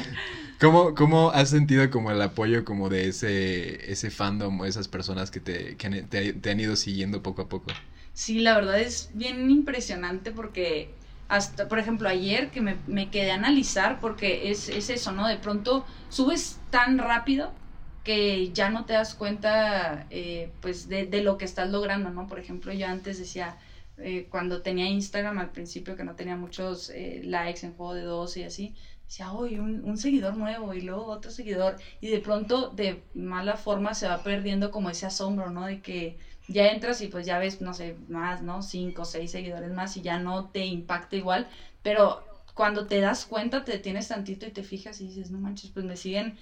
¿Cómo, 0.59 0.95
¿Cómo 0.95 1.31
has 1.31 1.49
sentido 1.49 1.89
como 1.89 2.11
el 2.11 2.21
apoyo 2.21 2.63
como 2.63 2.89
de 2.89 3.07
ese, 3.09 3.91
ese 3.91 4.09
fandom 4.11 4.59
o 4.61 4.65
esas 4.65 4.87
personas 4.87 5.29
que, 5.31 5.39
te, 5.41 5.75
que 5.77 6.03
te 6.03 6.49
han 6.51 6.59
ido 6.59 6.75
siguiendo 6.75 7.21
poco 7.21 7.41
a 7.43 7.49
poco? 7.49 7.81
Sí, 8.13 8.39
la 8.41 8.55
verdad 8.55 8.79
es 8.79 9.09
bien 9.13 9.49
impresionante 9.49 10.31
porque 10.31 10.99
hasta, 11.27 11.67
por 11.67 11.79
ejemplo, 11.79 12.09
ayer 12.09 12.51
que 12.51 12.61
me, 12.61 12.83
me 12.85 13.09
quedé 13.11 13.31
a 13.31 13.35
analizar 13.35 13.99
porque 13.99 14.51
es, 14.51 14.69
es 14.69 14.89
eso, 14.89 15.11
¿no? 15.11 15.27
De 15.27 15.37
pronto 15.37 15.85
subes 16.09 16.63
tan 16.69 16.97
rápido 16.99 17.59
que 18.03 18.51
ya 18.53 18.69
no 18.69 18.85
te 18.85 18.93
das 18.93 19.15
cuenta, 19.15 20.07
eh, 20.09 20.57
pues, 20.61 20.87
de, 20.89 21.05
de 21.07 21.21
lo 21.23 21.37
que 21.37 21.45
estás 21.45 21.69
logrando, 21.71 22.09
¿no? 22.11 22.27
Por 22.27 22.39
ejemplo, 22.39 22.73
yo 22.73 22.87
antes 22.87 23.17
decía, 23.17 23.57
eh, 23.97 24.27
cuando 24.29 24.61
tenía 24.61 24.87
Instagram 24.87 25.39
al 25.39 25.51
principio, 25.51 25.95
que 25.95 26.03
no 26.03 26.15
tenía 26.15 26.35
muchos 26.35 26.89
eh, 26.89 27.21
likes 27.23 27.65
en 27.65 27.73
juego 27.75 27.93
de 27.93 28.01
dos 28.03 28.35
y 28.37 28.43
así, 28.43 28.75
decía, 29.13 29.31
uy, 29.31 29.57
un, 29.57 29.81
un 29.83 29.97
seguidor 29.97 30.35
nuevo 30.35 30.73
y 30.73 30.81
luego 30.81 31.07
otro 31.07 31.31
seguidor, 31.31 31.77
y 32.01 32.09
de 32.09 32.19
pronto 32.19 32.67
de 32.67 33.01
mala 33.13 33.55
forma 33.55 33.93
se 33.93 34.07
va 34.07 34.23
perdiendo 34.23 34.71
como 34.71 34.89
ese 34.89 35.05
asombro, 35.05 35.49
¿no? 35.49 35.65
De 35.65 35.81
que 35.81 36.17
ya 36.47 36.69
entras 36.69 36.99
y 37.01 37.07
pues 37.07 37.25
ya 37.25 37.37
ves, 37.37 37.61
no 37.61 37.73
sé, 37.73 37.95
más, 38.07 38.41
¿no? 38.41 38.61
Cinco, 38.61 39.05
seis 39.05 39.31
seguidores 39.31 39.71
más 39.71 39.95
y 39.97 40.01
ya 40.01 40.17
no 40.17 40.45
te 40.45 40.63
impacta 40.65 41.15
igual, 41.15 41.47
pero 41.81 42.23
cuando 42.53 42.85
te 42.85 42.99
das 42.99 43.25
cuenta, 43.25 43.63
te 43.63 43.71
detienes 43.71 44.07
tantito 44.07 44.45
y 44.45 44.49
te 44.51 44.63
fijas 44.63 44.99
y 45.01 45.05
dices, 45.05 45.29
no 45.29 45.39
manches, 45.39 45.69
pues 45.71 45.85
me 45.85 45.95
siguen 45.95 46.35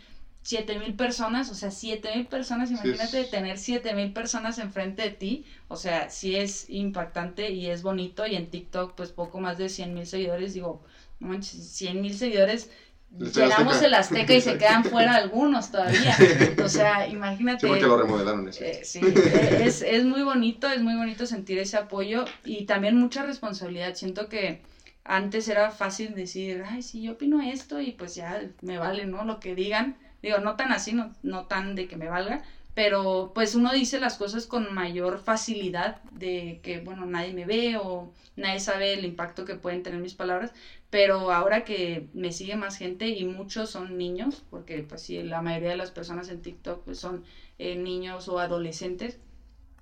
siete 0.43 0.76
mil 0.78 0.93
personas, 0.95 1.49
o 1.49 1.53
sea, 1.53 1.69
siete 1.69 2.09
mil 2.15 2.26
personas, 2.26 2.72
Sí, 2.74 2.89
imagínate 2.89 3.24
es- 3.24 3.26
tener 3.26 3.57
siete 3.57 3.93
mil 3.93 4.11
personas 4.11 4.57
enfrente 4.57 5.03
de 5.03 5.09
ti, 5.11 5.43
o 5.67 5.76
sea, 5.76 6.09
sí 6.09 6.36
es 6.36 6.65
impactante 6.67 7.49
y 7.49 7.67
es 7.67 7.82
bonito 7.84 8.26
y 8.26 8.36
en 8.36 8.47
TikTok 8.49 8.93
pues 8.95 9.11
poco 9.11 9.39
más 9.39 9.57
de 9.57 9.69
cien 9.69 9.93
mil 9.93 10.05
seguidores, 10.07 10.53
digo, 10.53 10.82
no 11.22 11.28
manches, 11.28 11.69
cien 11.69 12.01
mil 12.01 12.17
seguidores, 12.17 12.69
llenamos 13.17 13.76
Azteca. 13.76 13.88
el 13.88 13.93
Azteca 13.93 14.34
y 14.34 14.41
se 14.41 14.57
quedan 14.57 14.84
fuera 14.84 15.15
algunos 15.15 15.72
todavía, 15.72 16.17
o 16.63 16.67
sea, 16.67 17.07
imagínate. 17.07 17.61
Sí, 17.61 17.67
porque 17.67 17.84
lo 17.86 17.97
remodelaron 17.97 18.47
ese. 18.49 18.72
Eh, 18.72 18.84
sí, 18.84 18.99
eh, 19.03 19.61
es, 19.63 19.82
es 19.82 20.03
muy 20.03 20.24
bonito, 20.24 20.67
es 20.67 20.82
muy 20.82 20.95
bonito 20.95 21.26
sentir 21.26 21.59
ese 21.59 21.78
apoyo 21.78 22.26
y 22.43 22.65
también 22.65 22.97
mucha 22.97 23.24
responsabilidad. 23.24 23.95
Siento 23.95 24.28
que 24.30 24.61
antes 25.03 25.47
era 25.47 25.72
fácil 25.72 26.15
decir, 26.15 26.63
ay, 26.67 26.82
sí, 26.82 27.03
yo 27.03 27.13
opino 27.13 27.41
esto 27.41 27.80
y 27.80 27.91
pues 27.91 28.15
ya 28.15 28.41
me 28.61 28.78
vale, 28.78 29.05
¿no? 29.05 29.24
Lo 29.24 29.39
que 29.39 29.55
digan. 29.55 29.97
Digo, 30.22 30.38
no 30.38 30.55
tan 30.55 30.72
así, 30.72 30.93
no, 30.93 31.13
no 31.24 31.45
tan 31.45 31.74
de 31.76 31.88
que 31.88 31.97
me 31.97 32.07
valga, 32.07 32.43
pero 32.76 33.32
pues 33.34 33.55
uno 33.55 33.74
dice 33.74 33.99
las 33.99 34.17
cosas 34.17 34.45
con 34.45 34.74
mayor 34.74 35.19
facilidad 35.19 36.01
de 36.11 36.59
que, 36.63 36.80
bueno, 36.80 37.05
nadie 37.05 37.34
me 37.34 37.45
ve 37.45 37.78
o 37.78 38.13
nadie 38.36 38.59
sabe 38.59 38.93
el 38.93 39.03
impacto 39.03 39.45
que 39.45 39.55
pueden 39.55 39.84
tener 39.84 39.99
mis 39.99 40.13
palabras, 40.13 40.51
pero 40.91 41.31
ahora 41.31 41.63
que 41.63 42.09
me 42.13 42.33
sigue 42.33 42.55
más 42.55 42.77
gente 42.77 43.07
y 43.07 43.23
muchos 43.23 43.71
son 43.71 43.97
niños, 43.97 44.43
porque 44.51 44.83
pues 44.83 45.01
sí, 45.01 45.23
la 45.23 45.41
mayoría 45.41 45.69
de 45.69 45.77
las 45.77 45.89
personas 45.89 46.29
en 46.29 46.41
TikTok 46.41 46.83
pues 46.83 46.99
son 46.99 47.23
eh, 47.57 47.77
niños 47.77 48.27
o 48.27 48.39
adolescentes, 48.39 49.17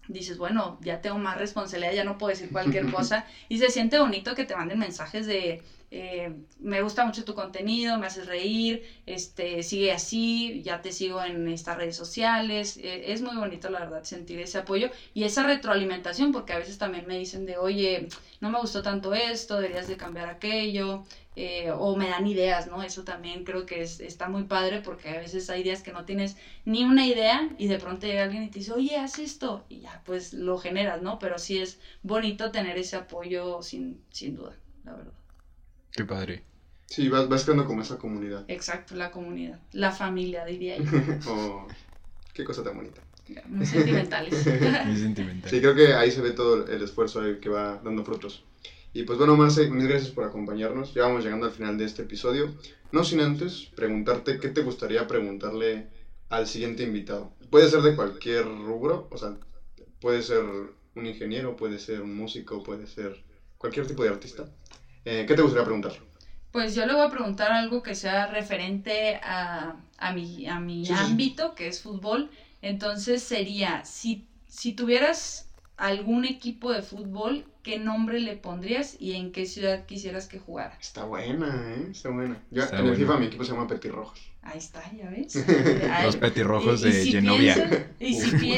dices, 0.08 0.38
bueno, 0.38 0.78
ya 0.82 1.02
tengo 1.02 1.18
más 1.18 1.38
responsabilidad, 1.38 1.94
ya 1.94 2.04
no 2.04 2.20
puedo 2.20 2.30
decir 2.30 2.52
cualquier 2.52 2.92
cosa. 2.92 3.26
Y 3.50 3.58
se 3.58 3.72
siente 3.72 4.00
bonito 4.00 4.36
que 4.36 4.46
te 4.46 4.56
manden 4.56 4.80
mensajes 4.80 5.26
de, 5.26 5.64
eh, 5.92 6.30
me 6.60 6.82
gusta 6.82 7.04
mucho 7.04 7.24
tu 7.24 7.34
contenido, 7.34 7.98
me 7.98 8.06
haces 8.06 8.26
reír, 8.26 8.80
este, 9.06 9.64
sigue 9.64 9.92
así, 9.92 10.62
ya 10.64 10.82
te 10.82 10.92
sigo 10.92 11.22
en 11.24 11.48
estas 11.48 11.76
redes 11.78 11.96
sociales. 11.96 12.78
Eh, 12.78 13.12
es 13.12 13.22
muy 13.22 13.36
bonito, 13.36 13.70
la 13.70 13.80
verdad, 13.80 14.04
sentir 14.04 14.40
ese 14.40 14.58
apoyo 14.58 14.90
y 15.14 15.24
esa 15.24 15.44
retroalimentación, 15.44 16.32
porque 16.32 16.54
a 16.54 16.58
veces 16.58 16.78
también 16.78 17.06
me 17.06 17.18
dicen 17.18 17.46
de, 17.46 17.58
oye, 17.58 18.08
no 18.40 18.50
me 18.50 18.58
gustó 18.60 18.82
tanto 18.82 19.14
esto, 19.14 19.56
deberías 19.58 19.88
de 19.88 19.96
cambiar 19.98 20.28
aquello. 20.28 21.02
eh, 21.36 21.70
o 21.72 21.96
me 21.96 22.08
dan 22.08 22.26
ideas, 22.26 22.66
¿no? 22.66 22.82
Eso 22.84 23.04
también 23.04 23.44
creo 23.44 23.66
que 23.66 23.82
es, 23.82 24.00
está 24.00 24.28
muy 24.28 24.44
padre 24.44 24.80
porque 24.80 25.10
a 25.10 25.18
veces 25.20 25.50
hay 25.50 25.62
días 25.64 25.82
que 25.82 25.92
no 25.92 26.04
tienes 26.04 26.36
ni 26.66 26.84
una 26.84 27.06
idea 27.06 27.48
y 27.58 27.68
de 27.68 27.78
pronto 27.78 28.06
llega 28.08 28.24
alguien 28.24 28.44
y 28.44 28.50
te 28.50 28.60
dice, 28.60 28.72
oye, 28.72 28.98
haz 28.98 29.18
esto 29.20 29.64
y 29.70 29.80
ya 29.80 30.02
pues 30.04 30.34
lo 30.34 30.58
generas, 30.58 31.00
¿no? 31.00 31.18
Pero 31.20 31.38
sí 31.38 31.58
es 31.58 31.78
bonito 32.02 32.50
tener 32.52 32.78
ese 32.78 32.96
apoyo 32.98 33.62
sin, 33.62 34.00
sin 34.12 34.34
duda, 34.34 34.58
la 34.84 34.94
verdad. 34.94 35.19
Qué 35.92 36.06
padre. 36.06 36.44
Sí, 36.86 37.08
vas, 37.08 37.30
vas 37.30 37.44
creando 37.44 37.66
como 37.66 37.82
esa 37.82 37.98
comunidad. 37.98 38.46
Exacto, 38.48 38.96
la 38.96 39.12
comunidad, 39.12 39.60
la 39.74 39.92
familia, 39.92 40.46
diría 40.46 40.78
yo. 40.78 40.84
Oh, 41.28 41.68
qué 42.34 42.44
cosa 42.44 42.64
tan 42.64 42.76
bonita. 42.76 43.02
Muy 43.48 43.66
sentimentales. 43.66 44.46
Muy 44.86 44.98
sentimental. 44.98 45.50
Sí, 45.52 45.60
creo 45.60 45.76
que 45.76 45.94
ahí 45.94 46.12
se 46.12 46.22
ve 46.22 46.32
todo 46.32 46.68
el 46.68 46.82
esfuerzo 46.82 47.22
que 47.40 47.50
va 47.50 47.80
dando 47.84 48.04
frutos. 48.04 48.44
Y 48.92 49.04
pues 49.04 49.20
bueno, 49.20 49.38
Marce, 49.38 49.70
mil 49.70 49.88
gracias 49.88 50.12
por 50.12 50.24
acompañarnos. 50.24 50.94
Ya 50.96 51.04
vamos 51.04 51.24
llegando 51.24 51.46
al 51.46 51.52
final 51.52 51.78
de 51.78 51.86
este 51.86 52.02
episodio. 52.02 52.56
No 52.92 53.04
sin 53.04 53.20
antes 53.22 53.70
preguntarte 53.76 54.40
qué 54.40 54.50
te 54.50 54.62
gustaría 54.62 55.06
preguntarle 55.08 55.88
al 56.30 56.48
siguiente 56.48 56.84
invitado. 56.84 57.32
Puede 57.52 57.70
ser 57.70 57.82
de 57.82 57.96
cualquier 57.96 58.46
rubro, 58.46 59.08
o 59.12 59.18
sea, 59.18 59.38
puede 60.02 60.24
ser 60.24 60.44
un 60.96 61.06
ingeniero, 61.06 61.56
puede 61.56 61.78
ser 61.78 62.02
un 62.02 62.16
músico, 62.16 62.64
puede 62.64 62.88
ser 62.88 63.24
cualquier 63.58 63.86
tipo 63.86 64.04
de 64.04 64.10
artista. 64.10 64.50
Eh, 65.12 65.26
¿Qué 65.28 65.36
te 65.36 65.42
gustaría 65.42 65.64
preguntar? 65.66 65.94
Pues 66.52 66.74
yo 66.76 66.86
le 66.86 66.94
voy 66.94 67.04
a 67.06 67.10
preguntar 67.10 67.52
algo 67.52 67.84
que 67.84 67.94
sea 67.96 68.26
referente 68.28 69.20
a, 69.24 69.76
a 69.98 70.12
mi, 70.12 70.48
a 70.48 70.60
mi 70.60 70.90
Sí, 70.90 70.96
sí, 70.96 71.06
sí. 71.06 71.16
ámbito, 71.16 71.54
que 71.56 71.68
es 71.68 71.82
fútbol. 71.82 72.30
Entonces 72.62 73.22
sería, 73.22 73.86
si, 73.86 74.26
si 74.48 74.74
tuvieras 74.74 75.48
algún 75.78 76.26
equipo 76.26 76.72
de 76.72 76.82
fútbol, 76.82 77.46
¿qué 77.64 77.78
nombre 77.78 78.20
le 78.20 78.34
pondrías 78.36 78.96
y 79.00 79.14
en 79.14 79.32
qué 79.32 79.46
ciudad 79.46 79.86
quisieras 79.86 80.28
que 80.28 80.40
jugara? 80.40 80.80
Está 80.80 81.04
buena, 81.04 81.76
¿eh? 81.76 81.88
Está 81.92 82.10
buena. 82.10 82.44
Yo, 82.50 82.64
Está 82.64 82.78
en 82.80 82.88
el. 82.88 82.96
FIFA 82.96 83.18
mi 83.18 83.26
equipo 83.28 83.44
se 83.44 83.52
llama 83.52 83.68
Petirrojos. 83.68 84.29
Ahí 84.42 84.58
está, 84.58 84.82
ya 84.98 85.10
ves. 85.10 85.36
Los 86.04 86.16
petirrojos 86.16 86.84
y- 86.84 86.88
y 86.88 86.92
de 86.92 87.04
si 87.04 87.12
Genovia. 87.12 87.56
piensas- 87.56 87.86
y, 88.00 88.14
si 88.16 88.32
pi- 88.38 88.58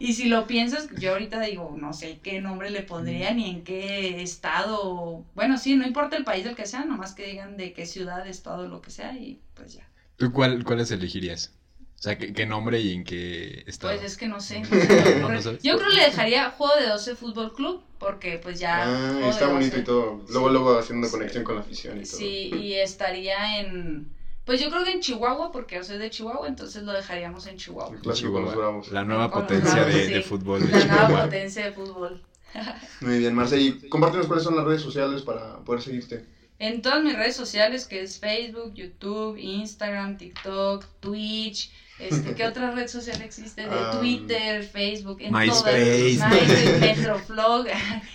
y 0.00 0.12
si 0.14 0.24
lo 0.28 0.46
piensas, 0.46 0.88
yo 0.98 1.12
ahorita 1.12 1.40
digo, 1.40 1.76
no 1.78 1.92
sé 1.92 2.18
qué 2.22 2.40
nombre 2.40 2.70
le 2.70 2.82
pondría 2.82 3.32
ni 3.34 3.50
en 3.50 3.64
qué 3.64 4.22
estado. 4.22 5.24
Bueno, 5.34 5.58
sí, 5.58 5.76
no 5.76 5.86
importa 5.86 6.16
el 6.16 6.24
país 6.24 6.44
del 6.44 6.56
que 6.56 6.66
sea, 6.66 6.84
nomás 6.84 7.12
que 7.14 7.26
digan 7.26 7.56
de 7.56 7.72
qué 7.74 7.86
ciudad, 7.86 8.26
estado, 8.26 8.66
lo 8.66 8.80
que 8.80 8.90
sea, 8.90 9.12
y 9.12 9.40
pues 9.54 9.74
ya. 9.74 9.86
¿Tú 10.16 10.32
cuál, 10.32 10.64
cuáles 10.64 10.90
elegirías? 10.90 11.52
O 11.98 12.00
sea, 12.02 12.16
¿qué, 12.16 12.32
qué 12.32 12.46
nombre 12.46 12.80
y 12.80 12.92
en 12.94 13.04
qué 13.04 13.64
estado? 13.66 13.92
Pues 13.94 14.04
es 14.12 14.16
que 14.16 14.26
no 14.28 14.40
sé. 14.40 14.60
no 15.20 15.28
No, 15.28 15.40
yo 15.40 15.78
creo 15.78 15.90
que 15.90 15.96
le 15.96 16.04
dejaría 16.04 16.50
Juego 16.50 16.74
de 16.80 16.86
12 16.88 17.14
Fútbol 17.14 17.54
Club, 17.54 17.82
porque 17.98 18.38
pues 18.42 18.58
ya. 18.58 18.84
ah, 18.86 19.28
está 19.28 19.48
bonito 19.48 19.76
12. 19.76 19.80
y 19.80 19.84
todo. 19.84 20.24
Luego, 20.30 20.46
Sí. 20.48 20.52
luego 20.52 20.78
haciendo 20.78 21.06
Sí. 21.08 21.12
conexión 21.12 21.44
con 21.44 21.56
la 21.56 21.60
afición 21.60 21.98
y 22.00 22.04
todo. 22.04 22.18
Sí, 22.18 22.50
y 22.54 22.74
estaría 22.74 23.60
en. 23.60 24.16
Pues 24.48 24.62
yo 24.62 24.70
creo 24.70 24.82
que 24.82 24.92
en 24.92 25.00
Chihuahua, 25.00 25.52
porque 25.52 25.74
yo 25.74 25.84
soy 25.84 25.98
de 25.98 26.08
Chihuahua, 26.08 26.48
entonces 26.48 26.82
lo 26.82 26.92
dejaríamos 26.94 27.46
en 27.48 27.58
Chihuahua. 27.58 27.98
Los 28.02 28.18
Chihuahua. 28.18 28.82
La 28.90 29.04
nueva 29.04 29.30
potencia 29.30 29.84
de, 29.84 30.06
sí. 30.06 30.12
de 30.14 30.22
fútbol 30.22 30.66
de 30.66 30.86
La 30.86 31.06
nueva 31.06 31.24
potencia 31.24 31.66
de 31.66 31.72
fútbol. 31.72 32.22
Muy 33.02 33.18
bien, 33.18 33.34
Marce. 33.34 33.60
Y 33.60 33.88
compártenos 33.90 34.26
cuáles 34.26 34.44
son 34.44 34.56
las 34.56 34.64
redes 34.64 34.80
sociales 34.80 35.20
para 35.20 35.58
poder 35.58 35.82
seguirte. 35.82 36.24
En 36.58 36.80
todas 36.80 37.04
mis 37.04 37.14
redes 37.14 37.36
sociales, 37.36 37.84
que 37.86 38.00
es 38.00 38.18
Facebook, 38.18 38.72
YouTube, 38.72 39.36
Instagram, 39.36 40.16
TikTok, 40.16 40.86
Twitch. 41.00 41.70
Este, 41.98 42.34
¿Qué 42.34 42.46
otra 42.46 42.70
red 42.70 42.88
social 42.88 43.20
existe? 43.20 43.68
De 43.68 43.68
Ah, 43.70 43.98
Twitter, 44.00 44.64
Facebook, 44.64 45.18
en 45.20 45.34
MySpace. 45.34 46.16
todas. 46.16 46.32
MySpace, 46.32 46.78
Metroflog. 46.80 47.66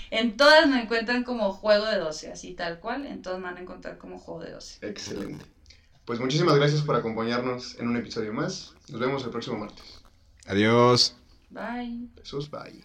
En 0.09 0.35
todas 0.35 0.67
me 0.67 0.81
encuentran 0.81 1.23
como 1.23 1.53
Juego 1.53 1.85
de 1.85 1.99
12, 1.99 2.31
así 2.31 2.53
tal 2.55 2.79
cual. 2.79 3.05
En 3.05 3.21
todas 3.21 3.37
me 3.37 3.45
van 3.45 3.57
a 3.57 3.61
encontrar 3.61 3.99
como 3.99 4.17
Juego 4.17 4.41
de 4.41 4.51
12. 4.51 4.87
Excelente. 4.87 5.45
Pues 6.05 6.19
muchísimas 6.19 6.55
gracias 6.55 6.81
por 6.81 6.95
acompañarnos 6.95 7.79
en 7.79 7.87
un 7.87 7.97
episodio 7.97 8.33
más. 8.33 8.75
Nos 8.89 8.99
vemos 8.99 9.23
el 9.23 9.29
próximo 9.29 9.57
martes. 9.57 10.03
Adiós. 10.45 11.15
Bye. 11.49 12.09
Besos, 12.15 12.51
bye. 12.51 12.83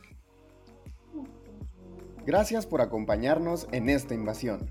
Gracias 2.24 2.66
por 2.66 2.80
acompañarnos 2.80 3.66
en 3.72 3.88
esta 3.88 4.14
invasión. 4.14 4.70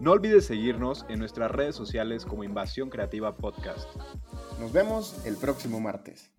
No 0.00 0.12
olvides 0.12 0.46
seguirnos 0.46 1.06
en 1.08 1.18
nuestras 1.18 1.50
redes 1.50 1.74
sociales 1.76 2.24
como 2.24 2.44
Invasión 2.44 2.90
Creativa 2.90 3.36
Podcast. 3.36 3.88
Nos 4.58 4.72
vemos 4.72 5.24
el 5.24 5.36
próximo 5.36 5.80
martes. 5.80 6.30